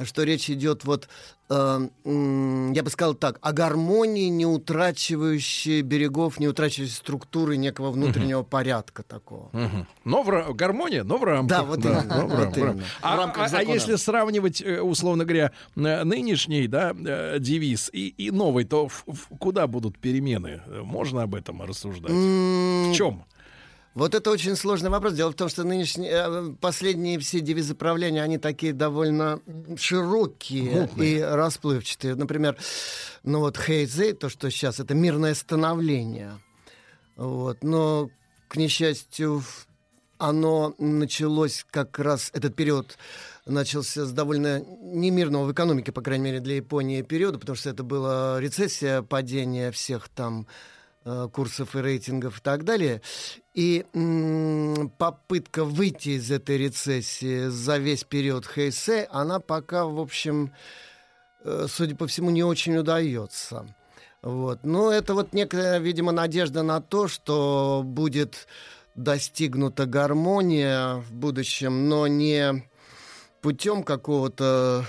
[0.03, 1.07] что речь идет вот,
[1.49, 8.39] э, я бы сказал так, о гармонии, не утрачивающей берегов, не утрачивающей структуры некого внутреннего
[8.39, 8.49] угу.
[8.49, 9.49] порядка такого.
[9.53, 9.87] Угу.
[10.05, 11.57] Но в гармония, но в рамках.
[11.57, 12.15] Да, вот да, именно.
[12.15, 12.83] Но в, вот именно.
[13.01, 18.07] А, в рамках а, а если сравнивать, э, условно говоря, нынешний да, э, девиз и,
[18.09, 20.61] и новый, то в, в, куда будут перемены?
[20.67, 22.11] Можно об этом рассуждать?
[22.11, 22.91] Mm.
[22.91, 23.25] В чем?
[23.93, 25.13] Вот это очень сложный вопрос.
[25.13, 29.39] Дело в том, что нынешние, э, последние все девизы правления, они такие довольно
[29.77, 31.17] широкие Мутные.
[31.17, 32.15] и расплывчатые.
[32.15, 32.57] Например,
[33.23, 36.39] ну вот Хейзей, то, что сейчас, это мирное становление.
[37.15, 37.63] Вот.
[37.63, 38.09] Но,
[38.47, 39.43] к несчастью,
[40.17, 42.97] оно началось как раз, этот период
[43.45, 47.83] начался с довольно немирного в экономике, по крайней мере, для Японии периода, потому что это
[47.83, 50.47] была рецессия, падение всех там
[51.31, 53.01] курсов и рейтингов и так далее.
[53.53, 53.85] И
[54.97, 60.53] попытка выйти из этой рецессии за весь период Хейсе, она пока, в общем,
[61.43, 63.67] э, судя по всему, не очень удается.
[64.21, 64.63] Вот.
[64.63, 68.47] Но это вот некая, видимо, надежда на то, что будет
[68.95, 72.63] достигнута гармония в будущем, но не
[73.43, 74.85] путем какого-то,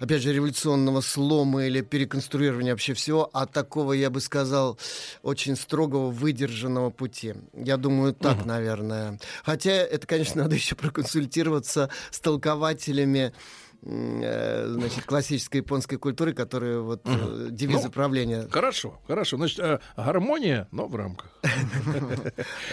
[0.00, 4.78] опять же, революционного слома или переконструирования вообще всего, а такого, я бы сказал,
[5.22, 7.34] очень строгого, выдержанного пути.
[7.52, 8.48] Я думаю, так, угу.
[8.48, 9.20] наверное.
[9.44, 13.34] Хотя это, конечно, надо еще проконсультироваться с толкователями
[13.82, 17.50] значит, классической японской культуры, которая вот угу.
[17.50, 18.48] девизы ну, правления.
[18.50, 19.36] Хорошо, хорошо.
[19.36, 21.30] Значит, э, гармония, но в рамках.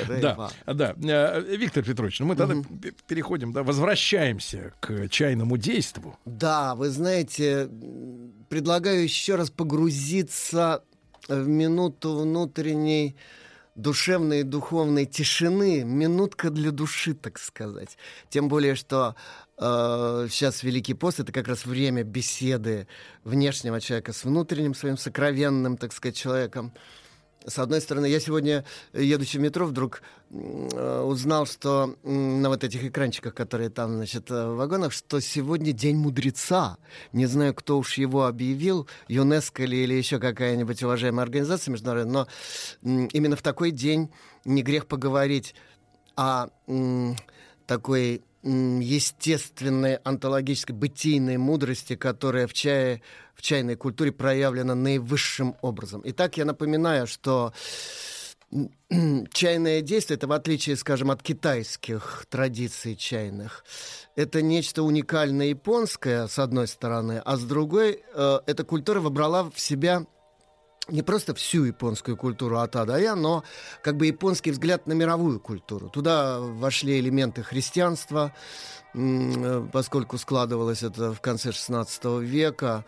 [0.08, 1.40] Да, да.
[1.40, 2.56] Виктор Петрович, ну мы тогда
[3.08, 6.18] переходим, да, возвращаемся к чайному действу.
[6.26, 7.70] Да, вы знаете,
[8.50, 10.84] предлагаю еще раз погрузиться
[11.28, 13.16] в минуту внутренней
[13.76, 17.98] душевной и духовной тишины, минутка для души, так сказать.
[18.30, 22.88] Тем более, что э, сейчас Великий пост это как раз время беседы
[23.24, 26.74] внешнего человека с внутренним своим сокровенным, так сказать, человеком.
[27.48, 30.02] С одной стороны, я сегодня, едучи в метро, вдруг
[30.32, 35.72] э, узнал, что на вот этих экранчиках, которые там, значит, э, в вагонах, что сегодня
[35.72, 36.78] День мудреца.
[37.14, 42.28] Не знаю, кто уж его объявил, ЮНЕСКО или, или еще какая-нибудь уважаемая организация международная,
[42.82, 44.10] но именно в такой день
[44.44, 45.54] не грех поговорить
[46.16, 46.48] о
[47.68, 53.02] такой естественной, онтологической, бытийной мудрости, которая в, чае,
[53.34, 56.02] в чайной культуре проявлена наивысшим образом.
[56.06, 57.54] Итак, я напоминаю, что
[59.34, 63.66] чайное действие, это в отличие, скажем, от китайских традиций чайных,
[64.16, 69.60] это нечто уникальное японское, с одной стороны, а с другой, э, эта культура вобрала в
[69.60, 70.06] себя
[70.88, 73.44] не просто всю японскую культуру от А до Я, но
[73.82, 75.90] как бы японский взгляд на мировую культуру.
[75.90, 78.34] Туда вошли элементы христианства,
[79.72, 82.86] поскольку складывалось это в конце XVI века.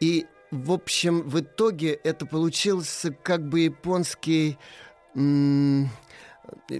[0.00, 4.58] И в общем, в итоге это получился как бы японский...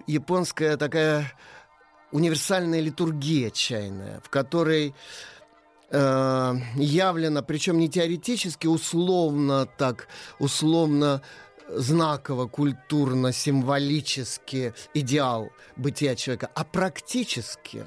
[0.06, 1.32] японская такая
[2.12, 4.94] универсальная литургия чайная, в которой
[5.94, 10.08] э, явлено, причем не теоретически, условно так,
[10.38, 11.22] условно
[11.68, 17.84] знаково, культурно, символически идеал бытия человека, а практически.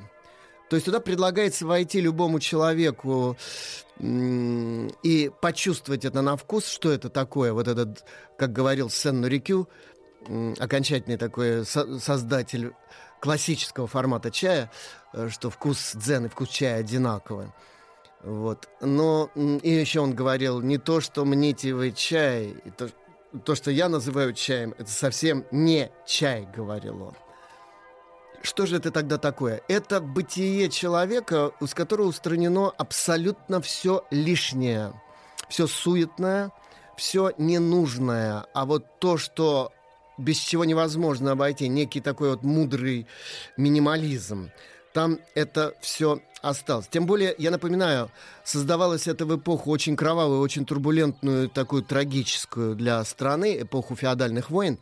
[0.70, 3.38] То есть туда предлагается войти любому человеку
[4.00, 8.04] и почувствовать это на вкус, что это такое, вот этот,
[8.38, 9.70] как говорил Сен Нурикю,
[10.60, 12.74] окончательный такой со- создатель
[13.22, 14.70] классического формата чая,
[15.14, 17.52] э, что вкус дзен и вкус чая одинаковы.
[18.24, 18.68] Вот.
[18.82, 22.90] Но и еще он говорил, не то, что мните вы чай, то,
[23.46, 27.14] то, что я называю чаем, это совсем не чай, говорил он.
[28.42, 29.62] Что же это тогда такое?
[29.68, 34.94] Это бытие человека, с которого устранено абсолютно все лишнее,
[35.50, 36.52] все суетное,
[36.96, 38.46] все ненужное.
[38.54, 39.72] А вот то, что
[40.18, 43.08] без чего невозможно обойти, некий такой вот мудрый
[43.58, 44.52] минимализм,
[44.98, 46.88] там это все осталось.
[46.88, 48.10] Тем более, я напоминаю,
[48.44, 54.80] создавалось это в эпоху очень кровавую, очень турбулентную, такую трагическую для страны, эпоху феодальных войн,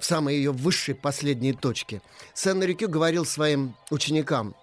[0.00, 2.02] в самой ее высшей последней точке.
[2.34, 4.56] Сен Рикю говорил своим ученикам,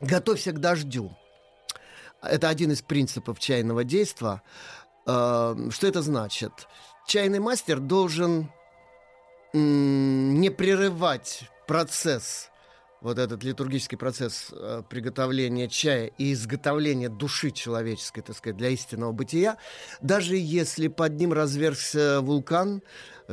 [0.00, 1.16] готовься к дождю.
[2.20, 4.42] Это один из принципов чайного действа.
[5.06, 6.50] Э, Что это значит?
[7.06, 8.50] Чайный мастер должен
[9.52, 12.50] не прерывать процесс,
[13.06, 19.12] вот этот литургический процесс э, приготовления чая и изготовления души человеческой, так сказать, для истинного
[19.12, 19.58] бытия,
[20.00, 22.82] даже если под ним развергся вулкан,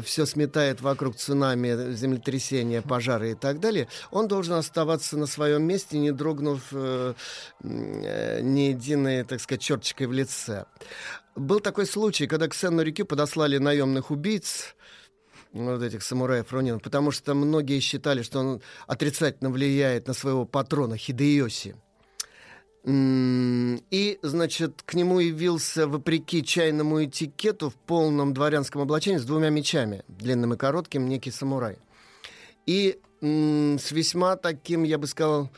[0.04, 5.98] все сметает вокруг цунами, землетрясения, пожары и так далее, он должен оставаться на своем месте,
[5.98, 7.16] не дрогнув э,
[7.64, 10.66] ни единой, так сказать, черточкой в лице.
[11.36, 14.76] Был такой случай, когда к Сенну реке подослали наемных убийц,
[15.54, 20.98] вот этих самураев Ронин, потому что многие считали, что он отрицательно влияет на своего патрона
[20.98, 21.76] Хидеоси.
[22.86, 30.04] И, значит, к нему явился, вопреки чайному этикету, в полном дворянском облачении с двумя мечами,
[30.10, 31.78] длинным и коротким, некий самурай.
[32.66, 35.50] И с весьма таким, я бы сказал,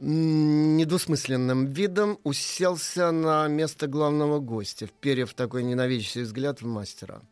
[0.00, 7.22] недвусмысленным видом уселся на место главного гостя, вперев такой ненавидящий взгляд в мастера.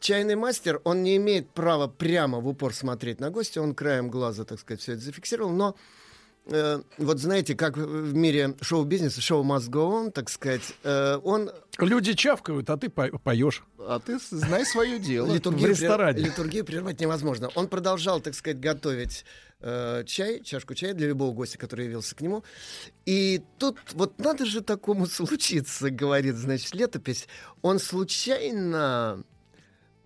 [0.00, 4.44] Чайный мастер, он не имеет права прямо в упор смотреть на гостя, он краем глаза,
[4.44, 5.76] так сказать, все это зафиксировал, но
[6.46, 11.50] э, вот знаете, как в мире шоу-бизнеса, шоу must go on, так сказать, э, он...
[11.78, 13.62] Люди чавкают, а ты по- поешь.
[13.78, 15.30] А ты знай свое дело.
[15.32, 16.18] Литургию, В ресторане.
[16.18, 17.50] прер- литургию прервать невозможно.
[17.54, 19.26] Он продолжал, так сказать, готовить
[19.60, 22.42] э, чай, чашку чая для любого гостя, который явился к нему.
[23.04, 27.28] И тут вот надо же такому случиться, говорит, значит, летопись.
[27.60, 29.22] Он случайно,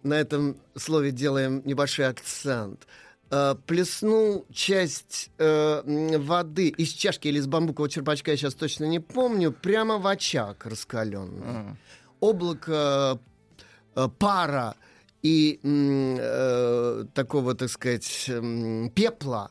[0.04, 2.86] на этом слове делаем небольшой акцент,
[3.30, 9.00] э, плеснул часть э, воды из чашки или из бамбукового черпачка, я сейчас точно не
[9.00, 11.76] помню, прямо в очаг раскаленный.
[12.20, 13.18] Облако
[13.96, 14.76] э, пара
[15.22, 19.50] и э, такого, так сказать, м, пепла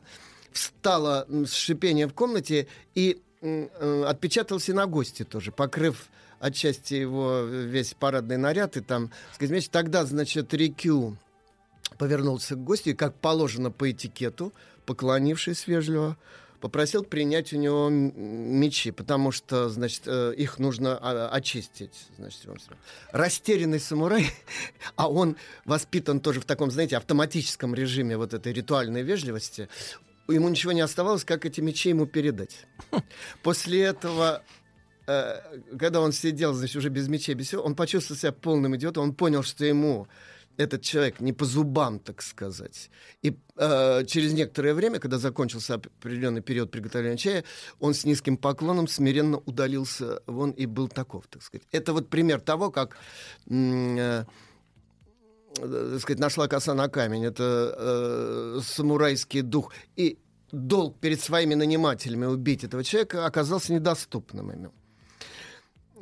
[0.52, 6.06] встало с шипением в комнате и э, отпечатался на гости тоже, покрыв
[6.40, 8.76] отчасти его весь парадный наряд.
[8.76, 11.16] И там, сказать, вместе- тогда, значит, Рикю
[11.98, 14.52] повернулся к гостю и, как положено по этикету,
[14.86, 16.16] поклонившись вежливо,
[16.64, 22.06] попросил принять у него мечи, потому что, значит, э, их нужно а, очистить.
[22.16, 22.56] Значит, он.
[23.12, 24.30] Растерянный самурай,
[24.96, 25.36] а он
[25.66, 29.68] воспитан тоже в таком, знаете, автоматическом режиме вот этой ритуальной вежливости,
[30.26, 32.66] ему ничего не оставалось, как эти мечи ему передать.
[33.42, 34.63] После этого э,
[35.06, 39.14] когда он сидел, значит, уже без мечей, без всего, он почувствовал себя полным идиотом, он
[39.14, 40.08] понял, что ему
[40.56, 42.90] этот человек не по зубам, так сказать.
[43.22, 47.44] И э, через некоторое время, когда закончился определенный период приготовления чая,
[47.80, 51.66] он с низким поклоном смиренно удалился вон и был таков, так сказать.
[51.72, 52.96] Это вот пример того, как
[53.50, 54.24] э,
[55.58, 57.24] э, так сказать, нашла коса на камень.
[57.24, 59.72] Это э, самурайский дух.
[59.96, 60.18] И
[60.52, 64.72] долг перед своими нанимателями убить этого человека оказался недоступным ему.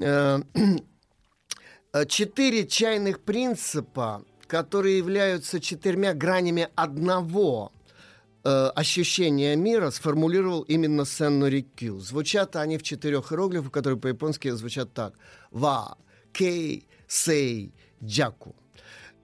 [0.01, 0.40] Э,
[2.09, 7.70] Четыре чайных принципа, которые являются четырьмя гранями одного
[8.44, 12.01] э, ощущения мира, сформулировал именно Сен Рикю.
[12.01, 15.14] Звучат они в четырех иероглифах, которые по-японски звучат так.
[15.51, 15.98] Ва,
[16.32, 18.56] кей, сей, джаку.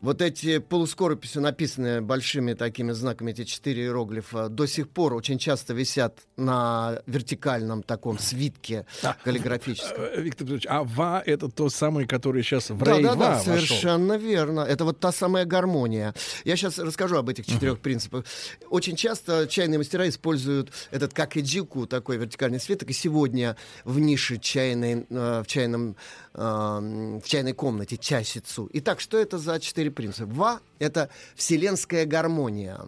[0.01, 5.75] Вот эти полускорописью написанные большими такими знаками, эти четыре иероглифа, до сих пор очень часто
[5.75, 8.87] висят на вертикальном таком свитке
[9.25, 10.05] каллиграфическом.
[10.05, 13.31] Э, Виктор Петрович, а ва это то самое, которое сейчас в Да, рей да, да,
[13.31, 13.45] вошел.
[13.45, 14.61] совершенно верно.
[14.61, 16.15] Это вот та самая гармония.
[16.45, 18.25] Я сейчас расскажу об этих четырех принципах.
[18.71, 22.91] Очень часто чайные мастера используют этот как и джику, такой вертикальный свиток.
[22.91, 25.97] И сегодня в нише чайной, э, в чайном
[26.39, 28.71] в чайной комнате часицу.
[28.73, 30.27] Итак, что это за четыре принципа?
[30.27, 32.81] Ва— это вселенская гармония.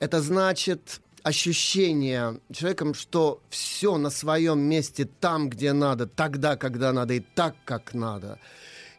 [0.00, 7.14] Это значит ощущение человеком, что все на своем месте там, где надо, тогда, когда надо
[7.14, 8.38] и так, как надо.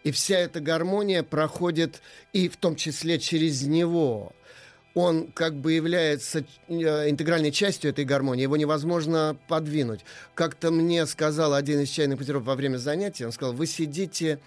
[0.03, 2.01] И вся эта гармония проходит
[2.33, 4.33] и в том числе через него.
[4.93, 10.01] Он как бы является э, интегральной частью этой гармонии, его невозможно подвинуть.
[10.35, 14.39] Как-то мне сказал один из чайных мастеров во время занятия, он сказал, вы сидите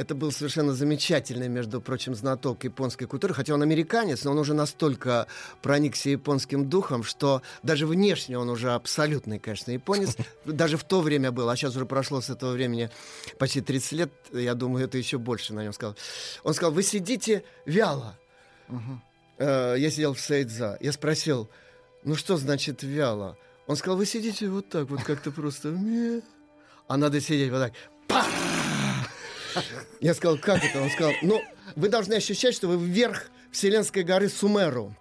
[0.00, 4.54] это был совершенно замечательный, между прочим, знаток японской культуры, хотя он американец, но он уже
[4.54, 5.26] настолько
[5.60, 10.16] проникся японским духом, что даже внешне он уже абсолютный, конечно, японец.
[10.46, 12.88] Даже в то время был, а сейчас уже прошло с этого времени
[13.38, 15.94] почти 30 лет, я думаю, это еще больше на нем сказал.
[16.44, 18.18] Он сказал, вы сидите вяло.
[19.40, 21.48] Э, Я сидел в Сейдза, я спросил,
[22.04, 23.36] ну что значит вяло?
[23.66, 25.74] Он сказал, вы сидите вот так, вот как-то просто...
[26.86, 27.72] А надо сидеть вот
[28.08, 28.24] так.
[30.00, 30.82] Я сказал, как это?
[30.82, 31.40] Он сказал, ну,
[31.76, 34.94] вы должны ощущать, что вы вверх Вселенской горы Сумеру.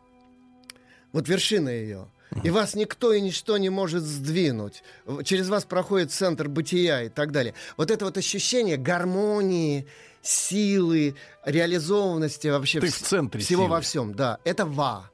[1.11, 2.07] Вот вершина ее.
[2.43, 4.83] И вас никто и ничто не может сдвинуть.
[5.23, 7.55] Через вас проходит центр бытия и так далее.
[7.75, 9.87] Вот это вот ощущение гармонии,
[10.21, 11.15] силы,
[11.45, 13.71] реализованности вообще Ты в центре всего силы.
[13.71, 14.13] во всем.
[14.13, 15.09] Да, это ва.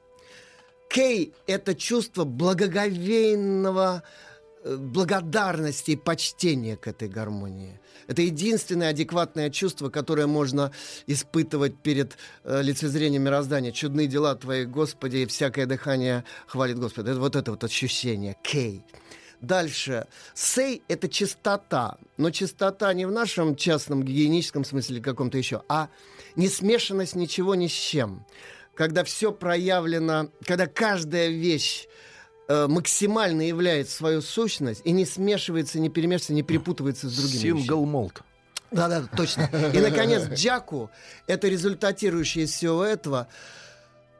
[0.88, 4.02] Кей— это чувство благоговейного
[4.62, 7.80] э, благодарности и почтения к этой гармонии.
[8.06, 10.70] Это единственное адекватное чувство, которое можно
[11.06, 13.72] испытывать перед э, лицезрением мироздания.
[13.72, 17.10] Чудные дела Твои, Господи, и всякое дыхание хвалит Господа.
[17.10, 18.36] Это вот это вот ощущение.
[18.42, 18.84] Кей.
[19.40, 20.06] Дальше.
[20.34, 21.98] Сей— это чистота.
[22.16, 25.88] Но чистота не в нашем частном гигиеническом смысле каком-то еще, а
[26.36, 28.24] не смешанность ничего ни с чем.
[28.74, 31.86] Когда все проявлено, когда каждая вещь
[32.48, 37.60] э, максимально являет свою сущность и не смешивается, не перемешивается, не перепутывается с другими.
[37.60, 38.22] Сингл молт.
[38.70, 39.48] Да, да, точно.
[39.72, 40.90] И, наконец, Джаку—
[41.26, 43.28] это результатирующий из всего этого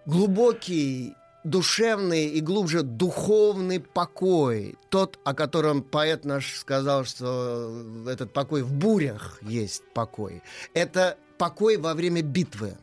[0.07, 1.15] глубокий
[1.47, 4.77] душевный и глубже духовный покой.
[4.91, 10.43] Тот, о котором поэт наш сказал, что этот покой в бурях есть покой.
[10.75, 12.77] Это покой во время битвы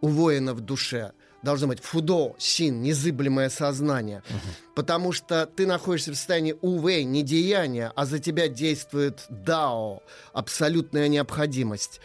[0.00, 1.12] у воина в душе.
[1.42, 4.22] Должно быть фудо, син, незыблемое сознание.
[4.74, 10.02] Потому что ты находишься в состоянии увей, не деяния, а за тебя действует дао,
[10.32, 12.00] абсолютная необходимость.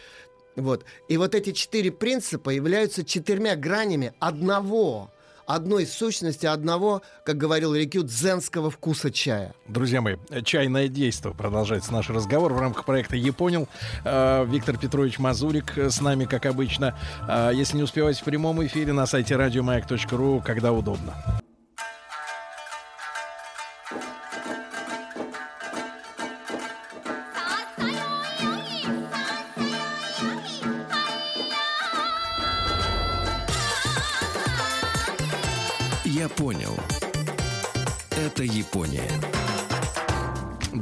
[0.56, 0.84] Вот.
[1.08, 5.12] И вот эти четыре принципа являются четырьмя гранями одного,
[5.48, 9.54] одной сущности, одного, как говорил Рикю, дзенского вкуса чая.
[9.66, 11.32] Друзья мои, чайное действо.
[11.32, 13.66] Продолжается наш разговор в рамках проекта «Я понял».
[14.04, 16.96] Э, Виктор Петрович Мазурик с нами, как обычно.
[17.26, 21.14] Э, Если не успевать в прямом эфире на сайте радиомаяк.ру, когда удобно.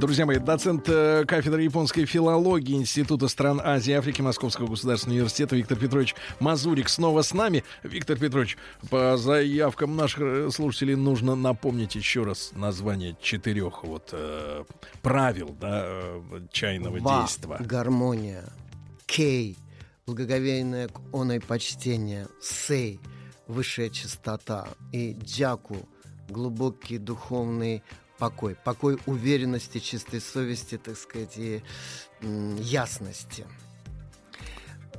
[0.06, 5.56] Друзья мои, доцент э, кафедры японской филологии Института стран Азии и Африки Московского государственного университета
[5.56, 7.64] Виктор Петрович Мазурик снова с нами.
[7.82, 8.56] Виктор Петрович,
[8.88, 14.62] по заявкам наших э, слушателей нужно напомнить еще раз название четырех вот э,
[15.02, 17.56] правил да, э, чайного Ва, действа.
[17.58, 18.44] гармония.
[19.06, 19.58] Кей,
[20.06, 22.28] благоговейное к оной почтение.
[22.40, 23.00] Сей,
[23.48, 24.68] высшая чистота.
[24.92, 25.78] И джаку,
[26.28, 27.82] глубокий духовный
[28.18, 28.56] покой.
[28.64, 31.62] Покой уверенности, чистой совести, так сказать, и
[32.20, 33.46] ясности.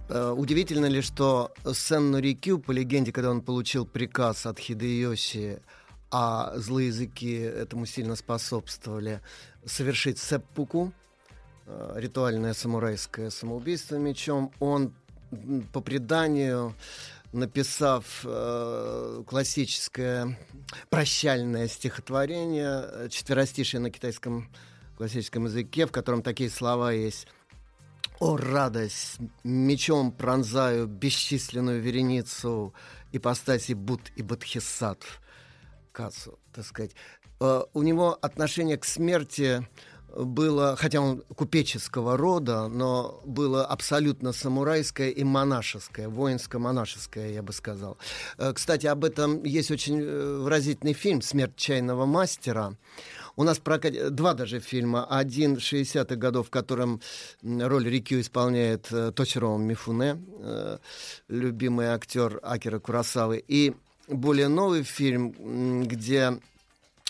[0.10, 5.61] Э, Удивительно ли, что Сен Норикю, по легенде, когда он получил приказ от Хидеоси,
[6.10, 9.22] а злые языки этому сильно способствовали,
[9.65, 10.94] совершить сеппуку,
[11.65, 14.94] э, ритуальное самурайское самоубийство мечом, он
[15.73, 16.73] по преданию
[17.32, 20.38] написав э, классическое
[20.90, 24.49] прощальное стихотворение, э, четверостишее на китайском
[24.98, 27.28] классическом языке, в котором такие слова есть.
[28.20, 29.18] «О, радость!
[29.44, 32.74] Мечом пронзаю бесчисленную вереницу
[33.12, 35.22] ипостаси Буд и Бодхисаттв».
[35.91, 36.91] Кацу, так сказать.
[37.40, 39.68] Э, у него отношение к смерти
[40.16, 47.98] было, хотя он купеческого рода, но было абсолютно самурайское и монашеское, воинско-монашеское, я бы сказал.
[48.38, 52.76] Э, Кстати, об этом есть очень э, выразительный фильм «Смерть чайного мастера».
[53.36, 54.16] У нас прокат...
[54.16, 55.06] два даже фильма.
[55.06, 57.02] Один 60-х годов, в котором
[57.44, 60.20] роль Рикю исполняет э, Точиро Мифуне,
[61.28, 63.44] любимый актер Акера Курасавы.
[63.48, 63.76] И
[64.08, 66.40] более новый фильм, где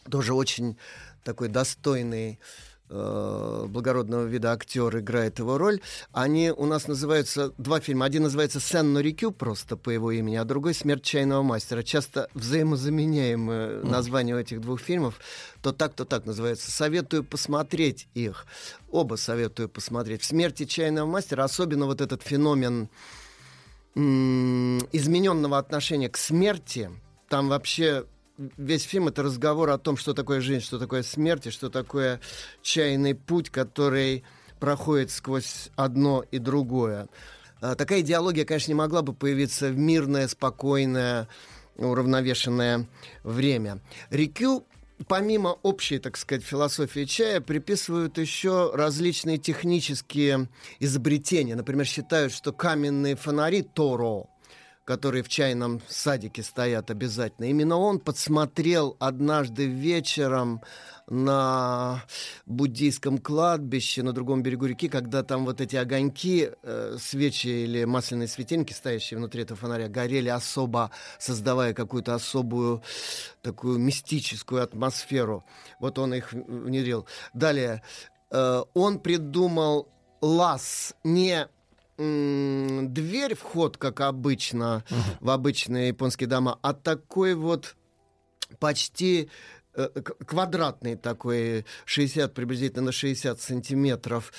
[0.09, 0.77] тоже очень
[1.23, 2.39] такой достойный
[2.89, 5.81] э, благородного вида актер играет его роль.
[6.11, 8.05] Они у нас называются два фильма.
[8.05, 11.83] Один называется «Сен Рикю», просто по его имени, а другой «Смерть чайного мастера».
[11.83, 15.19] Часто взаимозаменяемые названия у этих двух фильмов.
[15.61, 16.71] То так, то так называется.
[16.71, 18.45] Советую посмотреть их.
[18.89, 20.21] Оба советую посмотреть.
[20.21, 22.89] В «Смерти чайного мастера» особенно вот этот феномен
[23.95, 26.91] измененного отношения к смерти.
[27.29, 28.05] Там вообще
[28.37, 32.19] весь фильм это разговор о том, что такое жизнь, что такое смерть, и что такое
[32.61, 34.23] чайный путь, который
[34.59, 37.07] проходит сквозь одно и другое.
[37.61, 41.27] А, Такая идеология, конечно, не могла бы появиться в мирное, спокойное,
[41.75, 42.87] уравновешенное
[43.23, 43.81] время.
[44.09, 44.65] Рикю
[45.07, 50.49] помимо общей, так сказать, философии чая, приписывают еще различные технические
[50.79, 51.55] изобретения.
[51.55, 54.25] Например, считают, что каменные фонари Торо,
[54.87, 57.45] которые в чайном садике стоят обязательно.
[57.45, 60.61] Именно он подсмотрел однажды вечером
[61.09, 62.05] на
[62.45, 68.29] буддийском кладбище на другом берегу реки, когда там вот эти огоньки, э, свечи или масляные
[68.29, 72.81] светильники, стоящие внутри этого фонаря, горели особо, создавая какую-то особую
[73.41, 75.43] такую мистическую атмосферу.
[75.81, 77.05] Вот он их внедрил.
[77.33, 77.83] Далее,
[78.31, 79.89] э, он придумал
[80.21, 81.49] лаз не
[81.97, 84.83] дверь, вход, как обычно
[85.19, 87.75] в обычные японские дома, а такой вот
[88.59, 89.29] почти
[89.73, 89.89] э,
[90.25, 94.31] квадратный такой, 60, приблизительно на 60 сантиметров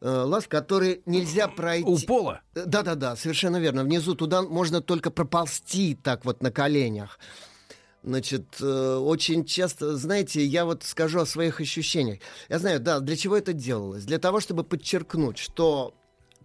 [0.00, 1.88] э, лаз, который нельзя пройти.
[1.88, 2.42] У пола?
[2.54, 3.84] Да-да-да, совершенно верно.
[3.84, 7.18] Внизу туда можно только проползти так вот на коленях.
[8.02, 12.20] Значит, э, очень часто, знаете, я вот скажу о своих ощущениях.
[12.48, 14.04] Я знаю, да, для чего это делалось?
[14.04, 15.94] Для того, чтобы подчеркнуть, что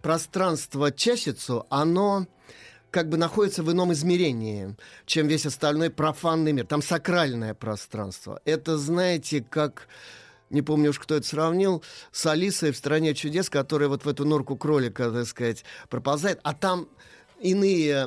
[0.02, 2.26] пространство чащицу, оно
[2.90, 4.76] как бы находится в ином измерении,
[5.06, 6.66] чем весь остальной профанный мир.
[6.66, 8.40] Там сакральное пространство.
[8.44, 9.88] Это, знаете, как
[10.50, 14.26] не помню уж, кто это сравнил, с Алисой в «Стране чудес», которая вот в эту
[14.26, 16.88] норку кролика, так сказать, проползает, а там
[17.40, 18.04] иные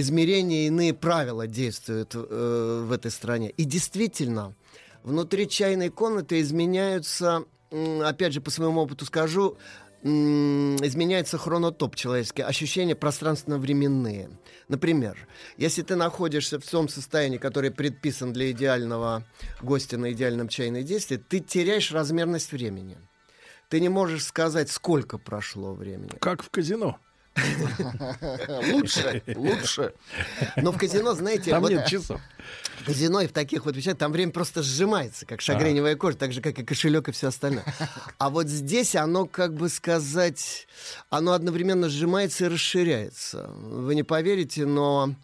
[0.00, 3.50] измерения, иные правила действуют э, в этой стране.
[3.50, 4.54] И действительно,
[5.02, 9.58] внутри чайной комнаты изменяются, опять же, по своему опыту скажу,
[10.04, 14.28] изменяется хронотоп человеческий, ощущения пространственно-временные.
[14.68, 15.16] Например,
[15.56, 19.24] если ты находишься в том состоянии, которое предписан для идеального
[19.62, 22.98] гостя на идеальном чайном действии, ты теряешь размерность времени.
[23.70, 26.12] Ты не можешь сказать, сколько прошло времени.
[26.20, 26.98] Как в казино.
[28.72, 29.92] Лучше, лучше.
[30.56, 31.50] Но в казино, знаете...
[31.50, 32.20] Там вот нет часов.
[32.80, 36.32] В казино и в таких вот вещах там время просто сжимается, как шагреневая кожа, так
[36.32, 37.64] же, как и кошелек и все остальное.
[38.18, 40.66] А вот здесь оно, как бы сказать,
[41.10, 43.48] оно одновременно сжимается и расширяется.
[43.48, 45.14] Вы не поверите, но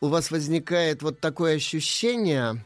[0.00, 2.64] у вас возникает вот такое ощущение...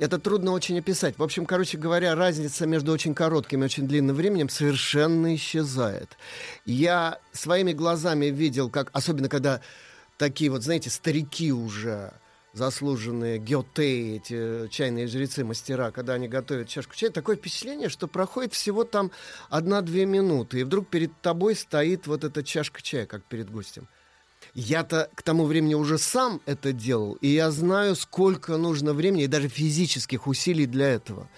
[0.00, 1.18] Это трудно очень описать.
[1.18, 6.18] В общем, короче говоря, разница между очень коротким и очень длинным временем совершенно исчезает.
[6.64, 9.60] Я своими глазами видел, как, особенно когда
[10.18, 12.12] такие вот, знаете, старики уже,
[12.54, 18.54] заслуженные геотеи, эти чайные жрецы, мастера, когда они готовят чашку чая, такое впечатление, что проходит
[18.54, 19.10] всего там
[19.50, 23.88] одна-две минуты, и вдруг перед тобой стоит вот эта чашка чая, как перед гостем.
[24.54, 29.26] Я-то к тому времени уже сам это делал, и я знаю, сколько нужно времени и
[29.26, 31.28] даже физических усилий для этого.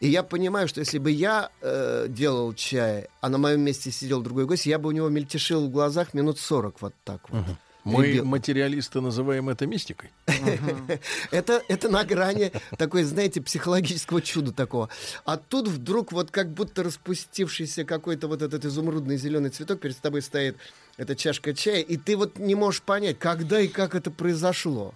[0.00, 4.22] И я понимаю, что если бы я э, делал чай, а на моем месте сидел
[4.22, 7.44] другой гость, я бы у него мельтешил в глазах минут 40 вот так вот.
[7.84, 8.24] Мы, Ребят.
[8.24, 10.10] материалисты, называем это мистикой.
[11.30, 14.88] Это, это на грани такой, знаете, психологического чуда такого.
[15.24, 20.22] А тут вдруг вот как будто распустившийся какой-то вот этот изумрудный зеленый цветок перед тобой
[20.22, 20.56] стоит
[20.96, 24.94] эта чашка чая, и ты вот не можешь понять, когда и как это произошло.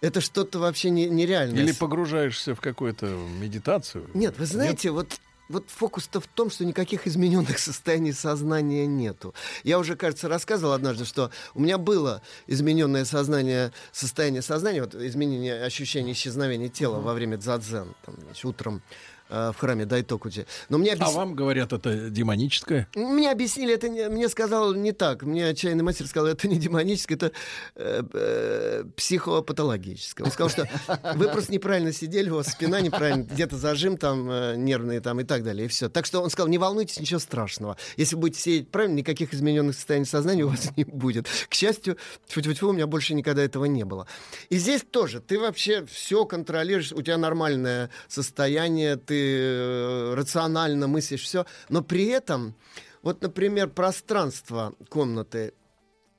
[0.00, 1.62] Это что-то вообще не- нереальное.
[1.62, 4.08] Или погружаешься в какую-то медитацию.
[4.14, 5.18] Нет, вы знаете, вот
[5.48, 9.34] вот фокус-то в том, что никаких измененных состояний сознания нету.
[9.64, 15.64] Я уже, кажется, рассказывал однажды, что у меня было измененное сознание, состояние сознания, вот изменение
[15.64, 17.94] ощущения исчезновения тела во время дзадзен.
[18.04, 18.82] Там, значит, утром
[19.28, 20.46] в храме Дайтокути.
[20.68, 22.88] Но мне А объяс- вам говорят, это демоническое?
[22.94, 25.22] мне объяснили, это не- мне сказал не так.
[25.22, 27.32] Мне чайный мастер сказал, это не демоническое, это
[27.76, 30.24] э, э, психопатологическое.
[30.26, 30.68] Он сказал, что
[31.14, 35.24] вы просто неправильно сидели, у вас спина неправильно, где-то зажим там э, нервный там и
[35.24, 35.88] так далее, и все.
[35.88, 37.76] Так что он сказал, не волнуйтесь, ничего страшного.
[37.96, 41.26] Если будете сидеть правильно, никаких измененных состояний сознания у вас не будет.
[41.48, 41.96] К счастью,
[42.28, 44.06] тьфу-тьфу-тьфу, у меня больше никогда этого не было.
[44.48, 51.22] И здесь тоже, ты вообще все контролируешь, у тебя нормальное состояние, ты э, рационально мыслишь,
[51.22, 51.46] все.
[51.68, 52.54] Но при этом,
[53.02, 55.54] вот, например, пространство комнаты,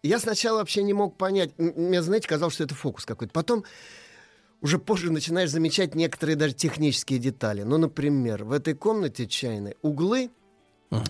[0.04, 3.34] я сначала вообще не мог понять, мне, знаете, казалось, что это фокус какой-то.
[3.34, 3.66] Потом
[4.62, 7.64] уже позже начинаешь замечать некоторые даже технические детали.
[7.64, 10.32] Ну, например, в этой комнате чайной углы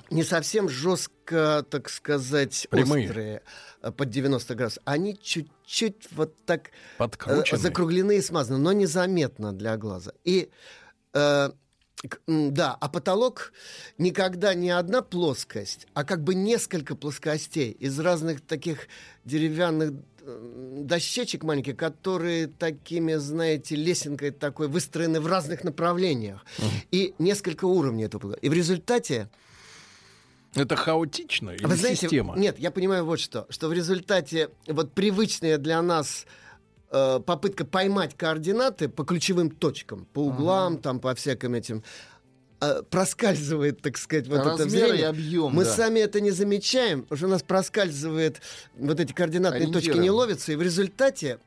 [0.10, 3.07] не совсем жестко, так сказать, Прямые.
[3.07, 3.41] острые,
[3.82, 4.84] э, под 90 градусов.
[4.86, 10.11] Они чуть-чуть вот так э, закруглены и смазаны, но незаметно для глаза.
[10.26, 10.49] И
[11.14, 11.49] э,
[12.27, 13.51] да, а потолок
[13.97, 18.88] никогда не одна плоскость, а как бы несколько плоскостей из разных таких
[19.26, 19.93] деревянных
[20.26, 26.45] дощечек маленьких, которые такими, знаете, лесенкой такой выстроены в разных направлениях.
[26.91, 28.34] И несколько уровней этого.
[28.34, 29.30] И в результате
[30.55, 32.38] Это хаотично или вы знаете, система?
[32.38, 33.45] Нет, я понимаю вот что.
[33.49, 36.26] Что в результате вот привычная для нас
[36.91, 41.84] э, попытка поймать координаты по ключевым точкам, по углам, там, по всяким этим,
[42.61, 45.02] э, проскальзывает, так сказать, вот это зрение.
[45.02, 45.70] и объем, Мы да.
[45.72, 48.41] сами это не замечаем, что у нас проскальзывает,
[48.78, 51.40] вот эти координатные точки не ловятся, и в результате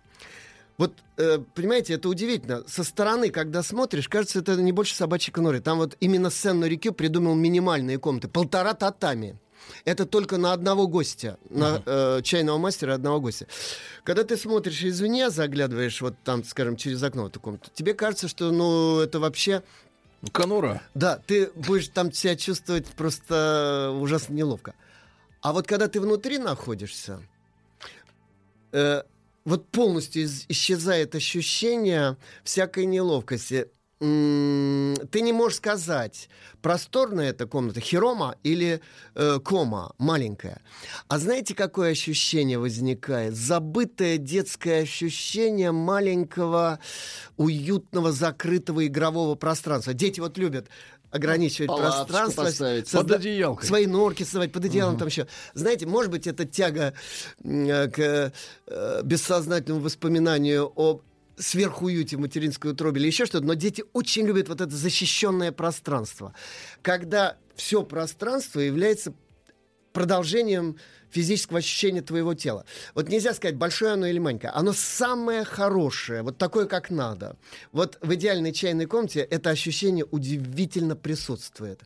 [0.78, 2.64] вот, э, понимаете, это удивительно.
[2.66, 5.60] Со стороны, когда смотришь, кажется, это не больше собачьей конуры.
[5.60, 8.28] Там вот именно Сен Рикю придумал минимальные комнаты.
[8.28, 9.38] Полтора татами.
[9.84, 13.46] Это только на одного гостя, на э, чайного мастера одного гостя.
[14.04, 18.28] Когда ты смотришь извне, заглядываешь вот там, скажем, через окно в эту комнату, тебе кажется,
[18.28, 19.62] что, ну, это вообще...
[20.32, 20.82] Конура.
[20.94, 24.74] Да, ты будешь там себя чувствовать просто ужасно неловко.
[25.40, 27.20] А вот когда ты внутри находишься,
[28.70, 29.02] э,
[29.44, 33.68] вот полностью из- исчезает ощущение всякой неловкости.
[34.02, 36.28] Ты не можешь сказать,
[36.60, 38.80] просторная эта комната, хирома или
[39.14, 40.60] э, кома, маленькая.
[41.06, 43.36] А знаете, какое ощущение возникает?
[43.36, 46.80] Забытое детское ощущение маленького,
[47.36, 49.94] уютного, закрытого игрового пространства.
[49.94, 50.66] Дети вот любят
[51.12, 52.42] ограничивать Палаточку пространство.
[52.42, 52.90] поставить.
[52.90, 53.68] Под одеялкой.
[53.68, 55.28] Свои норки создавать, под одеялом там еще.
[55.54, 56.92] Знаете, может быть, это тяга
[57.44, 58.32] э, к
[58.66, 61.02] э, бессознательному воспоминанию об
[61.42, 66.34] сверхуюте материнской утробе или еще что-то, но дети очень любят вот это защищенное пространство.
[66.82, 69.12] Когда все пространство является
[69.92, 70.76] продолжением
[71.10, 72.64] физического ощущения твоего тела.
[72.94, 74.52] Вот нельзя сказать, большое оно или маленькое.
[74.52, 77.36] Оно самое хорошее, вот такое, как надо.
[77.70, 81.82] Вот в идеальной чайной комнате это ощущение удивительно присутствует.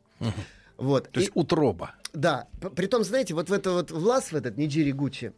[0.76, 1.10] Вот.
[1.10, 1.94] То есть утроба.
[2.12, 5.32] Да, притом, знаете, вот в это вот влас, в этот Ниджири Гуччи,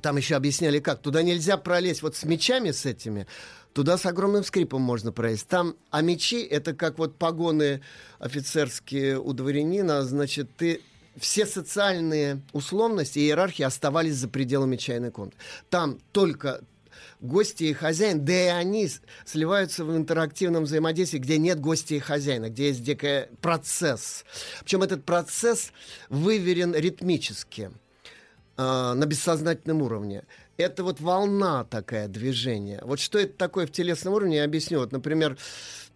[0.00, 3.26] там еще объясняли как, туда нельзя пролезть вот с мечами с этими,
[3.72, 5.48] туда с огромным скрипом можно пролезть.
[5.48, 7.82] Там, а мечи, это как вот погоны
[8.18, 10.80] офицерские у дворянина, значит, ты
[11.16, 15.36] все социальные условности и иерархии оставались за пределами чайной комнаты.
[15.68, 16.62] Там только
[17.20, 18.88] гости и хозяин, да и они
[19.24, 24.24] сливаются в интерактивном взаимодействии, где нет гостя и хозяина, где есть дикий процесс.
[24.60, 25.72] Причем этот процесс
[26.08, 27.70] выверен ритмически
[28.62, 30.24] э, на бессознательном уровне.
[30.56, 32.80] Это вот волна такая движения.
[32.84, 34.78] Вот что это такое в телесном уровне, я объясню.
[34.80, 35.36] Вот, например,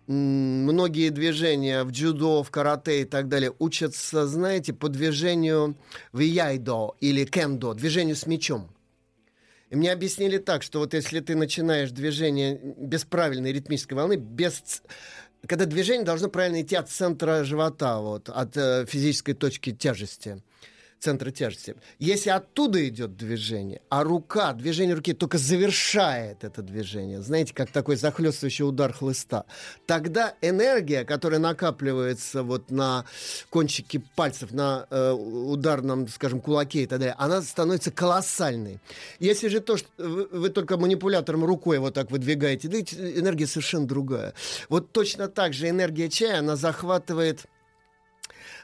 [0.07, 5.77] многие движения в дзюдо, в карате и так далее учатся, знаете, по движению
[6.13, 8.71] в яйдо или кендо, движению с мечом.
[9.71, 14.83] И мне объяснили так, что вот если ты начинаешь движение без правильной ритмической волны, без...
[15.47, 20.43] Когда движение должно правильно идти от центра живота, вот, от э, физической точки тяжести,
[20.98, 21.77] центра тяжести.
[21.98, 27.97] Если оттуда идет движение, а рука, движение руки только завершает это движение, знаете, как такой
[27.97, 29.44] захлестывающий удар хлыста,
[29.86, 33.05] тогда энергия, которая накапливается вот на
[33.51, 38.81] кончике пальцев, на э, ударном, скажем, кулаке и так далее, она становится колоссальной.
[39.18, 43.86] Если же то, что вы, вы только манипулятором рукой вот так выдвигаете, да, энергия совершенно
[43.86, 44.35] другая.
[44.68, 47.47] Вот точно так же энергия чая, она захватывает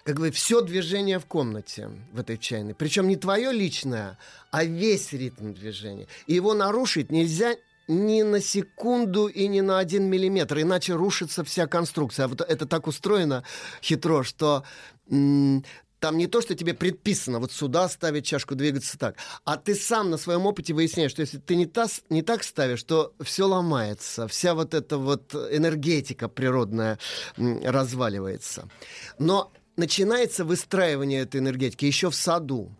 [0.04, 2.74] как бы все движение в комнате в этой чайной.
[2.74, 4.18] Причем не твое личное,
[4.50, 6.08] а весь ритм движения.
[6.26, 7.54] И его нарушить нельзя
[7.88, 12.24] ни на секунду и ни на один миллиметр, иначе рушится вся конструкция.
[12.24, 13.44] А Вот это так устроено
[13.82, 14.64] хитро, что
[15.08, 19.14] Там не то, что тебе предписано вот сюда ставить чашку, двигаться так,
[19.44, 22.82] а ты сам на своем опыте выясняешь, что если ты не, та, не так ставишь,
[22.82, 26.98] то все ломается, вся вот эта вот энергетика природная
[27.36, 28.68] разваливается.
[29.20, 32.74] Но начинается выстраивание этой энергетики еще в саду,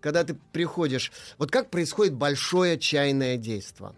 [0.00, 1.12] когда ты приходишь.
[1.38, 3.92] Вот как происходит большое чайное действие?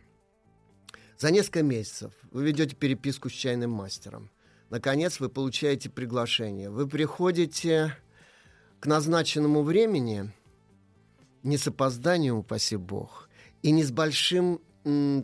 [1.19, 4.31] За несколько месяцев вы ведете переписку с чайным мастером.
[4.71, 6.71] Наконец вы получаете приглашение.
[6.71, 7.97] Вы приходите
[8.79, 10.33] к назначенному времени,
[11.43, 13.29] не с опозданием, упаси бог,
[13.62, 14.61] и не с большим,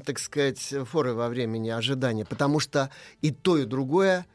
[0.05, 2.91] так сказать, форой во времени ожидания, потому что
[3.23, 4.27] и то, и другое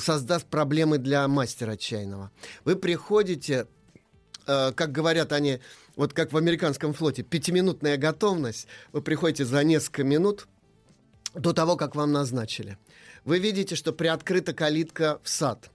[0.00, 2.30] создаст проблемы для мастера чайного.
[2.64, 3.66] Вы приходите,
[4.46, 5.60] э, как говорят они,
[5.96, 10.46] вот как в американском флоте, пятиминутная готовность, вы приходите за несколько минут
[11.34, 12.78] до того, как вам назначили.
[13.24, 15.70] Вы видите, что приоткрыта калитка в сад.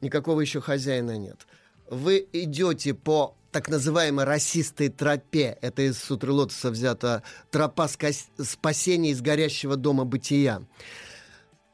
[0.00, 1.46] Никакого еще хозяина нет
[1.92, 9.20] вы идете по так называемой расистой тропе, это из Сутры Лотоса взята тропа спасения из
[9.20, 10.62] горящего дома бытия.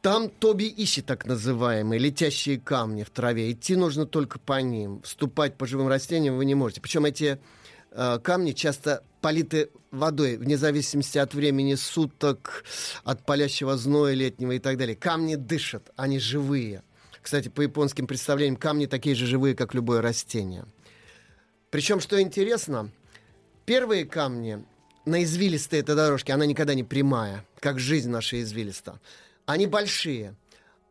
[0.00, 3.50] Там Тоби ищет так называемые летящие камни в траве.
[3.50, 5.02] Идти нужно только по ним.
[5.02, 6.80] Вступать по живым растениям вы не можете.
[6.80, 7.40] Причем эти
[7.90, 12.64] э, камни часто политы водой, вне зависимости от времени суток,
[13.02, 14.94] от палящего зноя летнего и так далее.
[14.94, 16.84] Камни дышат, они живые.
[17.20, 20.64] Кстати, по японским представлениям, камни такие же живые, как любое растение.
[21.70, 22.90] Причем, что интересно,
[23.66, 24.64] первые камни
[25.04, 29.00] на извилистой этой дорожке, она никогда не прямая, как жизнь наша извилиста.
[29.48, 30.36] Они большие–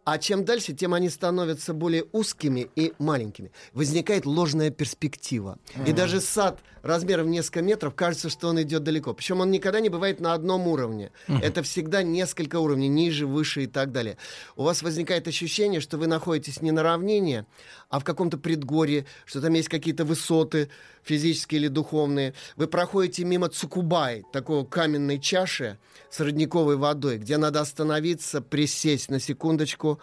[0.08, 3.52] а чем дальше, тем они становятся более узкими и маленькими.
[3.74, 5.58] Возникает ложная перспектива.
[5.76, 5.90] Mm-hmm.
[5.90, 9.14] И даже сад размером в несколько метров кажется, что он идет далеко.
[9.14, 11.12] Причем он никогда не бывает на одном уровне.
[11.28, 11.42] Mm-hmm.
[11.42, 14.16] Это всегда несколько уровней, ниже, выше и так далее.
[14.56, 17.46] У вас возникает ощущение, что вы находитесь не на равнине,
[17.90, 20.70] а в каком-то предгорье, что там есть какие-то высоты
[21.08, 22.34] физические или духовные.
[22.56, 25.80] Вы проходите мимо Цукубай, такого каменной чаши
[26.12, 30.00] с родниковой водой, где надо остановиться, присесть на секундочку,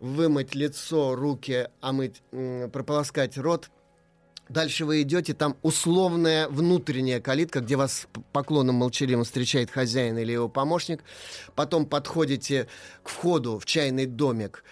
[0.00, 2.22] вымыть лицо, руки, омыть,
[2.72, 3.70] прополоскать рот.
[4.48, 10.48] Дальше вы идете, там условная внутренняя калитка, где вас поклоном молчаливым встречает хозяин или его
[10.48, 11.04] помощник.
[11.54, 12.66] Потом подходите
[13.02, 14.64] к входу в чайный домик,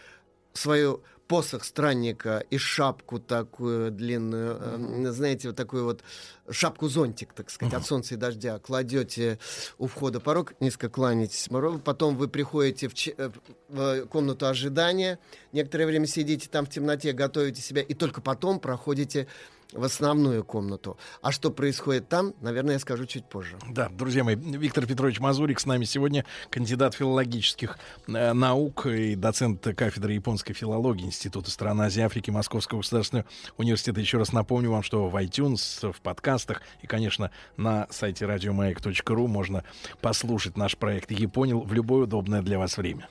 [0.55, 6.03] свою посох странника и шапку такую длинную, э, знаете, вот такую вот
[6.49, 9.39] шапку-зонтик, так сказать, от солнца и дождя, кладете
[9.79, 11.49] у входа порог, низко кланяетесь,
[11.85, 13.31] потом вы приходите в, ч- э,
[13.69, 15.19] в комнату ожидания,
[15.53, 19.27] некоторое время сидите там в темноте, готовите себя, и только потом проходите
[19.73, 20.97] в основную комнату.
[21.23, 23.57] А что происходит там, наверное, я скажу чуть позже.
[23.69, 29.63] Да, друзья мои, Виктор Петрович Мазурик с нами сегодня, кандидат филологических э, наук и доцент
[29.77, 33.27] кафедры японской филологии Института стран Азии и Африки Московского государственного
[33.57, 34.01] университета.
[34.01, 39.65] Еще раз напомню вам, что в iTunes, в подкастах и, конечно, на сайте радиомаяк.ру можно
[40.01, 43.09] послушать наш проект «Японил» в любое удобное для вас время.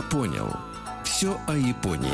[0.00, 0.48] Я понял.
[1.04, 2.08] Все о Японии.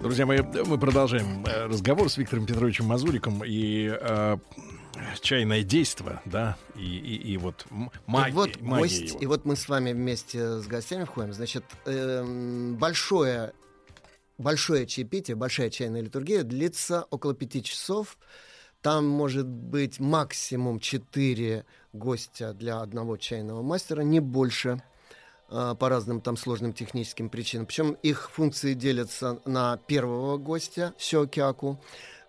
[0.00, 4.36] Друзья мои, мы продолжаем э, разговор с Виктором Петровичем Мазуриком и э,
[5.20, 7.66] чайное действо, да, и, и, и вот
[8.06, 8.30] магия.
[8.30, 9.18] И вот, магия гость, его.
[9.18, 11.32] и вот мы с вами вместе с гостями входим.
[11.32, 12.22] Значит, э,
[12.78, 13.52] большое,
[14.38, 18.16] большое чаепитие, большая чайная литургия длится около пяти часов.
[18.80, 24.82] Там может быть максимум 4 гостя для одного чайного мастера, не больше
[25.48, 27.66] а, по разным там сложным техническим причинам.
[27.66, 31.80] Причем их функции делятся на первого гостя, сёкяку,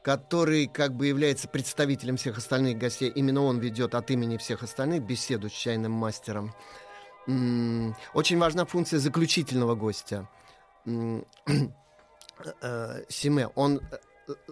[0.03, 3.09] который как бы является представителем всех остальных гостей.
[3.09, 6.53] Именно он ведет от имени всех остальных беседу с чайным мастером.
[7.25, 10.27] Очень важна функция заключительного гостя.
[12.61, 13.97] Э, Симе, он э,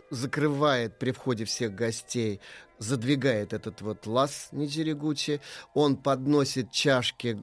[0.10, 2.40] закрывает при входе всех гостей,
[2.78, 5.42] задвигает этот вот лаз Ничерегучи,
[5.74, 7.42] он подносит чашки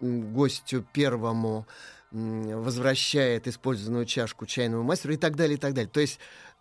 [0.00, 1.66] гостю первому,
[2.10, 5.90] возвращает использованную чашку чайному мастеру и так далее, и так далее.
[5.90, 6.18] То есть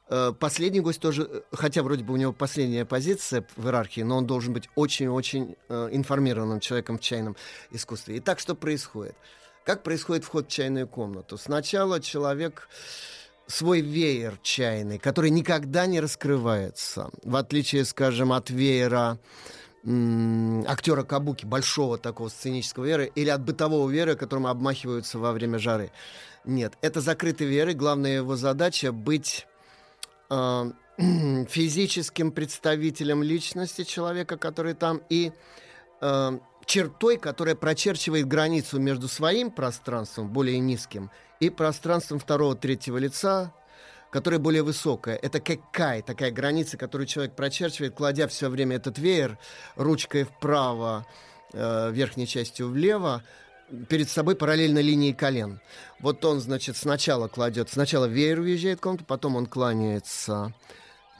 [0.09, 4.17] э, последний гость тоже, э, хотя вроде бы у него последняя позиция в иерархии, но
[4.17, 7.35] он должен быть очень-очень э, информированным человеком в чайном
[7.71, 8.19] искусстве.
[8.19, 9.15] Итак, что происходит?
[9.65, 11.37] Как происходит вход в чайную комнату?
[11.37, 12.69] Сначала человек
[13.51, 19.19] свой веер чайный, который никогда не раскрывается, в отличие, скажем, от веера
[19.83, 25.91] актера Кабуки, большого такого сценического веера, или от бытового веера, которым обмахиваются во время жары.
[26.45, 29.47] Нет, это закрытый веер, и главная его задача быть
[30.29, 30.71] э,
[31.49, 35.31] физическим представителем личности человека, который там, и
[35.99, 41.09] э, чертой, которая прочерчивает границу между своим пространством, более низким,
[41.41, 43.53] и пространством второго, третьего лица,
[44.11, 45.17] которое более высокое.
[45.17, 49.37] Это кеккай, такая граница, которую человек прочерчивает, кладя все время этот веер
[49.75, 51.05] ручкой вправо,
[51.51, 53.23] э, верхней частью влево,
[53.89, 55.59] перед собой параллельно линии колен.
[55.99, 60.53] Вот он, значит, сначала кладет, сначала веер уезжает в комнату, потом он кланяется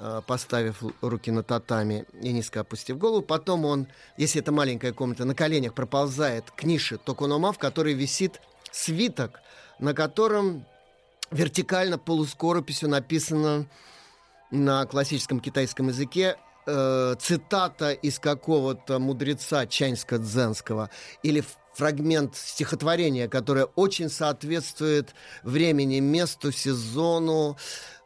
[0.03, 3.21] Э, поставив руки на татами и низко опустив голову.
[3.21, 3.85] Потом он,
[4.17, 8.41] если это маленькая комната, на коленях проползает к нише Токонома, в которой висит
[8.71, 9.41] свиток,
[9.81, 10.65] на котором
[11.31, 13.67] вертикально полускорописью написано
[14.51, 20.89] на классическом китайском языке э, цитата из какого-то мудреца чаньско-дзенского
[21.23, 21.43] или
[21.73, 25.13] фрагмент стихотворения, которое очень соответствует
[25.43, 27.57] времени, месту, сезону.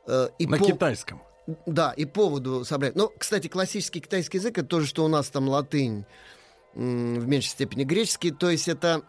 [0.08, 0.66] Э, и на по...
[0.66, 1.22] китайском.
[1.66, 2.96] Да, и поводу собрать.
[2.96, 6.06] Ну, кстати, классический китайский язык это то же, что у нас там латынь
[6.76, 9.02] в меньшей степени греческий, то есть это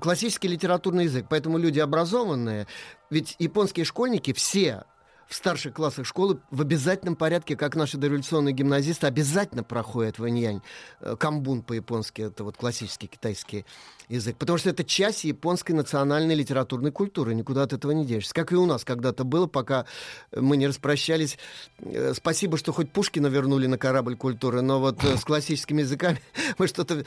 [0.00, 2.66] классический литературный язык, поэтому люди образованные,
[3.10, 4.84] ведь японские школьники все
[5.30, 10.60] в старших классах школы в обязательном порядке, как наши дореволюционные гимназисты, обязательно проходят ваньянь.
[11.00, 13.64] Э, камбун по-японски, это вот классический китайский
[14.08, 14.36] язык.
[14.36, 17.32] Потому что это часть японской национальной литературной культуры.
[17.32, 18.34] Никуда от этого не денешься.
[18.34, 19.86] Как и у нас когда-то было, пока
[20.34, 21.38] мы не распрощались.
[21.78, 26.20] Э, спасибо, что хоть Пушкина вернули на корабль культуры, но вот э, с классическими языками
[26.58, 27.04] мы что-то...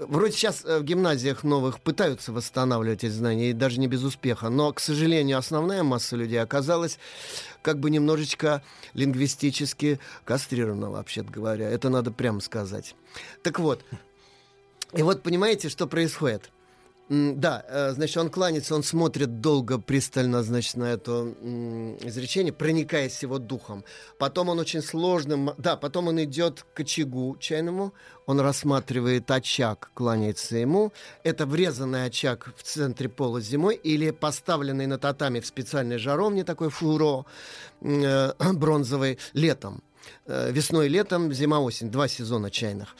[0.00, 4.48] Вроде сейчас в гимназиях новых пытаются восстанавливать эти знания, и даже не без успеха.
[4.48, 6.98] Но, к сожалению, основная масса людей оказалась
[7.62, 8.62] как бы немножечко
[8.94, 11.68] лингвистически кастрирована, вообще-то говоря.
[11.68, 12.94] Это надо прямо сказать.
[13.42, 13.84] Так вот,
[14.92, 16.50] и вот понимаете, что происходит?
[17.10, 21.34] Да, э, значит, он кланяется, он смотрит долго, пристально, значит, на это
[22.02, 23.84] изречение, проникаясь его духом.
[24.16, 27.92] Потом он очень сложным, да, потом он идет к очагу чайному,
[28.26, 30.92] он рассматривает очаг, кланяется ему.
[31.24, 36.70] Это врезанный очаг в центре пола зимой или поставленный на татами в специальной жаровне, такой
[36.70, 37.26] фуро
[37.80, 39.82] э, бронзовый, летом.
[40.32, 42.94] Э, весной летом, зима-осень, два сезона чайных.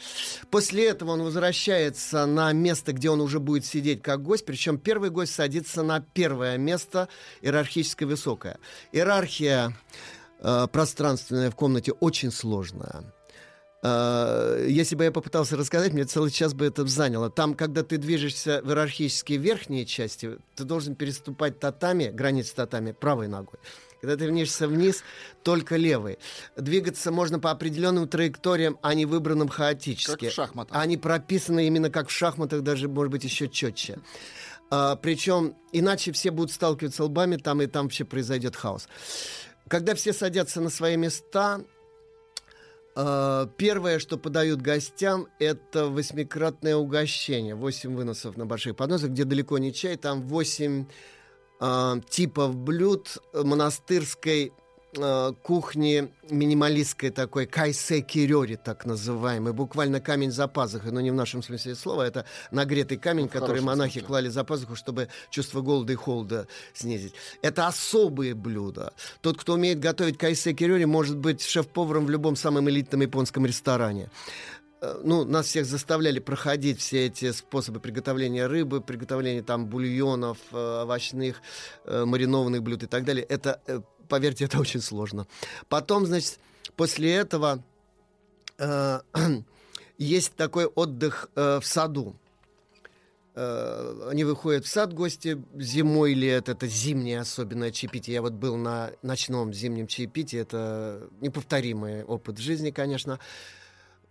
[0.49, 5.11] После этого он возвращается на место, где он уже будет сидеть как гость, причем первый
[5.11, 7.07] гость садится на первое место,
[7.41, 8.57] иерархически высокое.
[8.91, 9.77] Иерархия
[10.39, 13.03] э, пространственная в комнате очень сложная.
[13.83, 17.31] Uh, если бы я попытался рассказать, мне целый час бы это заняло.
[17.31, 23.27] Там, когда ты движешься в иерархические верхние части, ты должен переступать татами, границы татами, правой
[23.27, 23.57] ногой.
[24.01, 25.03] Когда ты внешься вниз,
[25.43, 26.17] только левый.
[26.57, 30.25] Двигаться можно по определенным траекториям, а не выбранным хаотически.
[30.25, 30.75] Как в шахматах.
[30.75, 33.99] Они прописаны именно как в шахматах, даже, может быть, еще четче.
[34.71, 38.87] А, причем, иначе все будут сталкиваться лбами, там и там вообще произойдет хаос.
[39.67, 41.61] Когда все садятся на свои места,
[42.93, 47.55] Uh, первое, что подают гостям, это восьмикратное угощение.
[47.55, 50.87] Восемь выносов на больших подносах, где далеко не чай, там восемь
[51.61, 54.51] э, типов блюд монастырской
[54.97, 61.15] э, кухни минималистской такой кайсе кирёри, так называемый, буквально камень за пазухой, но не в
[61.15, 64.07] нашем смысле слова, это нагретый камень, в который монахи смысле.
[64.07, 67.13] клали за пазуху, чтобы чувство голода и холода снизить.
[67.41, 68.93] Это особые блюда.
[69.21, 74.09] Тот, кто умеет готовить кайсе кирёри, может быть шеф-поваром в любом самом элитном японском ресторане.
[74.81, 80.81] Э, ну, нас всех заставляли проходить все эти способы приготовления рыбы, приготовления там бульонов, э,
[80.83, 81.41] овощных,
[81.85, 83.23] э, маринованных блюд и так далее.
[83.23, 83.61] Это,
[84.09, 85.27] поверьте, это очень сложно.
[85.69, 86.39] Потом, значит,
[86.75, 87.63] после этого
[88.57, 88.99] э,
[89.99, 92.15] есть такой отдых э, в саду.
[93.33, 98.15] Они выходят в сад гости зимой лет, это зимнее особенное чаепитие.
[98.15, 103.21] Я вот был на ночном зимнем чаепитии, это неповторимый опыт жизни, конечно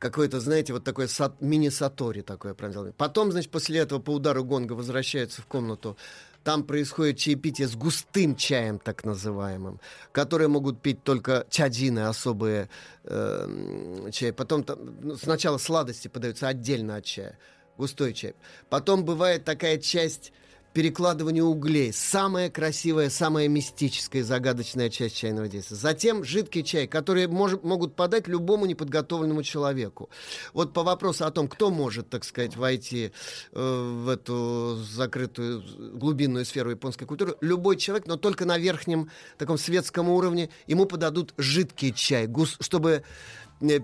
[0.00, 4.72] какой-то, знаете, вот такой сат, мини-сатори такое прям Потом, значит, после этого по удару гонга
[4.72, 5.96] возвращаются в комнату.
[6.42, 9.78] Там происходит чаепитие с густым чаем, так называемым,
[10.10, 12.70] которые могут пить только чадины, особые
[13.04, 14.32] э, чай.
[14.32, 17.38] Потом там, ну, сначала сладости подаются отдельно от чая,
[17.76, 18.34] густой чай.
[18.70, 20.32] Потом бывает такая часть
[20.72, 21.92] перекладывание углей.
[21.92, 25.76] Самая красивая, самая мистическая, загадочная часть чайного действия.
[25.76, 30.10] Затем жидкий чай, который мож, могут подать любому неподготовленному человеку.
[30.52, 33.12] Вот по вопросу о том, кто может, так сказать, войти
[33.52, 35.62] э, в эту закрытую
[35.98, 41.34] глубинную сферу японской культуры, любой человек, но только на верхнем таком светском уровне, ему подадут
[41.36, 43.02] жидкий чай, гус, чтобы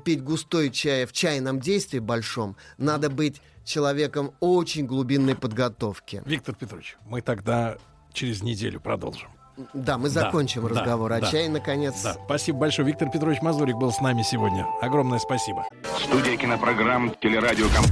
[0.05, 6.23] пить густой чай в чайном действии большом, надо быть человеком очень глубинной подготовки.
[6.25, 7.77] Виктор Петрович, мы тогда
[8.13, 9.29] через неделю продолжим.
[9.73, 11.31] Да, мы Да, закончим да, разговор о да.
[11.31, 12.03] чае, наконец.
[12.03, 12.87] Да, спасибо большое.
[12.89, 14.67] Виктор Петрович Мазурик был с нами сегодня.
[14.83, 15.65] Огромное спасибо.
[16.05, 17.85] Студия кинопрограмм «Телерадиоком»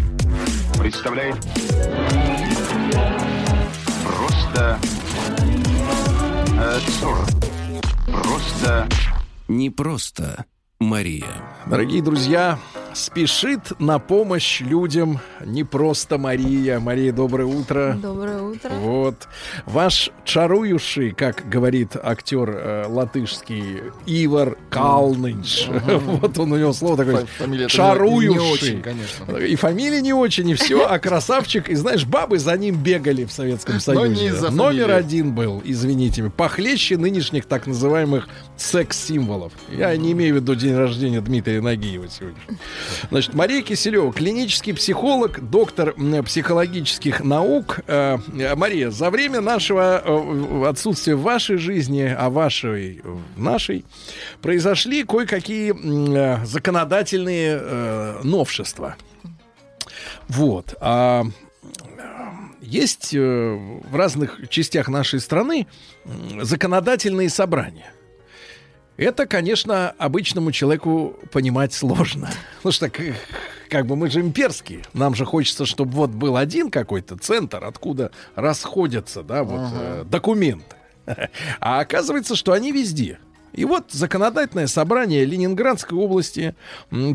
[0.79, 1.37] представляет
[4.05, 4.79] Просто
[6.61, 6.79] э.
[8.07, 8.89] Просто
[9.49, 10.45] Не просто
[10.85, 11.27] Мария.
[11.67, 12.59] Дорогие друзья,
[12.95, 16.79] спешит на помощь людям не просто Мария.
[16.81, 17.99] Мария, доброе утро.
[18.01, 18.71] Доброе утро.
[18.71, 19.29] Вот.
[19.67, 25.69] Ваш чарующий, как говорит актер э, латышский, Ивар Калныч.
[26.25, 27.17] Вот он у него слово такое.
[27.21, 28.31] Фа- фамилия-то не- Чарующий.
[28.33, 29.37] не очень, конечно.
[29.37, 31.69] И фамилия не очень, и все, а красавчик.
[31.69, 34.33] И знаешь, бабы за ним бегали в Советском Союзе.
[34.51, 39.53] Номер один был, извините, похлеще нынешних так называемых секс-символов.
[39.71, 42.39] Я не имею в виду день рождения Дмитрия Нагиева сегодня.
[43.11, 45.95] Значит, Мария Киселева, клинический психолог, доктор
[46.25, 47.81] психологических наук.
[47.87, 48.19] Э,
[48.57, 53.85] Мария, за время нашего э, отсутствия в вашей жизни, а вашей в нашей,
[54.43, 58.97] произошли кое-какие э, законодательные новшества.
[60.29, 60.75] Вот.
[60.81, 61.25] А,
[62.61, 65.67] есть в разных частях нашей страны
[66.41, 67.94] законодательные собрания.
[68.97, 72.31] Это, конечно, обычному человеку понимать сложно.
[72.59, 72.91] Потому что
[73.69, 74.83] как бы мы же имперские.
[74.93, 80.77] Нам же хочется, чтобы вот был один какой-то центр, откуда расходятся да, вот, э, документы.
[81.61, 83.19] А оказывается, что они везде.
[83.53, 86.55] И вот законодательное собрание Ленинградской области,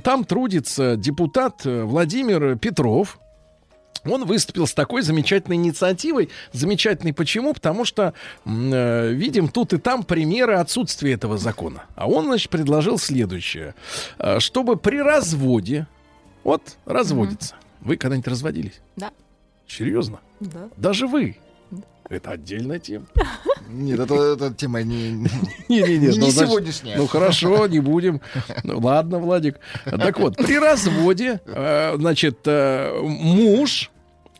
[0.03, 3.19] там трудится депутат э, Владимир Петров,
[4.05, 6.29] он выступил с такой замечательной инициативой.
[6.51, 7.53] Замечательной почему?
[7.53, 8.13] Потому что
[8.45, 11.83] э, видим тут и там примеры отсутствия этого закона.
[11.95, 13.75] А он, значит, предложил следующее.
[14.17, 15.87] Э, чтобы при разводе,
[16.43, 17.55] вот, разводится.
[17.81, 18.81] Вы когда-нибудь разводились?
[18.95, 19.11] Да.
[19.67, 20.19] Серьезно?
[20.39, 20.69] Да.
[20.77, 21.37] Даже вы?
[22.09, 23.05] Это отдельная тема.
[23.69, 25.11] Нет, это, это тема не...
[25.69, 25.97] Не-не-не.
[25.97, 26.97] Не ну, значит, сегодняшняя.
[26.97, 28.21] Ну хорошо, не будем.
[28.63, 29.59] Ну, ладно, Владик.
[29.85, 33.91] Так вот, при разводе, э, значит, э, муж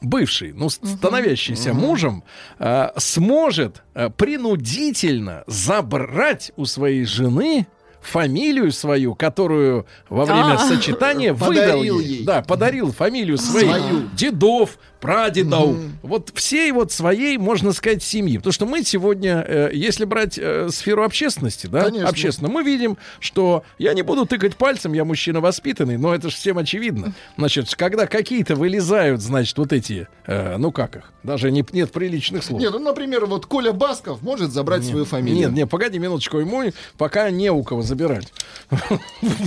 [0.02, 2.24] бывший, ну, становящийся мужем,
[2.58, 7.68] э, сможет э, принудительно забрать у своей жены
[8.02, 10.58] фамилию свою, которую во время А.
[10.58, 12.08] сочетания выдал Подарил ей.
[12.20, 12.24] ей.
[12.26, 14.10] Да, подарил фамилию своих Свою.
[14.14, 15.78] дедов, прадедов.
[16.02, 18.38] Вот всей вот своей, можно сказать, семьи.
[18.38, 22.10] Потому что мы сегодня, э, если брать э, сферу общественности, да, Конечно.
[22.10, 26.36] общественно, мы видим, что я не буду тыкать пальцем, я мужчина воспитанный, но это же
[26.36, 27.14] всем очевидно.
[27.38, 32.44] Значит, когда какие-то вылезают, значит, вот эти, э, ну как их, даже не, нет приличных
[32.44, 32.60] слов.
[32.60, 35.48] Нет, ну, например, вот Коля Басков может забрать свою фамилию.
[35.48, 38.32] Нет, нет, погоди минуточку, ему пока не у кого забирать.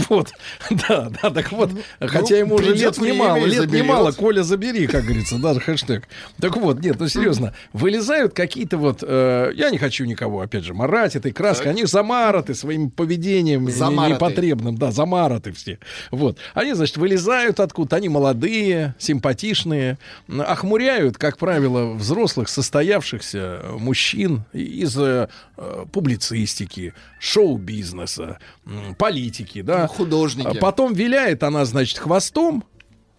[0.08, 0.28] Вот,
[0.70, 1.70] да, да, так вот,
[2.00, 6.09] хотя ему уже Ну, лет немало, лет немало, Коля, забери, как говорится, даже хэштег.
[6.40, 10.73] Так вот, нет, ну серьезно, вылезают какие-то вот, э, я не хочу никого, опять же,
[10.73, 14.14] марать этой краской, они замараты своим поведением Замараты.
[14.14, 15.78] непотребным, да, замараты все.
[16.10, 19.98] Вот, они, значит, вылезают откуда, они молодые, симпатичные,
[20.28, 25.28] охмуряют, как правило, взрослых, состоявшихся мужчин из э,
[25.93, 28.39] публицистики, шоу-бизнеса,
[28.98, 29.82] политики, да.
[29.82, 30.59] Ну, художники.
[30.59, 32.64] Потом виляет она, значит, хвостом,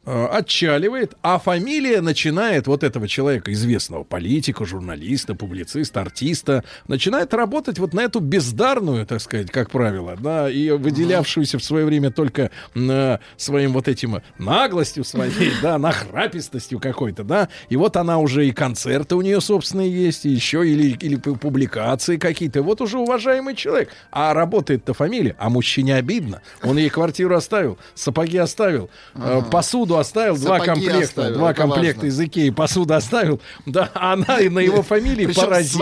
[0.06, 7.94] отчаливает, а фамилия начинает вот этого человека, известного политика, журналиста, публициста, артиста, начинает работать вот
[7.94, 13.20] на эту бездарную, так сказать, как правило, да, и выделявшуюся в свое время только м,
[13.38, 19.16] своим вот этим наглостью своей, да, нахрапистостью какой-то, да, и вот она уже и концерты
[19.16, 23.90] у нее собственные есть, и еще или, или пу- публикации какие-то, вот уже уважаемый человек,
[24.12, 30.38] а работает-то фамилия, а мужчине обидно, он ей квартиру оставил, сапоги оставил, э, посуду оставил,
[30.38, 32.08] два комплекта, оставил, два комплекта важно.
[32.08, 35.78] из Икеи, посуду оставил, да, она и на его фамилии парази-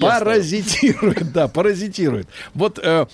[0.00, 2.28] паразитирует, да, паразитирует.
[2.54, 3.06] Вот э,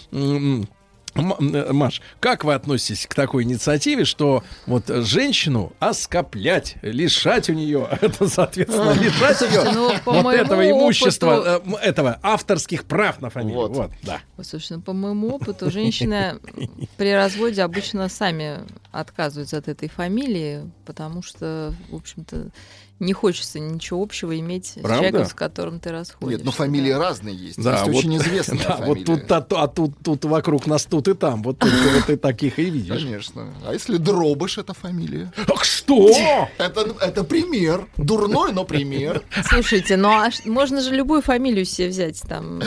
[1.17, 8.29] Маш, как вы относитесь к такой инициативе, что вот женщину оскоплять, лишать у нее, это,
[8.29, 13.69] соответственно, лишать ее ну, вот этого имущества, опыту- э, этого авторских прав на фамилию.
[13.69, 14.21] Вот, да.
[14.43, 16.39] Слушай, ну, по моему опыту, женщины
[16.97, 18.61] при разводе обычно сами
[18.93, 22.51] отказываются от этой фамилии, потому что, в общем-то,
[22.99, 24.95] не хочется ничего общего иметь с Правда?
[24.95, 26.39] человеком, с которым ты расходишься.
[26.39, 27.63] Нет, но фамилии разные есть.
[27.63, 31.09] Да, есть вот, очень известные да, вот тут, а, а тут, тут вокруг нас тут
[31.09, 33.03] и там, вот только вот ты таких и видишь.
[33.03, 33.53] Конечно.
[33.67, 35.33] А если Дробыш это фамилия?
[35.53, 36.11] Ах, что?
[36.59, 37.87] Это, это пример.
[37.97, 39.23] Дурной, но пример.
[39.49, 42.61] Слушайте, ну а можно же любую фамилию себе взять там.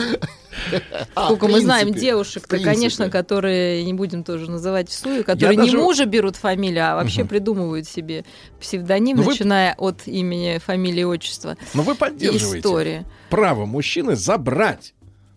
[1.16, 2.74] А, Сколько мы знаем принципе, девушек, в то, принципе.
[2.74, 7.88] конечно, которые не будем тоже называть всую, которые не мужа берут фамилию, а вообще придумывают
[7.88, 8.26] себе
[8.60, 11.56] псевдоним, Ну вы- начиная от имени, фамилии, отчества.
[11.74, 13.06] Но вы поддерживаете История.
[13.30, 14.94] право мужчины забрать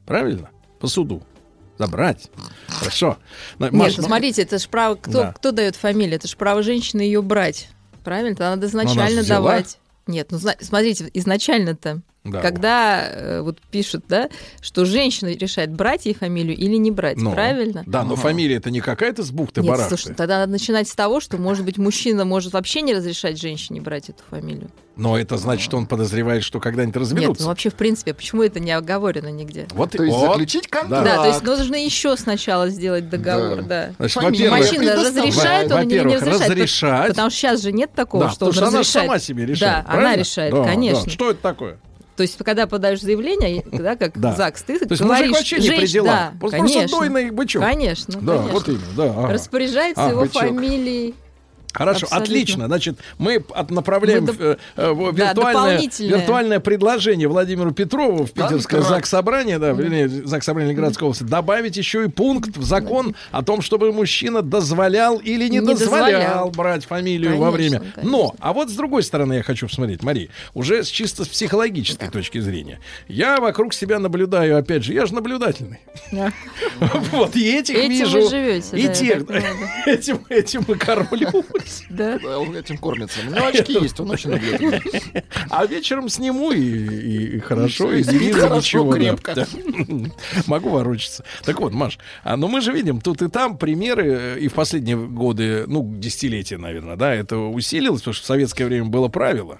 [0.06, 0.51] Правильно?
[0.80, 1.22] По суду.
[1.78, 2.28] Забрать.
[2.68, 3.18] Хорошо.
[3.59, 5.32] На- Нет, Маш, ну, смотрите, это же право, кто, Да.
[5.32, 6.16] кто дает фамилию?
[6.16, 7.68] Это же право женщины ее брать.
[8.05, 8.32] Правильно?
[8.32, 9.78] Это надо ж изначально давать.
[10.09, 14.28] Нет, ну смотрите, изначально-то, Да, когда э, вот пишут, да,
[14.60, 17.82] что женщина решает, брать ей фамилию или не брать, Ну, правильно?
[17.84, 19.88] Да, но фамилия это не какая-то с Нет, бухты-барахты.
[19.96, 23.80] слушай, тогда надо начинать с того, что, может быть, мужчина может вообще не разрешать женщине
[23.80, 24.70] брать эту фамилию.
[24.94, 27.42] Но это значит, что он подозревает, что когда-нибудь Нет, разберутся.
[27.42, 29.66] ну вообще, в принципе, почему это не оговорено нигде?
[29.72, 30.32] Вот, То есть вот.
[30.32, 31.04] заключить контракт.
[31.04, 33.92] Да, то есть нужно еще сначала сделать договор, да.
[33.98, 36.50] Значит, Фамилия во-первых, Мужчина разрешает он или не разрешает?
[36.50, 37.08] разрешать.
[37.08, 39.06] Потому что сейчас же нет такого, Да, что он что она разрешает.
[39.08, 39.84] сама себе решает.
[39.86, 40.20] Да, она правильно?
[40.20, 41.04] решает, Да, конечно.
[41.06, 41.10] да.
[41.10, 41.78] Что это такое?
[42.22, 44.32] То есть, когда подаешь заявление, да, как Да.
[44.32, 46.06] ЗАГС, ты То есть говоришь, мужик вообще не при делах.
[46.12, 46.98] Да, Просто- просто конечно.
[47.00, 47.62] дойный бычок.
[47.64, 48.52] Конечно, Да, конечно.
[48.52, 49.04] вот именно, да.
[49.06, 49.32] ага.
[49.32, 50.42] Распоряжается А, его бычок.
[50.42, 51.14] фамилией.
[51.72, 52.34] Хорошо, Абсолютно.
[52.34, 52.66] отлично.
[52.66, 58.24] Значит, мы от- направляем Вы в, э, э, в Да, виртуальное, виртуальное предложение Владимиру Петрову
[58.26, 58.88] в Питерское Контракт.
[58.88, 63.42] ЗАГС собрание, да, вернее, ЗАГС собрание Ленинградской области, добавить еще и пункт в закон о
[63.42, 66.50] том, чтобы мужчина дозволял или не, Не дозволял, дозволял.
[66.50, 67.92] брать фамилию во Конечно, время.
[67.94, 68.10] конечно.
[68.18, 72.10] Но, а вот с другой стороны я хочу посмотреть, Мари, уже с чисто с психологической
[72.10, 72.80] точки зрения.
[73.08, 75.80] Я вокруг себя наблюдаю, опять же, я же наблюдательный.
[76.10, 76.32] Да.
[77.12, 79.22] Вот, и этих вижу, и да, тех,
[80.30, 81.32] этим, и кормлюсь.
[81.90, 82.18] Да.
[82.18, 83.20] Да, он этим кормится.
[83.26, 84.82] У него очки есть, он очень наблюдательный.
[85.51, 88.93] А вечером сниму и, и- и хорошо, И не вижу хорошо, ничего.
[88.93, 89.34] крепко.
[89.34, 89.47] Да.
[90.47, 91.24] Могу ворочаться.
[91.44, 94.55] Так вот, Маш, а, ну мы же видим тут и там примеры, э, и в
[94.55, 99.59] последние годы, ну, десятилетия, наверное, да, это усилилось, потому что в советское время было правило.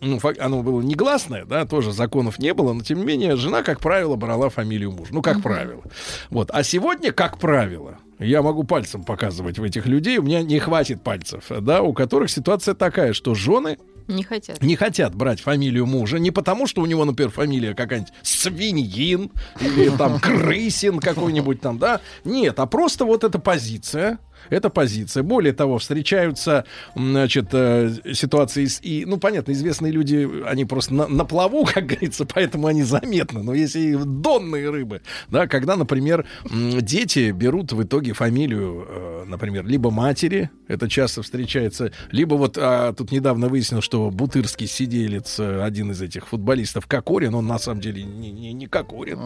[0.00, 3.78] Ну, оно было негласное, да, тоже законов не было, но тем не менее жена, как
[3.78, 5.14] правило, брала фамилию мужа.
[5.14, 5.82] Ну, как правило.
[6.28, 6.50] Вот.
[6.52, 11.02] А сегодня, как правило, я могу пальцем показывать в этих людей, у меня не хватит
[11.02, 13.78] пальцев, да, у которых ситуация такая, что жены
[14.08, 14.62] Не хотят.
[14.62, 19.30] не хотят брать фамилию мужа не потому, что у него, например, фамилия какая-нибудь свиньин
[19.60, 22.00] или там крысин какой-нибудь там, да?
[22.24, 24.18] Нет, а просто вот эта позиция.
[24.50, 25.22] Это позиция.
[25.22, 26.64] Более того, встречаются,
[26.94, 32.24] значит, э, ситуации и, ну, понятно, известные люди, они просто на, на плаву, как говорится,
[32.24, 33.42] поэтому они заметны.
[33.42, 39.66] Но есть и донные рыбы, да, когда, например, дети берут в итоге фамилию, э, например,
[39.66, 45.62] либо матери, это часто встречается, либо вот а, тут недавно выяснилось, что бутырский сиделец, э,
[45.62, 49.18] один из этих футболистов, Кокорин, он на самом деле не, не, не Кокорин.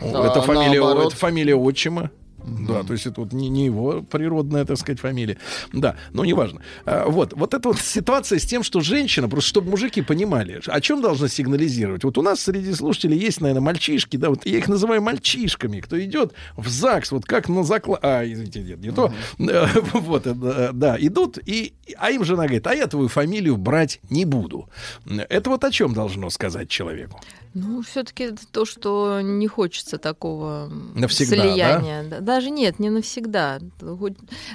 [0.00, 1.12] Да, это, фамилия, наоборот.
[1.12, 2.10] это фамилия отчима.
[2.48, 5.38] Да, то есть это вот не, не его природная, так сказать, фамилия.
[5.72, 6.62] Да, но неважно.
[6.84, 10.80] А, вот, вот эта вот ситуация с тем, что женщина, просто чтобы мужики понимали, о
[10.80, 12.04] чем должна сигнализировать.
[12.04, 16.02] Вот у нас среди слушателей есть, наверное, мальчишки, да, вот я их называю мальчишками, кто
[16.02, 18.00] идет в ЗАГС, вот как на заклад...
[18.02, 19.12] А, извините, нет, не то.
[20.08, 24.24] Вот, э, да, идут, и, а им жена говорит, а я твою фамилию брать не
[24.24, 24.68] буду.
[25.06, 27.20] Это вот о чем должно сказать человеку?
[27.58, 32.04] Ну, все-таки то, что не хочется такого Навсегда, слияния.
[32.04, 33.58] Да, Даже нет, не навсегда.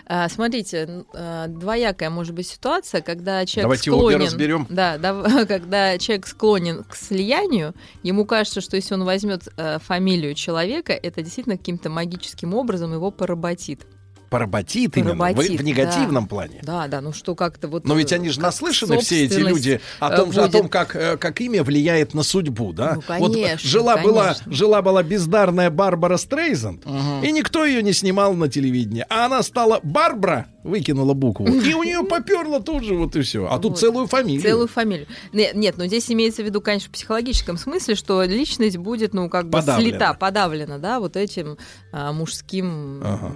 [0.05, 4.25] А, Смотрите, а, двоякая может быть ситуация, когда человек Давайте обе склонен...
[4.25, 4.67] разберем.
[4.69, 7.73] Да, да, когда человек склонен к слиянию,
[8.03, 13.11] ему кажется, что если он возьмет э, фамилию человека, это действительно каким-то магическим образом его
[13.11, 13.85] поработит.
[14.33, 16.27] Поработит именно, в- в, негативном да.
[16.27, 16.59] плане.
[16.63, 17.85] Да, да, ну что как-то вот...
[17.85, 20.63] Но ведь э, они же наслышаны, все эти люди, о э, том, же, о том
[20.63, 20.71] будет.
[20.71, 22.95] как, э, как имя влияет на судьбу, да?
[22.95, 24.51] Ну, вот конечно, жила была, конечно.
[24.51, 26.83] жила была бездарная Барбара Стрейзанд,
[27.21, 29.05] и никто ее не снимал на телевидении.
[29.07, 33.45] А она стала Барбара, выкинула букву, и у нее поперло тут же, вот и все.
[33.45, 33.79] А тут Вот.
[33.79, 34.41] целую фамилию.
[34.41, 35.05] Целую фамилию.
[35.31, 39.29] Нет, нет, но здесь имеется в виду, конечно, в психологическом смысле, что личность будет, ну,
[39.29, 39.91] как бы Подавлена.
[39.91, 41.59] слита, подавлена, да, вот этим
[41.91, 43.35] а, мужским, Ага.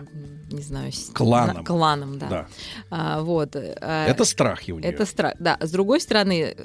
[0.50, 1.66] Не знаю, Кланом.
[1.66, 2.28] кланом, да.
[2.30, 2.48] Да.
[2.90, 3.56] А, вот.
[3.56, 4.90] а, Это страхи у нее.
[4.90, 5.58] Это страх, да.
[5.60, 6.56] С другой стороны,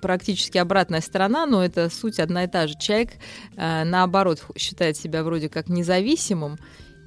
[0.00, 2.74] практически обратная сторона, но это суть одна и та же.
[2.78, 3.10] Человек,
[3.56, 6.58] э, наоборот, считает себя вроде как независимым,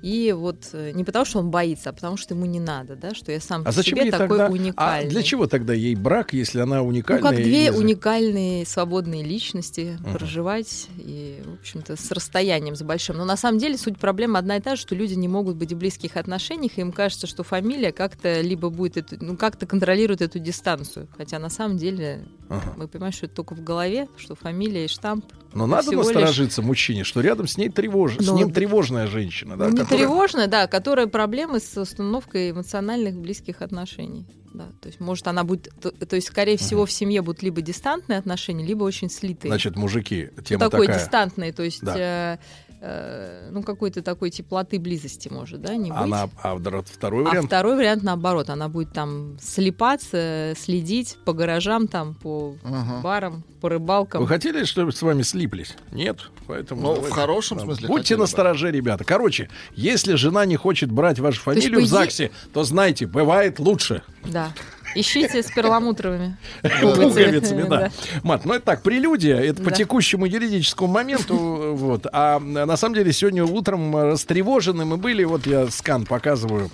[0.01, 3.13] и вот э, не потому, что он боится, а потому, что ему не надо, да,
[3.13, 4.47] что я сам А по зачем себе такой тогда?
[4.49, 5.07] уникальный.
[5.07, 7.23] А для чего тогда ей брак, если она Ну, уникальная?
[7.31, 10.13] как и две за- уникальные свободные личности Мгм.
[10.13, 13.17] проживать и, в общем-то, с расстоянием с большим.
[13.17, 15.73] Но на самом деле суть проблемы одна и та же, что люди не могут быть
[15.73, 20.21] в близких отношениях, и им кажется, что фамилия как-то либо будет, эту, ну, как-то контролирует
[20.21, 21.07] эту дистанцию.
[21.17, 22.73] Хотя на самом деле Ага.
[22.77, 25.25] мы понимаем, что это только в голове, что фамилия и штамп.
[25.53, 28.17] Но надо всего лишь- насторожиться мужчине, что рядом с ней тревож...
[28.17, 33.15] с Ну, ним тревожная женщина, да, Ну, которая- тревожно, да, которая проблемы с установкой эмоциональных
[33.17, 34.25] близких отношений.
[34.53, 37.61] Да, то есть, может, она будет, то, то есть, скорее всего, в семье будут либо
[37.61, 39.51] дистантные отношения, либо очень слитые.
[39.51, 41.03] Значит, мужики, Ну, тема такой такая.
[41.03, 42.37] дистантный, то есть Да.
[42.37, 42.37] э,
[42.81, 45.99] э, ну, какой-то такой теплоты, близости может, да, не быть.
[45.99, 47.47] Она, а вдор- второй А вариант.
[47.47, 52.55] второй вариант наоборот, она будет там слепаться, следить по гаражам, там, по
[53.03, 54.21] барам, по рыбалкам.
[54.21, 55.75] Вы хотели, чтобы с вами слиплись?
[55.91, 56.81] Нет, поэтому.
[56.81, 57.63] Ну, в давайте, хорошем да.
[57.65, 59.03] смысле Будьте настороже, ребята.
[59.03, 63.59] Короче, если жена не хочет брать вашу есть, фамилию по в ЗАГСе, то знайте, бывает
[63.59, 64.03] лучше.
[64.25, 64.53] Да.
[64.95, 66.37] Ищите с перламутровыми
[66.81, 67.91] Пуговицами, да.
[68.23, 71.35] Мат, ну это так, прелюдия, это по текущему юридическому моменту,
[71.75, 72.07] вот.
[72.11, 76.69] А на самом деле сегодня утром растревожены мы были, вот я скан показываю,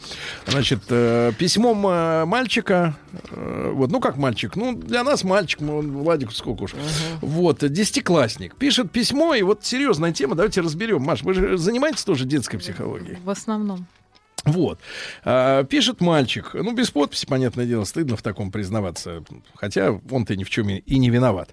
[0.46, 2.96] значит, э, письмом э, мальчика,
[3.32, 6.76] э, вот, ну как мальчик, ну для нас мальчик, Владику сколько уж,
[7.22, 11.02] вот, десятиклассник, пишет письмо, и вот серьезная тема, давайте разберем.
[11.02, 13.18] Маш, вы же занимаетесь тоже детской психологией?
[13.24, 13.86] В основном.
[14.46, 14.80] Вот.
[15.24, 16.52] А, пишет мальчик.
[16.54, 19.24] Ну, без подписи, понятное дело, стыдно в таком признаваться.
[19.56, 21.50] Хотя он-то ни в чем и не виноват.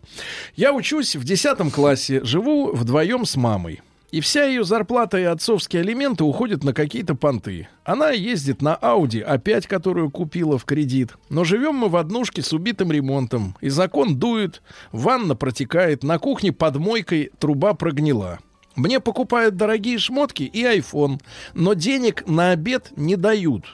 [0.55, 3.81] Я учусь в 10 классе, живу вдвоем с мамой.
[4.13, 7.69] И вся ее зарплата и отцовские алименты уходят на какие-то понты.
[7.83, 11.15] Она ездит на Audi А5, которую купила в кредит.
[11.31, 13.57] Но живем мы в однушке с убитым ремонтом.
[13.63, 14.61] И закон дует,
[14.93, 18.39] ванна протекает, на кухне под мойкой труба прогнила.
[18.75, 21.21] Мне покупают дорогие шмотки и iPhone,
[21.55, 23.65] но денег на обед не дают.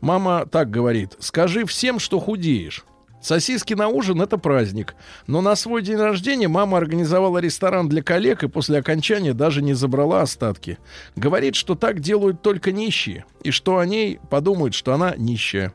[0.00, 2.84] Мама так говорит, скажи всем, что худеешь.
[3.24, 4.94] Сосиски на ужин— это праздник.
[5.26, 9.72] Но на свой день рождения мама организовала ресторан для коллег и после окончания даже не
[9.72, 10.78] забрала остатки.
[11.16, 15.72] Говорит, что так делают только нищие, и что о ней подумают, что она нищая.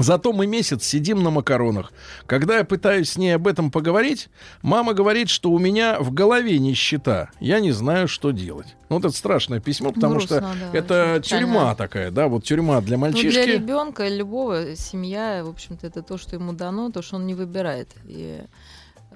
[0.00, 1.92] Зато мы месяц сидим на макаронах.
[2.26, 4.28] Когда я пытаюсь с ней об этом поговорить,
[4.62, 7.30] мама говорит, что у меня в голове нищета.
[7.38, 8.66] Я не знаю, что делать.
[8.88, 11.46] Ну, вот это страшное письмо, потому Грустно, что да, это очень печально.
[11.46, 13.30] тюрьма такая, да, вот тюрьма для Ну, мальчишки.
[13.44, 17.34] для ребенка, любого, семья, в общем-то, это то, что ему дано, то, что он не
[17.34, 17.90] выбирает.
[18.06, 18.40] И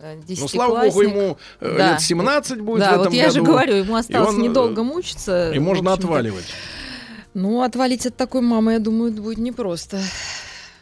[0.01, 1.93] э, Ну, слава богу, ему э, Да.
[1.93, 3.53] лет 17 будет Да, в этом вот я же году.
[3.53, 5.51] говорю, ему И осталось он, э, недолго мучиться.
[5.53, 6.45] И можно отваливать.
[7.33, 10.01] Ну, отвалить от такой мамы, я думаю, будет непросто.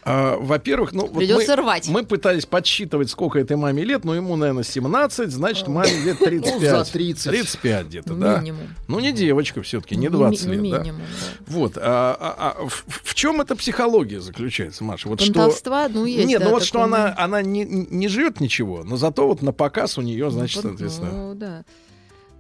[0.05, 1.89] А, во-первых, ну, вот мы, рвать.
[1.89, 6.53] мы пытались подсчитывать, сколько этой маме лет, но ему, наверное, 17, значит, маме лет 35.
[6.55, 7.31] Ну, за 30.
[7.31, 8.39] 35 где-то, Ну, да.
[8.41, 8.69] минимум.
[8.89, 10.79] Ну, не девочка все-таки, не Ну, 20 ми- лет, ну, да.
[10.81, 11.27] минимум, да.
[11.47, 15.09] Вот, а, а- а в, в чем эта психология заключается, Маша?
[15.09, 15.99] Вот Понтовства, что...
[15.99, 19.27] ну, есть, Нет, да, ну вот что она, она не, не живет ничего, но зато
[19.29, 21.11] вот на показ у нее, значит, Ну, соответственно...
[21.13, 21.65] Ну, да.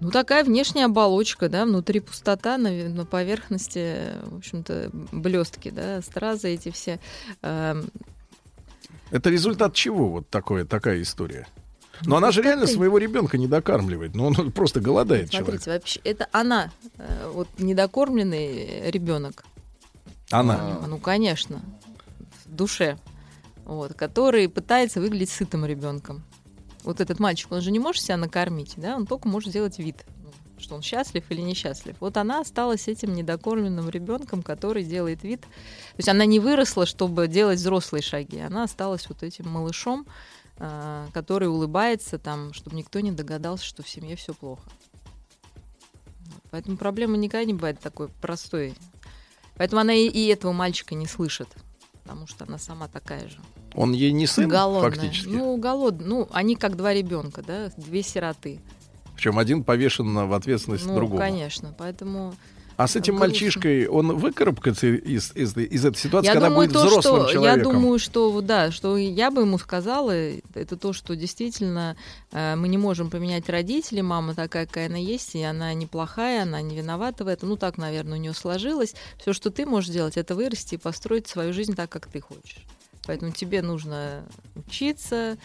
[0.02, 6.48] Ну, такая внешняя оболочка, да, внутри пустота, на, на поверхности, в общем-то, блестки, да, стразы
[6.48, 6.98] эти все.
[7.42, 7.88] Эм,
[9.12, 11.46] Это результат чего вот такое, такая история?
[12.04, 15.62] Но она же реально своего ребенка не докармливает, но он просто голодает человек.
[15.62, 19.44] Смотрите, вообще, это она, э, вот недокормленный ребенок.
[20.32, 20.80] Она.
[20.84, 21.62] Ну, конечно,
[22.44, 22.98] в душе.
[23.64, 26.24] Вот, который пытается выглядеть сытым ребенком.
[26.84, 30.04] Вот этот мальчик, он же не может себя накормить, да, он только может сделать вид,
[30.58, 31.96] что он счастлив или несчастлив.
[32.00, 35.42] Вот она осталась этим недокормленным ребенком, который делает вид.
[35.42, 38.38] То есть она не выросла, чтобы делать взрослые шаги.
[38.38, 40.06] Она осталась вот этим малышом,
[40.58, 44.62] а, который улыбается, там, чтобы никто не догадался, что в семье все плохо.
[46.50, 48.74] Поэтому проблема никогда не бывает такой простой.
[49.56, 51.48] Поэтому она и, и этого мальчика не слышит,
[52.02, 53.38] потому что она сама такая же.
[53.74, 54.90] Он ей не сын, голодная.
[54.90, 55.28] фактически.
[55.28, 56.06] Ну, голодная.
[56.06, 58.60] Ну, они как два ребенка, да, две сироты.
[59.14, 61.20] Причем один повешен в ответственность ну, другого.
[61.20, 61.74] конечно.
[61.78, 62.34] Поэтому
[62.82, 63.28] А с этим грустно.
[63.28, 67.32] мальчишкой он выкарабкается из, из, из этой ситуации, я когда думаю, будет то, взрослым что,
[67.32, 67.72] человеком?
[67.72, 71.96] Я думаю, что да, что я бы ему сказала, это то, что действительно
[72.32, 76.60] э, мы не можем поменять родителей, мама такая, какая она есть, и она неплохая, она
[76.60, 77.50] не виновата в этом.
[77.50, 78.94] Ну, так, наверное, у нее сложилось.
[79.18, 82.64] Все, что ты можешь сделать, это вырасти и построить свою жизнь так, как ты хочешь.
[83.06, 84.24] Поэтому тебе нужно
[84.56, 85.36] учиться,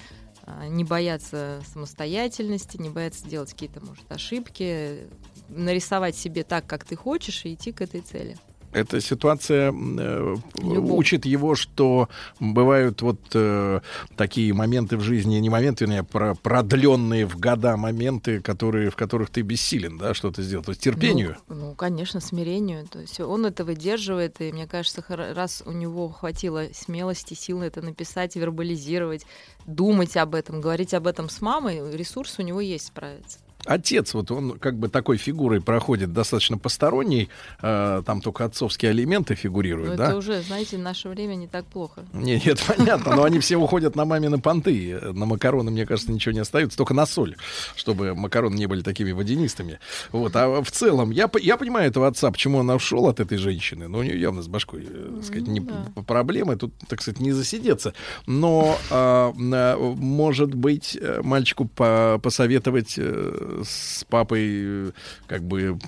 [0.43, 5.07] а, не бояться самостоятельности, не бояться делать какие-то, может, ошибки,
[5.49, 8.37] нарисовать себе так, как ты хочешь, и идти к этой цели.
[8.73, 10.99] Эта ситуация э, Любовь.
[10.99, 12.09] учит его, что
[12.39, 13.79] бывают вот э,
[14.15, 19.29] такие моменты в жизни, не моменты, вернее, про, продленные в года моменты, которые, в которых
[19.29, 20.65] ты бессилен, да, что-то сделать.
[20.65, 21.37] То есть терпению.
[21.47, 22.85] Ну, ну, конечно, смирению.
[22.87, 27.81] То есть он это выдерживает, и мне кажется, раз у него хватило смелости, сил это
[27.81, 29.25] написать, вербализировать,
[29.65, 33.39] думать об этом, говорить об этом с мамой, ресурс у него есть справиться.
[33.65, 37.29] Отец, вот он как бы такой фигурой проходит достаточно посторонний,
[37.61, 40.15] э, там только отцовские алименты Но фигурируют, это да?
[40.15, 42.05] уже, знаете, в наше время не так плохо.
[42.13, 44.99] Не, нет, понятно, но они все уходят на мамины понты.
[45.01, 47.35] На макароны, мне кажется, ничего не остается, только на соль,
[47.75, 49.79] чтобы макароны не были такими водянистыми.
[50.11, 53.87] Вот, а в целом, я, я понимаю этого отца, почему он ушел от этой женщины,
[53.87, 55.91] но у нее явно с башкой, э, так сказать, не, да.
[56.03, 57.93] проблемы, тут, так сказать, не засидеться.
[58.25, 64.93] Но, а, а, может быть, э, мальчику по- посоветовать э, с папой,
[65.27, 65.79] как бы,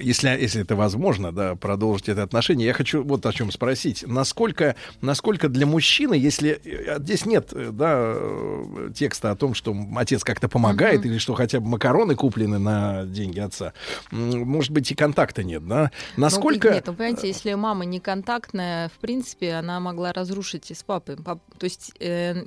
[0.00, 2.66] если, если это возможно, да, продолжить это отношение.
[2.66, 4.04] Я хочу вот о чем спросить.
[4.06, 9.76] Насколько, насколько для мужчины, если э, здесь нет, э, да, э, текста о том, что
[9.96, 13.72] отец как-то помогает или что хотя бы макароны куплены на деньги отца,
[14.10, 15.90] может быть, и контакта нет, да?
[16.16, 16.68] Насколько...
[16.68, 20.82] Ну, нет, ну, понимаете, если мама не контактная, в принципе, она могла разрушить и с
[20.82, 21.16] папой.
[21.16, 22.46] Пап- То есть, э,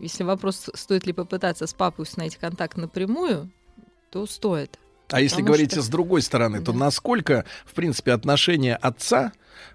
[0.00, 3.50] если вопрос, стоит ли попытаться с папой установить контакт напрямую,
[4.10, 4.78] то стоит.
[5.10, 9.32] А если говорить что- с другой стороны, то насколько, в принципе, отношение отца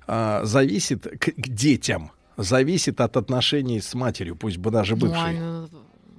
[0.08, 5.38] а, зависит к, к детям, зависит от отношений с матерью, пусть бы даже Ну, бывшей.
[5.38, 5.70] оно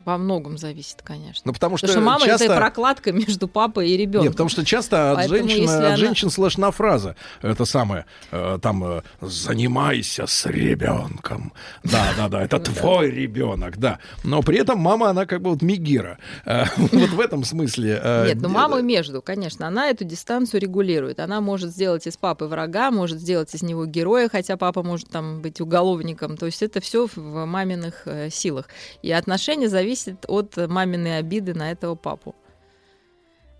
[0.04, 1.42] во многом зависит, конечно.
[1.44, 2.44] Ну, потому что, Потому что мама часто...
[2.46, 4.22] это прокладка между папой и ребенком.
[4.24, 8.58] Нет, потому что часто от, Поэтому женщин, от она- женщин слышна фраза, это самое, э,
[8.62, 11.52] там, э, занимайся с ребенком.
[11.84, 13.98] Да, да, да, это твой ребенок, да.
[14.24, 16.18] Но при этом мама, она как бы вот мигира.
[16.44, 18.00] Э, Вот в этом смысле.
[18.02, 21.20] э, Нет, ну мама между, конечно, она эту дистанцию регулирует.
[21.20, 25.40] Она может сделать из папы врага, может сделать из него героя, хотя папа может там
[25.40, 26.36] быть уголовником.
[26.36, 28.66] То есть это все в маминых э, силах.
[29.02, 29.91] И отношения зависят
[30.28, 32.34] от маминой обиды на этого папу.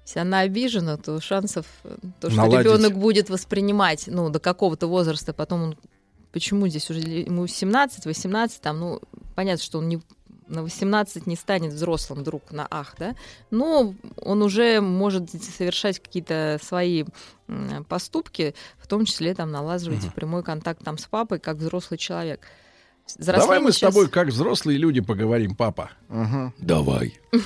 [0.05, 1.67] Если она обижена, то шансов,
[2.21, 2.67] то, что Наладить.
[2.67, 5.79] ребенок будет воспринимать, ну, до какого-то возраста, потом он,
[6.33, 9.01] почему здесь уже ему 17, 18, там, ну,
[9.37, 10.01] понятно, что он не
[10.49, 13.15] на 18 не станет взрослым вдруг на ах, да,
[13.51, 17.05] но он уже может совершать какие-то свои
[17.89, 22.41] поступки, в том числе там налаживать прямой контакт там с папой, как взрослый человек.
[23.19, 25.91] Давай Взросление мы с сейчас- тобой, как взрослые люди, поговорим, папа.
[26.59, 27.19] Давай.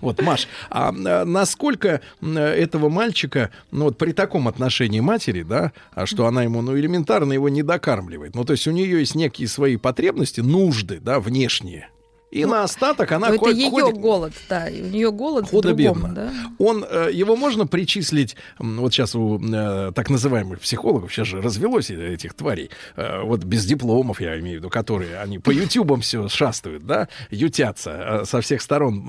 [0.00, 6.06] Вот, Маш, а э, насколько этого мальчика, ну вот при таком отношении матери, да, а
[6.06, 8.36] что она ему, ну, элементарно его не докармливает.
[8.36, 11.88] Ну, то есть у нее есть некие свои потребности, нужды, да, внешние.
[12.36, 15.48] И на остаток она Ну, это ходит- ее ходит- голод, да, и у нее голод
[15.48, 16.08] Худо-бедно.
[16.14, 16.30] да.
[16.58, 21.90] Он, э, его можно причислить, вот сейчас у э, так называемых психологов, сейчас же развелось
[21.90, 26.28] э- этих тварей, вот без дипломов, я имею в виду, которые, они по ютубам все
[26.28, 29.08] шастают, да, ютятся со всех сторон,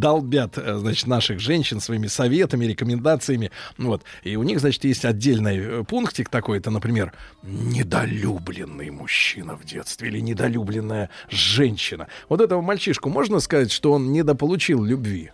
[0.00, 6.28] долбят, значит, наших женщин своими советами, рекомендациями, вот, и у них, значит, есть отдельный пунктик
[6.28, 7.12] такой, это, например,
[7.42, 12.08] недолюбленный мужчина в детстве или недолюбленная женщина.
[12.28, 15.30] Вот этого мальчишку можно сказать, что он недополучил любви?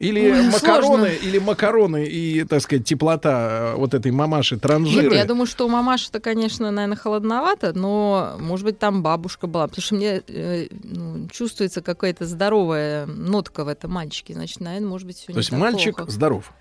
[0.00, 1.06] Или Ой, макароны, сложно.
[1.06, 5.04] или макароны и, так сказать, теплота э, вот этой мамаши транжиры.
[5.04, 9.68] Нет, я думаю, что у мамаши-то, конечно, наверное, холодновато, но, может быть, там бабушка была.
[9.68, 14.34] Потому что мне э, ну, чувствуется какая-то здоровая нотка в этом мальчике.
[14.34, 16.10] Значит, наверное, может быть, все То не есть так мальчик плохо.
[16.10, 16.52] здоров.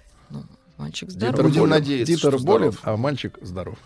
[0.78, 1.46] Мальчик Дитер здоров.
[1.48, 2.80] Будем болен, надеяться, Дитер что болен, здоров.
[2.84, 3.78] а мальчик здоров.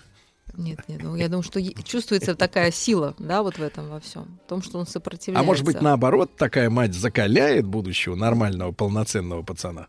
[0.57, 4.39] Нет, нет, ну, я думаю, что чувствуется такая сила, да, вот в этом во всем.
[4.45, 5.39] В том, что он сопротивляется.
[5.39, 9.87] А может быть, наоборот, такая мать закаляет будущего нормального, полноценного пацана?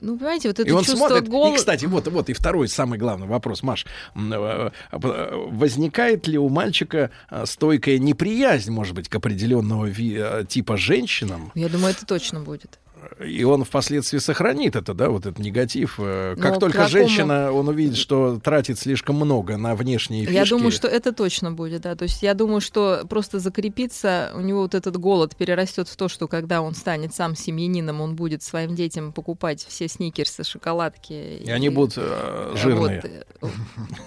[0.00, 1.28] Ну, понимаете, вот это и он чувство смотрит.
[1.28, 1.54] голода...
[1.54, 3.84] И, кстати, вот, вот и второй самый главный вопрос, Маш.
[4.14, 10.16] М, э, э, Возникает ли у мальчика э, стойкая неприязнь, может быть, к определенного ви-
[10.18, 11.52] э, типа женщинам?
[11.54, 12.79] Я думаю, это точно будет.
[13.24, 15.96] И он впоследствии сохранит это, да, вот этот негатив.
[15.98, 20.34] Э, Как Но только какому- женщина, он увидит, что тратит слишком много на внешние фишки.
[20.34, 21.94] Я думаю, что это точно будет, да.
[21.96, 26.08] То есть я думаю, что просто закрепиться, у него вот этот голод перерастет в то,
[26.08, 31.12] что когда он станет сам семьянином, он будет своим детям покупать все сникерсы, шоколадки.
[31.44, 33.02] И они будут э, жирные.
[33.40, 33.52] Вот, э,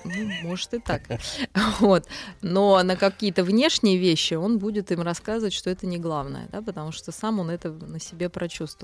[0.06, 1.02] ну, может и так.
[1.80, 2.06] Вот.
[2.42, 6.92] Но на какие-то внешние вещи он будет им рассказывать, что это не главное, да, потому
[6.92, 8.83] что сам он это на себе прочувствовал.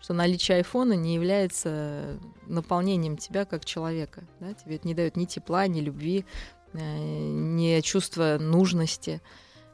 [0.00, 4.22] Что наличие айфона не является наполнением тебя как человека.
[4.40, 4.54] Да?
[4.54, 6.24] Тебе это не дает ни тепла, ни любви,
[6.72, 9.20] э, ни чувства нужности,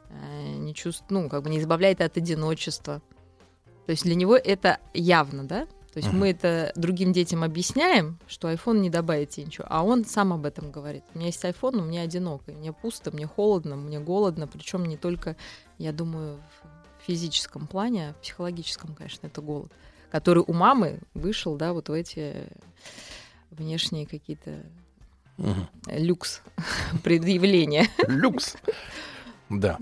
[0.09, 3.01] э, ни чувств, ну, как бы не избавляет от одиночества.
[3.85, 5.65] То есть для него это явно, да?
[5.93, 6.19] То есть Мгм.
[6.19, 10.45] мы это другим детям объясняем, что iPhone не добавит тебе ничего, а он сам об
[10.45, 11.03] этом говорит.
[11.15, 14.95] У меня есть iPhone, но мне одиноко, мне пусто, мне холодно, мне голодно, причем не
[14.95, 15.35] только,
[15.79, 16.76] я думаю, в
[17.07, 19.71] физическом плане, а в психологическом, конечно, это голод,
[20.11, 22.47] который у мамы вышел, да, вот в эти
[23.49, 24.61] внешние какие-то
[25.37, 25.67] Мгм.
[25.87, 26.41] люкс
[27.03, 27.87] предъявления.
[28.07, 28.55] Люкс.
[29.49, 29.77] Да.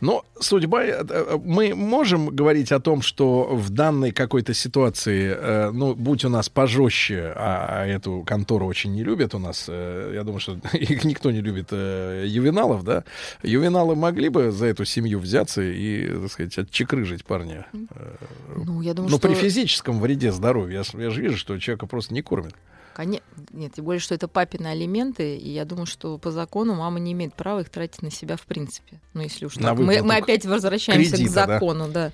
[0.00, 0.84] Но судьба...
[0.84, 6.24] э, э, Мы можем говорить о том, что в данной какой-то ситуации, э, ну, будь
[6.24, 10.58] у нас пожестче, а, а эту контору очень не любят у нас, я думаю, что
[10.72, 13.04] их никто не любит ювеналов, да,
[13.42, 17.66] ювеналы могли бы за эту семью взяться и, так сказать, отчекрыжить парня.
[17.72, 19.28] Ну, я думаю, Но что...
[19.28, 20.84] при физическом вреде здоровью.
[20.92, 22.54] Я, я же вижу, что человека просто не кормят.
[22.96, 26.98] Коне- Нет, тем более, что это папины алименты, и я думаю, что по закону мама
[26.98, 29.02] не имеет права их тратить на себя в принципе.
[29.12, 29.78] Ну, если уж На так.
[29.78, 31.46] Мы, мы опять возвращаемся кредита, к да?
[31.46, 32.10] закону, да.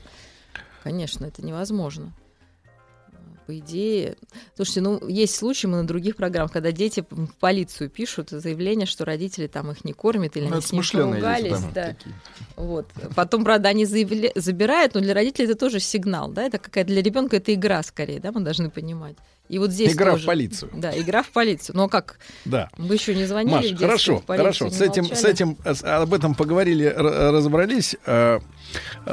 [0.83, 2.13] Конечно, это невозможно.
[3.47, 4.17] По идее,
[4.57, 9.05] слушайте, ну есть случаи мы на других программах, когда дети в полицию пишут заявление, что
[9.05, 11.97] родители там их не кормят или Ну, они с ним поругались, да, да.
[12.57, 12.89] Вот.
[13.15, 17.03] Потом, правда, они заявля- забирают, но для родителей это тоже сигнал, да, это какая для
[17.03, 19.17] ребенка это игра скорее, да, мы должны понимать.
[19.53, 20.71] И вот здесь Игра в тоже- полицию.
[20.73, 21.77] Да, игра в полицию.
[21.77, 22.19] Но как?
[22.47, 22.71] Да.
[22.79, 24.65] Вы еще не звонили в Маш, детстве, хорошо, в полицию хорошо.
[24.65, 25.21] не С этим, молчали?
[25.21, 27.97] с этим, э, с- об этом поговорили, разобрались.
[28.07, 28.39] Э,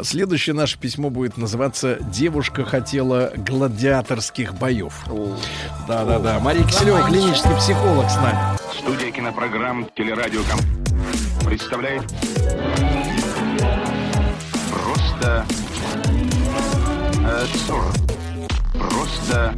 [0.03, 4.93] Следующее наше письмо будет называться «Девушка хотела гладиаторских боев».
[5.85, 6.39] Да, да, да.
[6.39, 8.39] Мария Киселева, клинический психолог с нами.
[8.77, 10.59] Студия кинопрограмм «Телерадиоком»
[11.45, 12.03] представляет
[14.71, 15.45] Просто
[17.25, 17.97] э, абсурд.
[18.73, 19.53] Просто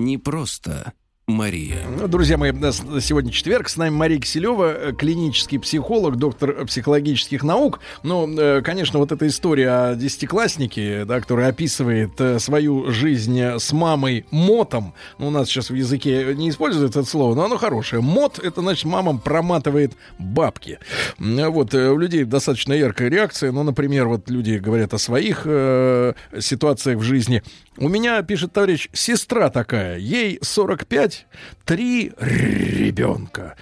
[0.00, 0.94] Не просто
[1.30, 1.86] Мария.
[1.88, 2.52] Ну, Друзья мои,
[3.00, 3.68] сегодня четверг.
[3.68, 7.80] С нами Мария Киселева, э, клинический психолог, доктор психологических наук.
[8.02, 13.72] Ну, э, конечно, вот эта история о десятикласснике, да, который описывает э, свою жизнь с
[13.72, 14.94] мамой мотом.
[15.18, 18.02] Ну, у нас сейчас в языке не используется это слово, но оно хорошее.
[18.02, 20.78] Мот— это, значит, мамам проматывает бабки.
[21.18, 23.52] Вот, э, у людей достаточно яркая реакция.
[23.52, 27.42] Ну, например, вот люди говорят о своих э, ситуациях в жизни.
[27.80, 31.26] У меня, пишет товарищ, сестра такая, ей 45,
[31.64, 33.56] три ребенка.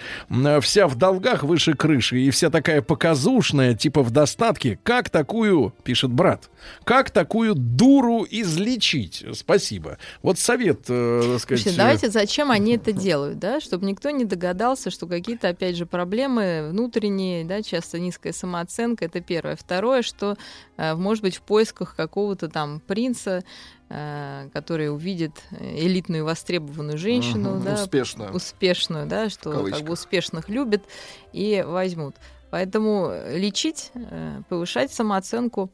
[0.60, 4.76] Вся в долгах выше крыши и вся такая показушная, типа в достатке.
[4.82, 6.50] Как такую, пишет брат,
[6.82, 9.24] как такую дуру излечить?
[9.34, 9.98] Спасибо.
[10.20, 11.62] Вот совет, э, так сказать.
[11.62, 13.60] Слушайте, давайте зачем они это делают, да?
[13.60, 19.20] Чтобы никто не догадался, что какие-то, опять же, проблемы внутренние, да, часто низкая самооценка, это
[19.20, 19.54] первое.
[19.54, 20.36] Второе, что,
[20.76, 23.42] э, может быть, в поисках какого-то там принца, э,
[23.88, 28.34] который увидит элитную востребованную женщину, Мгм, да, успешную.
[28.34, 30.84] успешную, да, что как бы успешных любит
[31.32, 32.16] и возьмут.
[32.50, 35.70] Поэтому лечить, э, повышать самооценку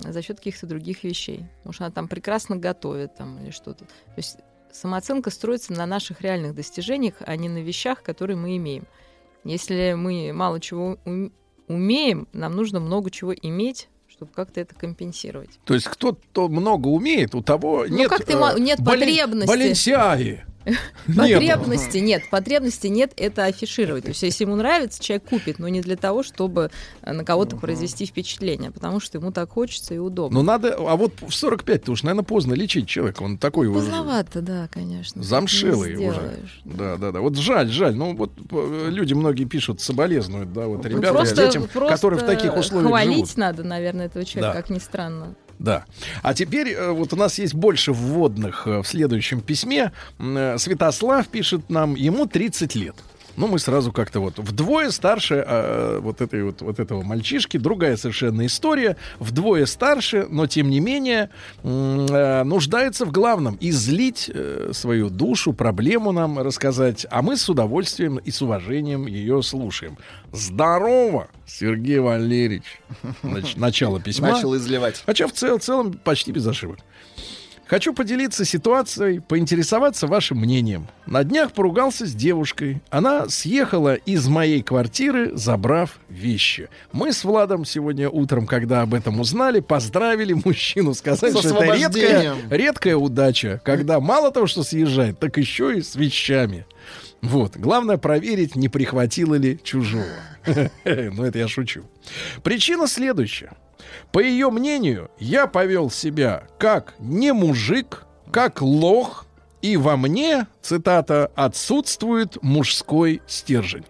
[0.00, 1.46] за счет каких-то других вещей.
[1.70, 3.84] Что она там прекрасно готовит там, или что-то.
[3.84, 4.38] То есть
[4.72, 8.86] самооценка строится на наших реальных достижениях, а не на вещах, которые мы имеем.
[9.44, 11.32] Если мы мало чего ум-
[11.68, 15.50] умеем, нам нужно много чего иметь, чтобы как-то это компенсировать.
[15.64, 18.08] То есть кто-то много умеет, у того Ну, нет...
[18.08, 19.46] как ты э, нет потребности.
[19.46, 20.44] Баленсиаги.
[21.16, 24.04] Потребности нет, потребности нет это афишировать.
[24.04, 26.70] То есть, если ему нравится, человек купит, но не для того, чтобы
[27.02, 30.38] э, на кого-то произвести впечатление, потому что ему так хочется и удобно.
[30.38, 33.22] Ну надо, а вот в 45-то уж, наверное, поздно лечить человека.
[33.22, 35.22] Он такой уже Поздновато, да, конечно.
[35.22, 36.38] замшилый уже.
[36.64, 37.20] Да, да, да.
[37.20, 37.94] Вот жаль, жаль.
[37.94, 42.56] Ну вот э, люди многие пишут, соболезнуют, да, вот Ну, ребята, детям, которые в таких
[42.56, 45.34] условиях хвалить надо, наверное, этого человека, как ни странно.
[45.58, 45.84] Да.
[46.22, 49.92] А теперь э, вот у нас есть больше вводных э, в следующем письме.
[50.18, 52.96] Э, Святослав пишет нам, ему 30 лет.
[53.36, 57.58] Ну, мы сразу как-то вот вдвое старше э, вот, этой вот, вот этого мальчишки.
[57.58, 58.96] Другая совершенно история.
[59.18, 61.30] Вдвое старше, но тем не менее
[61.62, 63.58] э, нуждается в главном.
[63.60, 67.06] Излить э, свою душу, проблему нам рассказать.
[67.10, 69.98] А мы с удовольствием и с уважением ее слушаем.
[70.32, 72.80] Здорово, Сергей Валерьевич.
[73.22, 74.30] Нач- начало письма.
[74.32, 75.02] Начал изливать.
[75.06, 76.78] Хотя в цел- целом почти без ошибок.
[77.66, 80.86] Хочу поделиться ситуацией, поинтересоваться вашим мнением.
[81.04, 82.80] На днях поругался с девушкой.
[82.90, 86.68] Она съехала из моей квартиры, забрав вещи.
[86.92, 92.36] Мы с Владом сегодня утром, когда об этом узнали, поздравили мужчину, сказали, что это редкая,
[92.50, 96.66] редкая удача, когда мало того, что съезжает, так еще и с вещами.
[97.20, 97.56] Вот.
[97.56, 100.04] Главное проверить, не прихватило ли чужого.
[100.84, 101.82] Ну, это я шучу.
[102.44, 103.50] Причина следующая.
[104.12, 109.26] По ее мнению, я повел себя как не мужик, как лох,
[109.62, 113.84] и во мне, цитата, отсутствует мужской стержень.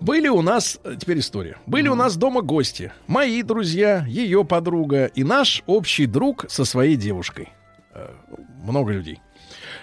[0.00, 5.06] Были у нас, э, теперь история, были у нас дома гости, мои друзья, ее подруга
[5.06, 7.50] и наш общий друг со своей девушкой.
[7.94, 8.08] Э,
[8.64, 9.20] Много людей.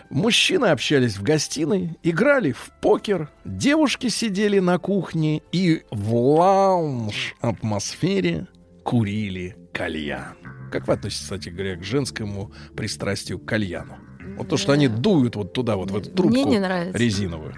[0.09, 8.47] Мужчины общались в гостиной, играли в покер, девушки сидели на кухне и в лаунж-атмосфере
[8.83, 10.35] курили кальян.
[10.71, 13.97] Как вы относитесь, кстати говоря, к женскому пристрастию к кальяну?
[14.37, 16.97] Вот то, что они дуют вот туда, вот в эту трубку Мне не нравится.
[16.97, 17.53] резиновую.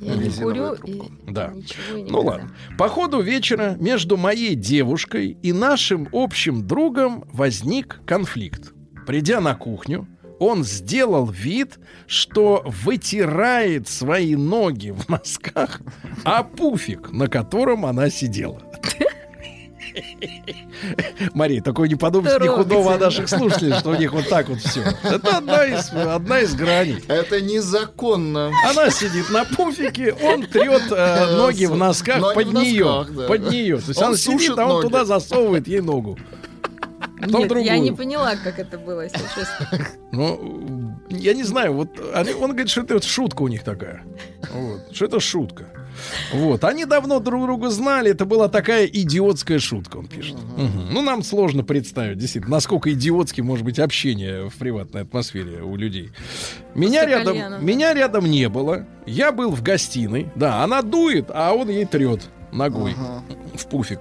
[0.00, 1.52] Я не курю и Да.
[1.54, 2.50] ничего и не Ну ладно.
[2.78, 8.72] По ходу вечера между моей девушкой и нашим общим другом возник конфликт.
[9.06, 10.06] Придя на кухню,
[10.42, 15.80] он сделал вид, что вытирает свои ноги в носках,
[16.24, 18.60] а пуфик, на котором она сидела.
[21.34, 24.58] Мария, такой не подумайте ни худого о наших слушателях, что у них вот так вот
[24.58, 24.82] все.
[25.02, 27.02] Это одна из, одна из граней.
[27.08, 28.50] Это незаконно.
[28.68, 32.84] Она сидит на пуфике, он трет э, ноги в носках Ноги под в нее.
[32.84, 33.26] носках, да.
[33.28, 33.76] Под нее.
[33.78, 34.82] То есть Он она сидит, а он ноги.
[34.86, 36.18] туда засовывает ей ногу.
[37.26, 37.72] Потом Нет, другую.
[37.72, 39.86] я не поняла, как это было, если честно.
[40.12, 44.04] Ну, я не знаю, вот они- он говорит, что это вот шутка у них такая.
[44.52, 45.64] Вот, что это шутка.
[46.32, 50.36] Вот, они давно друг друга знали, это была такая идиотская шутка, он пишет.
[50.56, 50.88] Мгм.
[50.92, 56.10] Ну, нам сложно представить, действительно, насколько идиотски может быть общение в приватной атмосфере у людей.
[56.74, 57.62] Меня рядом, кальяна, да.
[57.64, 62.28] меня рядом не было, я был в гостиной, да, она дует, а он ей трет
[62.52, 62.94] ногой
[63.54, 64.00] в пуфик.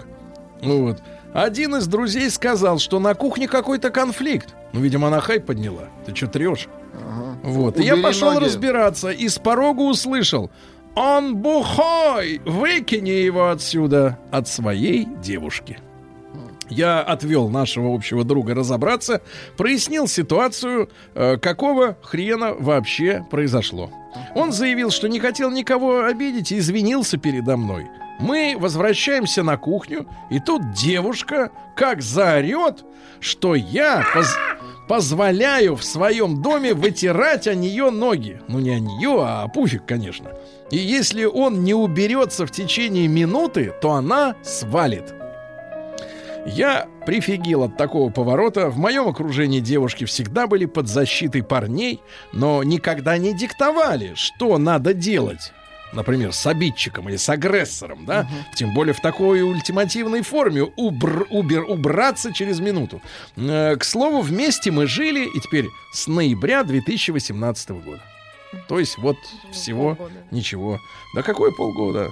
[0.61, 1.01] Ну Вот.
[1.33, 4.55] Один из друзей сказал, что на кухне какой-то конфликт.
[4.73, 5.83] Ну, видимо, она хайп подняла.
[6.05, 6.67] Ты что трешь?
[7.43, 7.79] Вот.
[7.79, 8.45] И я Убери пошел ноги.
[8.45, 10.51] разбираться и с порога услышал.
[10.95, 12.41] Он бухой!
[12.45, 15.79] Выкини его отсюда от своей девушки.
[16.69, 19.21] Я отвел нашего общего друга разобраться,
[19.57, 23.91] прояснил ситуацию, э, какого хрена вообще произошло.
[24.35, 27.87] Он заявил, что не хотел никого обидеть и извинился передо мной.
[28.21, 32.85] Мы возвращаемся на кухню, и тут девушка как заорет,
[33.19, 34.37] что я поз-
[34.87, 38.39] позволяю в своем доме вытирать о нее ноги.
[38.47, 40.31] Ну, не о нее, а о пуфик, конечно.
[40.69, 45.15] И если он не уберется в течение минуты, то она свалит.
[46.45, 48.69] Я прифигел от такого поворота.
[48.69, 52.01] В моем окружении девушки всегда были под защитой парней,
[52.33, 55.53] но никогда не диктовали, что надо делать.
[55.93, 58.27] Например, с обидчиком или с агрессором, да?
[58.55, 63.01] Тем более в такой ультимативной форме убр- убер- убраться через минуту.
[63.35, 68.01] Э, к слову, вместе мы жили, и теперь с ноября 2018 года.
[68.67, 69.17] То есть вот
[69.51, 69.97] всего
[70.31, 70.79] ничего.
[71.15, 72.09] Да какое полгода,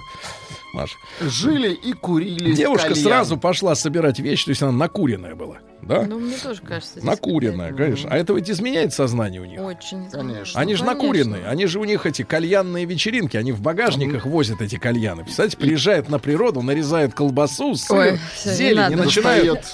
[0.72, 0.96] Маша?
[1.20, 3.02] Жили и курили Девушка кальян.
[3.04, 6.02] сразу пошла собирать вещи, то есть она накуренная была, да?
[6.02, 7.04] Ну, мне тоже кажется.
[7.04, 8.10] накуренная, конечно.
[8.10, 9.60] А это ведь изменяет сознание у них.
[9.60, 10.10] Очень.
[10.10, 10.60] Конечно.
[10.60, 14.60] Они же Ну, накуренные, они же у них эти кальянные вечеринки, они в багажниках возят
[14.60, 15.24] эти кальяны.
[15.24, 19.06] Представляете, приезжают на природу, нарезают колбасу, сыр, Ой, всё, не зелень, и ноль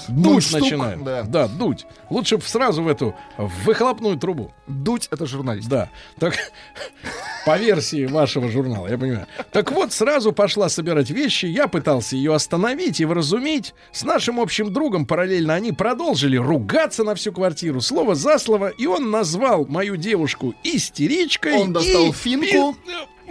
[0.07, 1.03] дуть штук, начинают.
[1.03, 1.23] да.
[1.23, 1.47] Да.
[1.47, 1.85] дуть.
[2.09, 4.53] Лучше сразу в эту в выхлопную трубу.
[4.67, 5.67] Дуть— это журналист.
[5.67, 5.89] Да.
[6.19, 6.33] Так,
[7.45, 9.27] по версии вашего журнала, я понимаю.
[9.51, 11.45] Так вот, сразу пошла собирать вещи.
[11.45, 13.73] Я пытался ее остановить и вразумить.
[13.91, 18.85] С нашим общим другом параллельно они продолжили ругаться на всю квартиру, слово за слово, и
[18.85, 21.53] он назвал мою девушку истеричкой.
[21.53, 22.75] Он достал и- финку.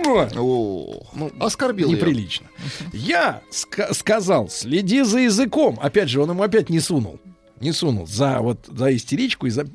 [0.05, 2.49] О, ну, оскорбил неприлично.
[2.93, 5.79] Я ска- сказал, следи за языком.
[5.81, 7.19] Опять же, он ему опять не сунул.
[7.61, 8.07] Не сунул.
[8.07, 9.67] За вот за истеричку и за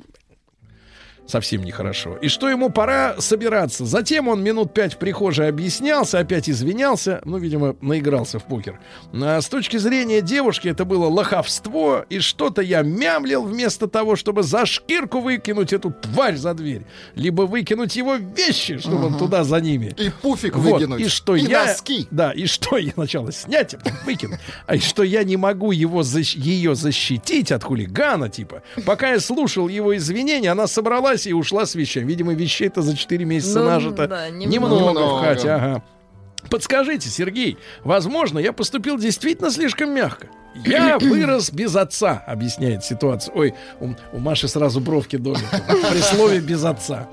[1.26, 2.16] совсем нехорошо.
[2.16, 3.84] И что ему пора собираться.
[3.86, 7.20] Затем он минут пять в прихожей объяснялся, опять извинялся.
[7.24, 8.78] Ну, видимо, наигрался в покер.
[9.14, 14.42] А с точки зрения девушки это было лоховство, и что-то я мямлил вместо того, чтобы
[14.42, 16.82] за шкирку выкинуть эту тварь за дверь.
[17.14, 19.94] Либо выкинуть его вещи, чтобы он туда за ними.
[19.98, 21.00] И пуфик Вот, выкинуть.
[21.00, 21.64] и что И я...
[21.66, 22.06] носки.
[22.10, 24.36] Да, и что я сначала снять, а потом выкину.
[24.66, 28.62] А и что я не могу его защ- ее защитить от хулигана, типа.
[28.84, 30.66] Пока я слушал его извинения, она
[31.12, 32.06] собралась и ушла с вещами.
[32.06, 34.06] Видимо, вещей-то за 4 месяца Ну, нажито.
[34.08, 34.74] да, немного.
[34.76, 35.82] немного, в хате, ага.
[36.50, 40.26] Подскажите, Сергей, возможно, я поступил действительно слишком мягко.
[40.66, 43.32] Я вырос без отца, объясняет ситуацию.
[43.36, 45.44] Ой, у, у Маши сразу бровки домик
[45.90, 47.08] при слове без отца.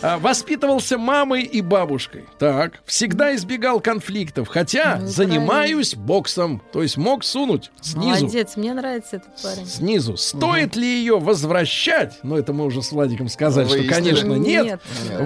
[0.00, 2.24] А, Воспитывался мамой и бабушкой.
[2.38, 8.22] Так, всегда избегал конфликтов, хотя Ну, занимаюсь боксом, то есть мог сунуть снизу.
[8.24, 9.66] Молодец, мне нравится этот парень.
[9.66, 10.16] Снизу.
[10.16, 12.18] Стоит ли ее возвращать?
[12.22, 13.92] Ну, это мы уже с Владиком сказали, что, Выяснили.
[13.94, 14.64] конечно, нет.
[14.64, 14.80] Нет.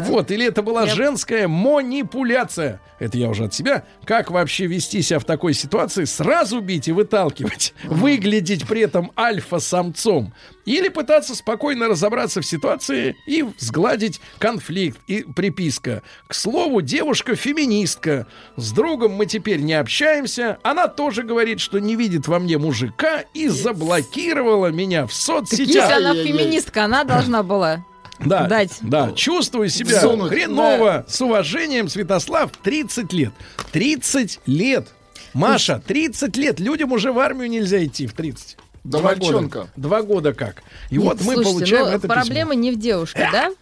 [0.06, 2.80] Вот, или это была Я- женская манипуляция.
[2.98, 3.84] Это я уже от себя.
[4.05, 6.05] Как вообще вести себя в такой ситуации?
[6.05, 7.74] Сразу бить и выталкивать.
[7.84, 10.32] Выглядеть при этом альфа-самцом.
[10.66, 14.98] Или пытаться спокойно разобраться в ситуации и сгладить конфликт.
[15.06, 16.02] И приписка.
[16.26, 18.26] К слову, девушка-феминистка.
[18.56, 20.59] С другом мы теперь не общаемся.
[20.62, 25.68] Она тоже говорит, что не видит во мне мужика и заблокировала меня в Так соцсетях.
[25.68, 27.84] если она феминистка, она должна была
[28.18, 28.78] Да, дать.
[28.82, 31.05] да, чувствую себя Всунуть, хреново.
[31.09, 33.32] С уважением, Святослав, 30 лет.
[33.72, 34.88] 30 лет.
[35.32, 36.59] Маша, 30 лет.
[36.60, 38.56] Людям уже в армию нельзя идти в 30.
[38.87, 39.59] Да Два мальчонка.
[39.61, 39.71] года.
[39.77, 40.63] Два года как.
[40.91, 43.49] И Нет, вот мы слушайте, получаем но это проблема не в девушке, да?
[43.49, 43.57] письмо.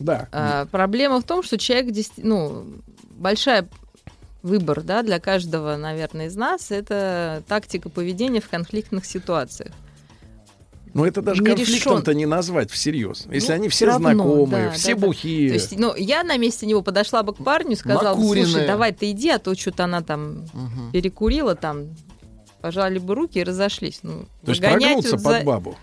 [0.00, 0.28] Да.
[0.32, 2.66] А, проблема в том, что человек, ну,
[3.16, 3.68] большая
[4.42, 9.72] выбор, да, для каждого, наверное, из нас, это тактика поведения в конфликтных ситуациях.
[10.94, 12.18] Но это даже не конфликтом-то решен.
[12.18, 13.26] не назвать всерьез.
[13.30, 15.48] Если Ну, они все равно, знакомые, да, все да, бухие.
[15.48, 18.46] То есть, ну, я на месте него подошла бы к парню и сказала, Накуренная.
[18.50, 20.44] слушай, давай ты иди, а то что-то она там
[20.92, 21.88] перекурила, там,
[22.64, 23.98] пожали бы руки и разошлись.
[24.02, 25.76] Ну, То есть прогнуться вот под за- бабу.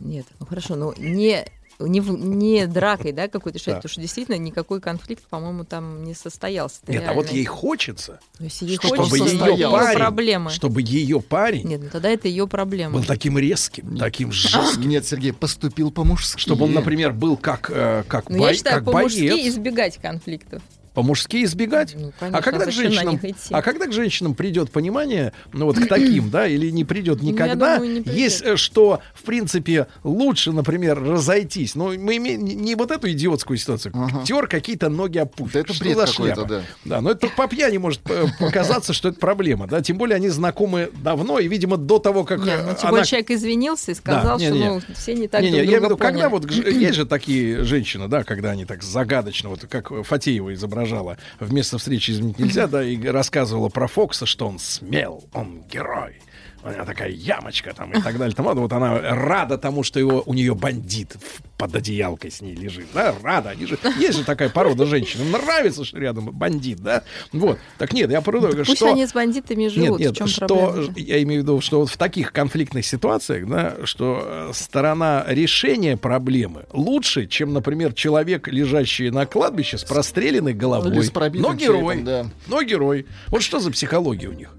[0.00, 1.46] Нет, ну хорошо, но не
[1.80, 3.76] не, в- не дракой, да, какой-то решать, Да.
[3.76, 6.80] потому что действительно никакой конфликт, по-моему, там не состоялся.
[6.88, 10.50] Нет, а вот ей хочется, Ну, если ей чтобы хочется, ее парень, проблемы.
[10.50, 12.94] чтобы ее парень Нет, ну тогда это ее проблема.
[12.98, 14.88] был таким резким, таким жестким.
[14.90, 16.38] Нет, Сергей, поступил по-мужски.
[16.38, 19.46] Чтобы он, например, был как, э, как, Ну, бой- я считаю, как по-мужски боец.
[19.54, 20.60] избегать конфликтов.
[20.98, 21.94] По-мужски избегать?
[21.96, 23.20] Ну, конечно, а когда к зачем на женщинам,
[23.52, 27.28] а когда к женщинам придет понимание, ну вот к таким, да, или не придет Ну,
[27.28, 28.18] я никогда, думаю, не придет.
[28.18, 31.76] есть э, что, в принципе, лучше, например, разойтись.
[31.76, 33.94] Ну, мы имеем не- не вот эту идиотскую ситуацию.
[34.24, 35.60] Тер какие-то ноги опустишь.
[35.60, 36.62] это Что бред какой-то, да.
[36.84, 39.80] Да, но это только по пьяни может э, показаться, что это проблема, да.
[39.80, 42.90] Тем более они знакомы давно и, видимо, до того, как Не, э, ну, тем она
[42.90, 44.68] более человек извинился и сказал, Да, что не-не.
[44.70, 47.06] ну, все не так не, не, друг я друга виду, когда вот к есть же
[47.06, 50.48] такие женщины, да, когда они так загадочно, вот как Фатеева
[50.88, 56.20] изображала вместо встречи изменить нельзя, да, и рассказывала про Фокса, что он смел, он герой.
[56.64, 58.34] У него такая ямочка там и так далее.
[58.34, 61.16] Там, вот она рада тому, что его, у нее бандит
[61.56, 62.86] под одеялкой с ней лежит.
[62.92, 63.50] Да, рада.
[63.50, 65.20] Они же, есть же такая порода женщин.
[65.22, 67.04] Им нравится, что рядом бандит, да.
[67.32, 67.58] Вот.
[67.78, 68.92] Так нет, я про Пусть что...
[68.92, 70.94] они с бандитами живут, Нет, в чем нет, что проблема?
[70.96, 75.96] я имею в виду, что вот в таких конфликтных ситуациях, да, что э, сторона решения
[75.96, 80.92] проблемы лучше, чем, например, человек, лежащий на кладбище с простреленной головой.
[80.92, 82.26] Или с пробитым но герой, черепом, да.
[82.46, 83.06] но герой.
[83.28, 84.50] Вот что за психология у них?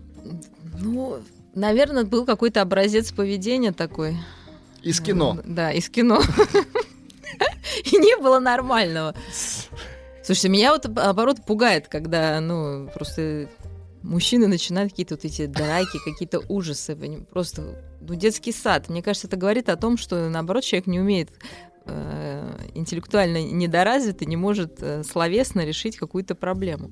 [0.79, 1.19] Ну,
[1.55, 4.17] наверное, был какой-то образец поведения такой.
[4.83, 5.37] Из кино.
[5.45, 6.21] Да, из кино.
[7.83, 9.15] И не было нормального.
[10.23, 13.49] Слушайте, меня вот наоборот пугает, когда, ну, просто
[14.03, 16.95] мужчины начинают какие-то вот эти драки, какие-то ужасы.
[17.29, 18.89] Просто, ну, детский сад.
[18.89, 21.29] Мне кажется, это говорит о том, что, наоборот, человек не умеет
[21.85, 26.91] э, интеллектуально недоразвит и не может э, словесно решить какую-то проблему.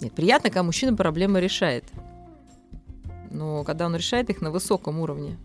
[0.00, 1.84] Нет, приятно, когда мужчина проблемы решает.
[3.34, 5.36] Но когда он решает их на высоком уровне,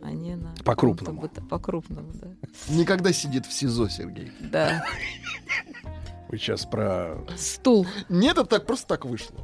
[0.00, 0.54] а не на...
[0.64, 1.28] По-крупному.
[1.50, 2.28] По-крупному, да.
[2.68, 4.30] Никогда сидит в СИЗО, Сергей.
[4.40, 4.84] Да.
[6.28, 7.18] Вы сейчас про...
[7.36, 7.86] Стул.
[8.08, 9.36] Нет, это так просто так вышло.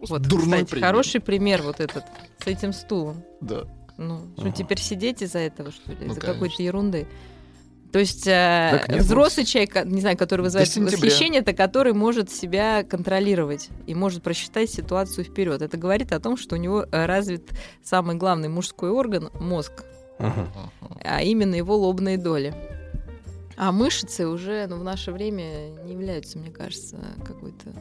[0.00, 0.86] Вот, Дурной кстати, пример.
[0.86, 2.04] хороший пример вот этот
[2.38, 3.24] с этим стулом.
[3.40, 3.64] Да.
[3.96, 5.98] Ну, что теперь сидеть из-за этого, что ли?
[6.02, 7.08] Ну, из-за какой-то ерунды.
[7.92, 10.68] То есть э, взрослый человек, ко- не знаю, который вызывает
[11.06, 15.62] восхищение, это который может себя контролировать и может просчитать ситуацию вперед.
[15.62, 17.48] Это говорит о том, что у него э, развит
[17.82, 19.84] самый главный мужской орган мозг,
[21.04, 22.54] а именно его лобные доли.
[23.56, 27.72] А мышцы уже ну, в наше время не являются, мне кажется, какой-то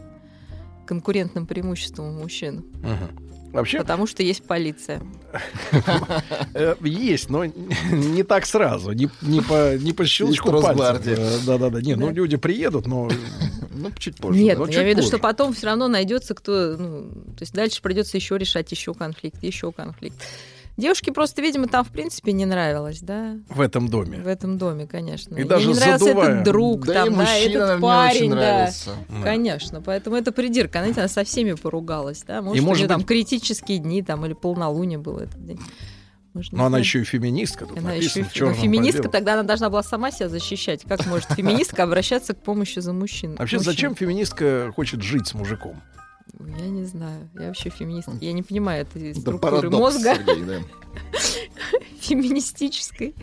[0.87, 2.65] конкурентным преимуществом у мужчин.
[3.57, 5.01] Вообще, Потому что есть полиция.
[6.53, 11.07] Э, Есть, но не так сразу, не, не по, не по щелчку пальцев.
[11.07, 11.81] Э, Да-да-да.
[11.81, 13.09] Не, ну люди приедут, но...
[13.71, 14.39] Ну, чуть позже.
[14.39, 16.75] Нет, я имею в виду, что потом все равно найдется кто.
[16.77, 20.15] Ну, то есть дальше придется еще решать еще конфликт, еще конфликт.
[20.77, 24.19] Девушке просто, видимо, там в принципе не нравилось, да, В этом доме.
[24.19, 25.33] в этом доме, конечно.
[25.35, 26.31] И Ей даже не нравился задувая.
[26.33, 28.35] этот друг, Да и там, да, мужчина этот парень, очень да.
[28.35, 28.89] нравился.
[29.09, 29.21] Да.
[29.23, 30.79] Конечно, поэтому это придирка.
[30.79, 32.43] Она, знаете, она со всеми поругалась, да.
[32.43, 35.59] Может, И, у может неё там быть- критические дни, там, или полнолуние было этот день.
[36.35, 37.65] Может, Но она еще и феминистка.
[37.65, 40.83] Тут Она еще и написано чёрным по феминистка, тогда она должна была сама себя защищать.
[40.87, 43.35] Как может феминистка обращаться к помощи за мужчин?
[43.37, 43.71] Вообще, мужчин?
[43.73, 45.81] зачем феминистка хочет жить с мужиком?
[46.39, 47.29] Я не знаю.
[47.35, 48.09] Я вообще феминист.
[48.21, 50.59] Я не понимаю этой Да структуры парадокс, мозга Сергей, да.
[51.99, 53.15] феминистической.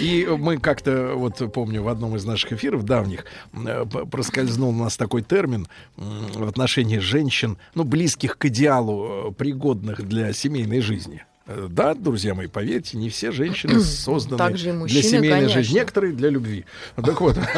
[0.00, 4.96] И мы как-то, вот помню, в одном из наших эфиров давних э, проскользнул у нас
[4.96, 11.24] такой термин в отношении женщин, ну, близких к идеалу, э, пригодных для семейной жизни.
[11.50, 15.62] Э, Да, друзья мои, поверьте, не все женщины созданы и для мужчины, семейной конечно.
[15.62, 15.74] жизни.
[15.74, 16.64] Некоторые для любви.
[16.96, 17.36] Так вот.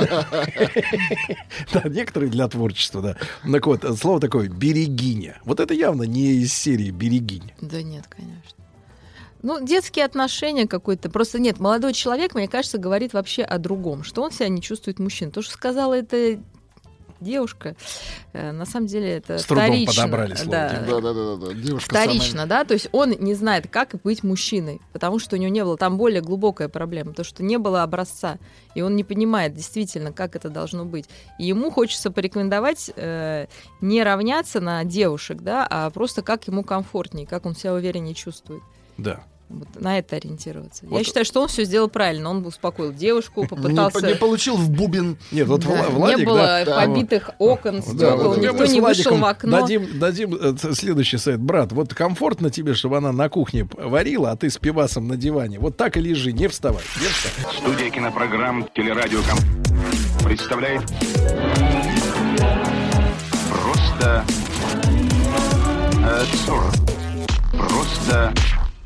[1.72, 3.16] Да, некоторые для творчества, да.
[3.50, 5.40] Так вот, слово такое «берегиня».
[5.44, 7.52] Вот это явно не из серии «берегинь».
[7.60, 8.62] Да нет, конечно.
[9.42, 11.10] Ну, детские отношения какой-то.
[11.10, 14.98] Просто нет, молодой человек, мне кажется, говорит вообще о другом, что он себя не чувствует
[14.98, 15.30] мужчин.
[15.30, 16.40] То, что сказала эта
[17.22, 17.76] девушка,
[18.32, 20.02] э, на самом деле это С трудом вторично.
[20.02, 20.50] подобрали слово.
[20.50, 20.84] Да.
[20.86, 21.54] Да, да, да, да.
[21.54, 25.50] Девушка Вторично, да, то есть он не знает, как быть мужчиной, потому что у него
[25.50, 28.38] не было, там более глубокая проблема, то, что не было образца,
[28.74, 31.06] и он не понимает действительно, как это должно быть.
[31.38, 33.46] И ему хочется порекомендовать э,
[33.80, 38.62] не равняться на девушек, да, а просто как ему комфортнее, как он себя увереннее чувствует.
[38.98, 39.24] Да.
[39.52, 40.84] Вот на это ориентироваться.
[40.86, 41.04] Я Вот.
[41.06, 42.30] считаю, что он все сделал правильно.
[42.30, 44.06] Он успокоил девушку, самая- попытался...
[44.06, 45.18] Не, не получил в бубен.
[45.30, 48.66] Нет, вот Да, Вла- Владик, не было да, да, побитых окон, Да, стекол, вот никто
[48.66, 49.60] не вышел в окно.
[49.60, 51.40] Дадим, дадим э, следующий совет.
[51.40, 55.58] Брат, вот комфортно тебе, чтобы она на кухне варила, а ты с пивасом на диване.
[55.58, 56.82] Вот так и лежи, не вставай.
[57.00, 57.56] Не вставай.
[57.58, 59.38] Студия кинопрограмм «Телерадиоком»
[60.24, 60.82] представляет
[63.50, 64.24] Просто
[66.04, 66.24] э.
[67.56, 68.32] Просто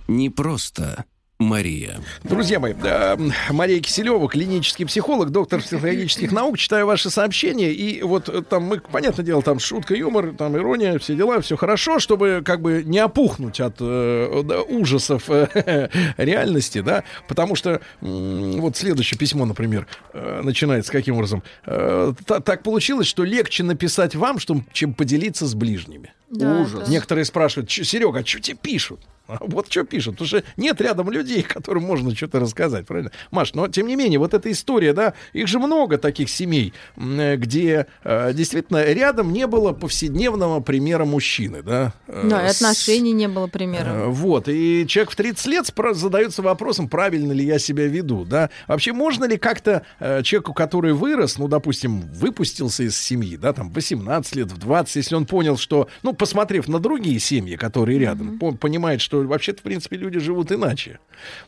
[0.09, 1.05] Не просто.
[1.39, 2.01] Мария.
[2.25, 3.17] Друзья мои, э,
[3.51, 6.57] Мария Киселева, клинический психолог, доктор психологических наук.
[6.57, 10.99] Читаю ваши сообщения, и вот э, там мы, понятное дело, там шутка, юмор, там ирония,
[10.99, 17.05] все дела, все хорошо, чтобы как бы не опухнуть от э, ужасов э, реальности, да,
[17.29, 21.43] потому что м, вот следующее письмо, например, э, начинается каким образом?
[21.67, 26.15] Э, та- так получилось, что легче написать вам, что, чем поделиться с ближними.
[26.31, 26.81] Да, Ужас.
[26.85, 29.01] это- Некоторые спрашивают, Серега, а что тебе пишут?
[29.41, 30.21] Вот что пишут.
[30.27, 33.11] Что нет рядом людей, которым можно что-то рассказать, правильно?
[33.31, 37.37] Маш, но тем не менее, вот эта история, да, их же много таких семей, э,
[37.37, 41.93] где э, действительно рядом не было повседневного примера мужчины, да.
[42.07, 44.05] э, Да, и отношений не было примера.
[44.07, 48.51] Вот, и человек в 30 лет задается вопросом, правильно ли я себя веду, да?
[48.67, 49.83] Вообще, можно ли как-то
[50.23, 54.97] человеку, который вырос, ну, допустим, выпустился из семьи, да, там, в 18 лет, в 20,
[54.97, 59.61] если он понял, что, ну, посмотрев на другие семьи, которые рядом, по- понимает, что вообще-то,
[59.61, 60.99] в принципе, люди живут иначе,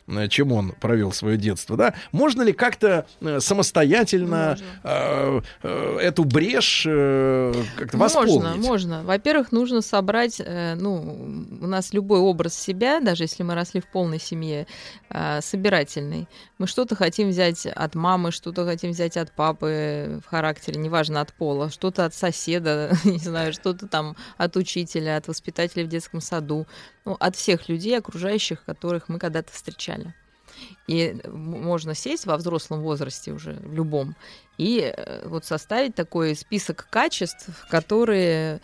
[0.07, 1.93] э, чем он провел свое детство, да?
[2.11, 8.57] Можно ли как-то э, самостоятельно э, э, эту брешь э, как-то восполнить?
[8.57, 9.03] Можно, можно.
[9.03, 13.87] Во-первых, нужно собрать, э, ну, у нас любой образ себя, даже если мы росли в
[13.91, 14.67] полной семье,
[15.09, 16.27] э, собирательный.
[16.57, 21.33] Мы что-то хотим взять от мамы, что-то хотим взять от папы в характере, неважно от
[21.33, 26.67] пола, что-то от соседа, не знаю, что-то там от учителя, от воспитателя в детском саду,
[27.05, 30.13] ну, от всех людей, окружающих, которых мы когда-то встречали.
[30.87, 34.15] И м- можно сесть во взрослом возрасте уже, в любом,
[34.57, 38.59] и э, вот составить такой список качеств, которые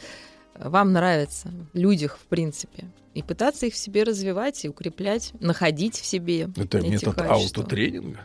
[0.58, 6.06] вам нравятся людях, в принципе, и пытаться их в себе развивать и укреплять, находить в
[6.06, 7.62] себе Это эти метод качества.
[7.62, 8.20] аутотренинга?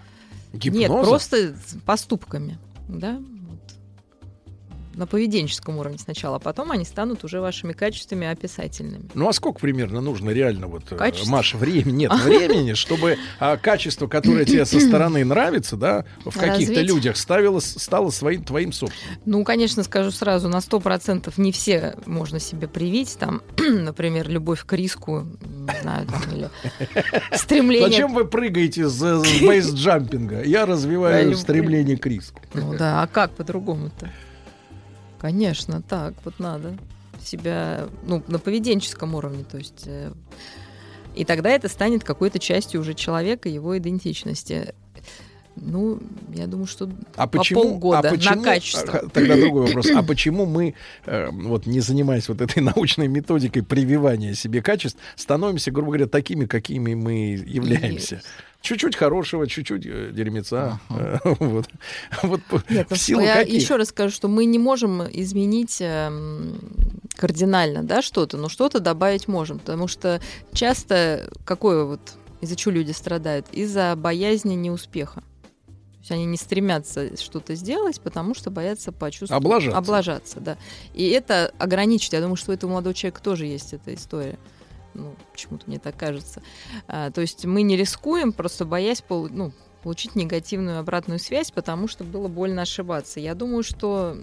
[0.52, 1.08] Нет, Гипноза?
[1.08, 2.58] просто с поступками,
[2.88, 3.20] да.
[4.94, 9.04] На поведенческом уровне сначала, а потом они станут уже вашими качествами описательными.
[9.14, 11.30] Ну а сколько примерно нужно реально вот, э, Качество?
[11.30, 12.00] Маша, времени?
[12.00, 17.60] Нет, времени, чтобы а, качество, которое тебе со стороны нравится, да, в каких-то людях ставило,
[17.60, 19.18] стало своим твоим собственным.
[19.24, 24.64] Ну, конечно, скажу сразу, на сто процентов не все можно себе привить, там, например, любовь
[24.64, 26.50] к риску, не знаю, там, или
[27.36, 27.88] стремление...
[27.88, 29.00] Зачем вы прыгаете с,
[29.40, 30.42] бейсджампинга?
[30.42, 32.40] Я развиваю стремление к риску.
[32.54, 34.10] Ну да, а как по-другому-то?
[35.20, 36.76] Конечно, так вот надо
[37.22, 39.82] себя, ну, на поведенческом уровне, то есть...
[39.86, 40.12] э,
[41.14, 44.74] И тогда это станет какой-то частью уже человека, его идентичности.
[45.56, 46.00] Ну,
[46.34, 49.10] я думаю, что А по почему, полгода а почему, на качество.
[49.12, 49.90] Тогда другой вопрос.
[49.94, 50.74] А почему мы,
[51.04, 56.46] э, вот не занимаясь вот этой научной методикой прививания себе качеств, становимся, грубо говоря, такими,
[56.46, 58.22] какими мы являемся?
[58.60, 60.80] Чуть-чуть хорошего, чуть-чуть э, дерьмеца.
[61.40, 61.66] Вот.
[62.22, 63.62] Вот Нет, ну, в силу я каких?
[63.62, 66.58] еще раз скажу, что мы не можем изменить эм,
[67.16, 70.20] кардинально, да, что-то, но что-то добавить можем, потому что
[70.52, 72.00] часто какое вот
[72.40, 73.46] из-за чего люди страдают?
[73.52, 75.20] Из-за боязни неуспеха.
[75.20, 79.44] То есть они не стремятся что-то сделать, потому что боятся почувствовать...
[79.44, 79.78] Облажаться.
[79.78, 80.56] Облажаться, да.
[80.94, 82.14] И это ограничит.
[82.14, 84.38] Я думаю, что у этого молодого человека тоже есть эта история.
[84.94, 86.42] Ну, почему-то мне так кажется.
[86.88, 89.52] А, то есть мы не рискуем, просто боясь полу- ну,
[89.82, 93.20] получить негативную обратную связь, потому что было больно ошибаться.
[93.20, 94.16] Я думаю, что...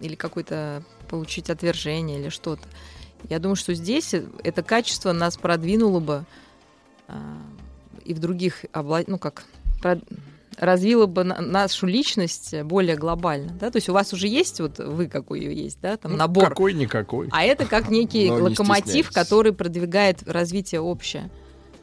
[0.00, 2.66] Или какое-то получить отвержение или что-то.
[3.28, 6.24] Я думаю, что здесь это качество нас продвинуло бы
[7.06, 7.36] а,
[8.04, 9.02] и в других обла...
[9.06, 9.44] ну как
[9.80, 10.00] про-
[10.58, 14.78] развило бы на- нашу личность более глобально, да, то есть у вас уже есть вот
[14.78, 17.28] вы какой есть, да, там Ну, набор, Какой-никакой.
[17.32, 21.30] а это как некий Но локомотив, который продвигает развитие общее.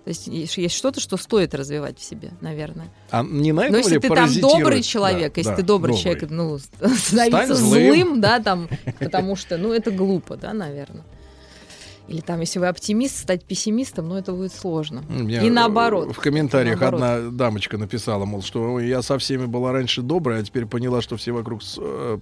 [0.06, 2.88] То есть есть есть что-то, что стоит развивать в себе, наверное.
[3.12, 5.62] А не на этом Но если ли ты там добрый человек, Да, если да, ты
[5.64, 6.02] добрый, добрый.
[6.04, 6.58] человек, ну,
[6.98, 7.94] становиться злым.
[7.94, 8.22] злым.
[8.22, 11.04] да, там, потому что, ну, это глупо, да, наверное.
[12.10, 15.04] Или там, если вы оптимист, стать пессимистом, ну, это будет сложно.
[15.10, 16.12] Меня, И наоборот.
[16.16, 17.02] В комментариях Наоборот.
[17.04, 21.02] одна дамочка написала, мол, что «Ой, я со всеми была раньше добрая, а теперь поняла,
[21.02, 22.18] что все вокруг с- э,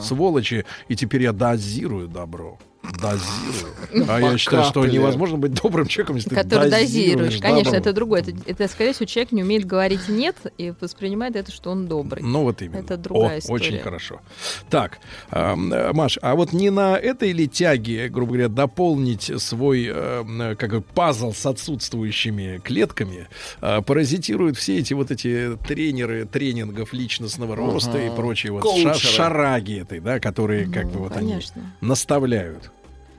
[0.00, 2.58] сволочи, и теперь я дозирую добро.
[2.82, 4.08] Дозирую.
[4.08, 7.38] А я считаю, что невозможно быть добрым человеком, если Который ты дозируешь.
[7.38, 7.78] Конечно, добро.
[7.78, 8.20] это другое.
[8.22, 12.22] Это, это, скорее всего, человек не умеет говорить нет и воспринимает это, что он добрый.
[12.22, 12.78] Ну вот именно.
[12.78, 13.54] Это другая О, история.
[13.54, 14.20] Очень хорошо.
[14.68, 14.98] Так,
[15.30, 20.56] э, Маш, а вот не на этой ли тяге, грубо говоря, дополнить свой эм, э,
[20.56, 23.28] как бы пазл с отсутствующими клетками
[23.60, 29.80] э, паразитируют все эти вот эти тренеры тренингов личностного роста и прочие вот ша- шараги
[29.80, 31.62] этой, да, которые как бы вот они конечно.
[31.80, 32.71] наставляют.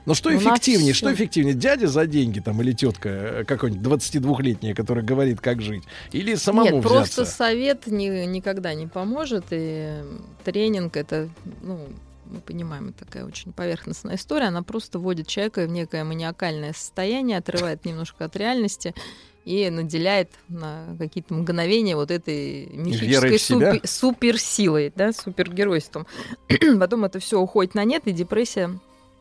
[0.06, 0.92] Но что Ну, эффективнее?
[0.92, 1.54] Что эффективнее?
[1.54, 5.84] Дядя за деньги там или тетка э, какой-нибудь 22-летняя, которая говорит, как жить?
[6.12, 6.88] Или самому Нет, взяться?
[6.90, 9.46] просто совет ни- никогда не поможет.
[9.50, 9.94] И
[10.44, 11.30] тренинг это,
[11.62, 11.88] ну,
[12.26, 14.46] мы понимаем, это такая очень поверхностная история.
[14.46, 18.94] Она просто вводит человека в некое маниакальное состояние, отрывает немножко от реальности
[19.46, 26.06] и наделяет на какие-то мгновения вот этой мифической супер- суперсилой, да, супергеройством.
[26.80, 28.78] Потом это все уходит на нет, и депрессия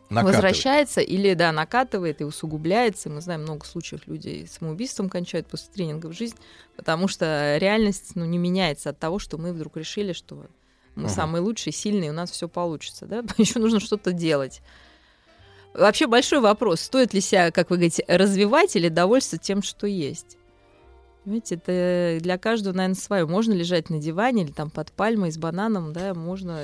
[0.10, 0.36] Накатывает.
[0.36, 3.10] возвращается или, да, накатывает и усугубляется.
[3.10, 6.36] Мы знаем много случаев людей самоубийством кончают после тренинга в жизнь,
[6.76, 10.46] потому что реальность ну, не меняется от того, что мы вдруг решили, что
[10.96, 11.10] мы Ага.
[11.10, 13.06] самые лучшие, сильные, у нас все получится.
[13.06, 13.24] Да?
[13.38, 14.62] Еще нужно что-то делать.
[15.74, 20.38] Вообще большой вопрос, стоит ли себя, как вы говорите, развивать или довольствоваться тем, что есть.
[21.24, 23.26] Понимаете, это для каждого, наверное, свое.
[23.26, 26.60] Можно лежать на диване или там под пальмой с бананом, да, можно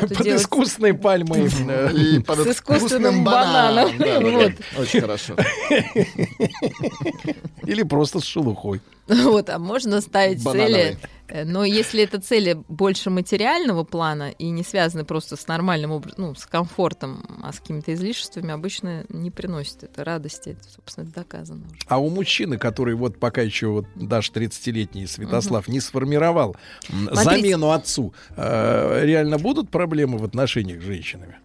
[0.00, 0.42] Под делать.
[0.42, 1.46] искусственной пальмой.
[1.94, 3.96] И под С искусственным бананом.
[3.96, 4.28] Да, да, да.
[4.30, 4.52] Вот.
[4.76, 5.36] Очень хорошо.
[7.64, 8.80] Или просто с шелухой.
[9.24, 10.72] Вот, а можно ставить Банановый.
[10.74, 10.98] цели.
[11.28, 16.14] э, Но если это цели больше материального плана и не связаны просто с нормальным образом,
[16.18, 20.50] ну, с комфортом, а с какими-то излишествами, обычно не приносит это радости.
[20.50, 21.80] Это, собственно, это доказано уже.
[21.88, 26.56] А у мужчины, который вот пока еще вот даже 30-летний Святослав не сформировал
[26.88, 27.24] Смотрите.
[27.24, 31.36] замену отцу, э, реально будут проблемы в отношениях с женщинами?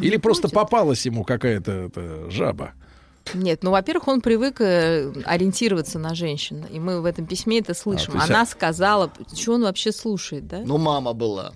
[0.00, 2.72] Или просто попалась ему какая-то жаба?
[3.32, 7.72] Нет, ну, во-первых, он привык э, ориентироваться на женщин, и мы в этом письме это
[7.74, 8.12] слышим.
[8.12, 10.62] то есть, Она а- сказала, что он вообще слушает, да?
[10.64, 11.52] Ну, мама была.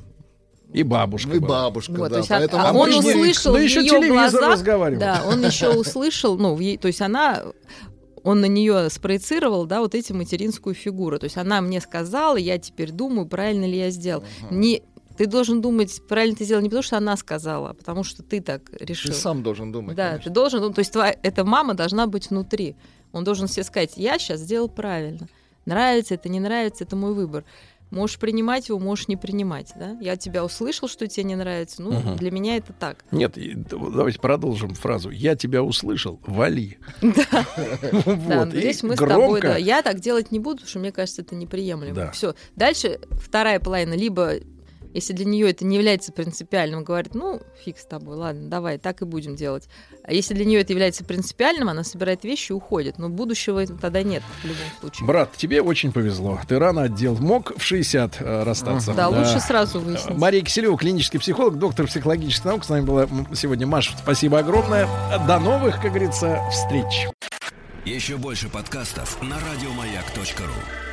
[0.72, 1.30] И бабушка.
[1.32, 1.64] И была.
[1.64, 2.16] бабушка, Вот, да.
[2.16, 5.00] то есть, а- Поэтому а он услышал да в еще ее телевизор глазах, разговаривал.
[5.00, 7.42] да, он еще услышал, ну, в ей- то есть она,
[8.22, 12.58] он на нее спроецировал, да, вот эти материнскую фигуру, то есть она мне сказала, я
[12.58, 14.24] теперь думаю, правильно ли я сделал.
[14.50, 14.82] Не,
[15.18, 18.40] ты должен думать, правильно ты сделал не потому, что она сказала, а потому что ты
[18.40, 19.10] так решил.
[19.12, 19.96] Ты сам должен думать.
[19.96, 20.24] Да, конечно.
[20.24, 22.76] ты должен, ну, то есть твоя, эта мама должна быть внутри.
[23.10, 25.28] Он должен себе сказать, я сейчас сделал правильно.
[25.66, 27.44] Нравится это, не нравится, это мой выбор.
[27.90, 29.72] Можешь принимать его, можешь не принимать.
[29.74, 29.96] Да?
[30.00, 31.82] Я тебя услышал, что тебе не нравится.
[31.82, 32.16] Ну, Мгм.
[32.16, 33.04] для меня это так.
[33.10, 33.36] Нет,
[33.70, 35.10] давайте продолжим фразу.
[35.10, 36.78] Я тебя услышал, вали.
[37.02, 37.46] Да,
[38.04, 39.56] Вот, здесь мы с тобой, да.
[39.56, 42.12] Я так делать не буду, потому что мне кажется, это неприемлемо.
[42.12, 42.34] Все.
[42.54, 43.94] Дальше вторая половина.
[43.94, 44.34] Либо,
[44.94, 49.02] если для нее это не является принципиальным, говорит, ну, фиг с тобой, ладно, давай, так
[49.02, 49.68] и будем делать.
[50.02, 52.98] А если для нее это является принципиальным, она собирает вещи и уходит.
[52.98, 55.06] Но будущего тогда нет в любом случае.
[55.06, 56.40] Брат, тебе очень повезло.
[56.48, 57.16] Ты рано отдел.
[57.16, 58.94] Мог в 60 э, расстаться.
[58.94, 60.16] Да, лучше сразу выяснить.
[60.16, 62.64] Мария Киселева, клинический психолог, доктор психологических наук.
[62.64, 63.92] С нами была сегодня Маша.
[63.98, 64.88] Спасибо огромное.
[65.26, 67.08] До новых, как говорится, встреч.
[67.84, 70.87] Еще больше подкастов на радиомаяк.ру.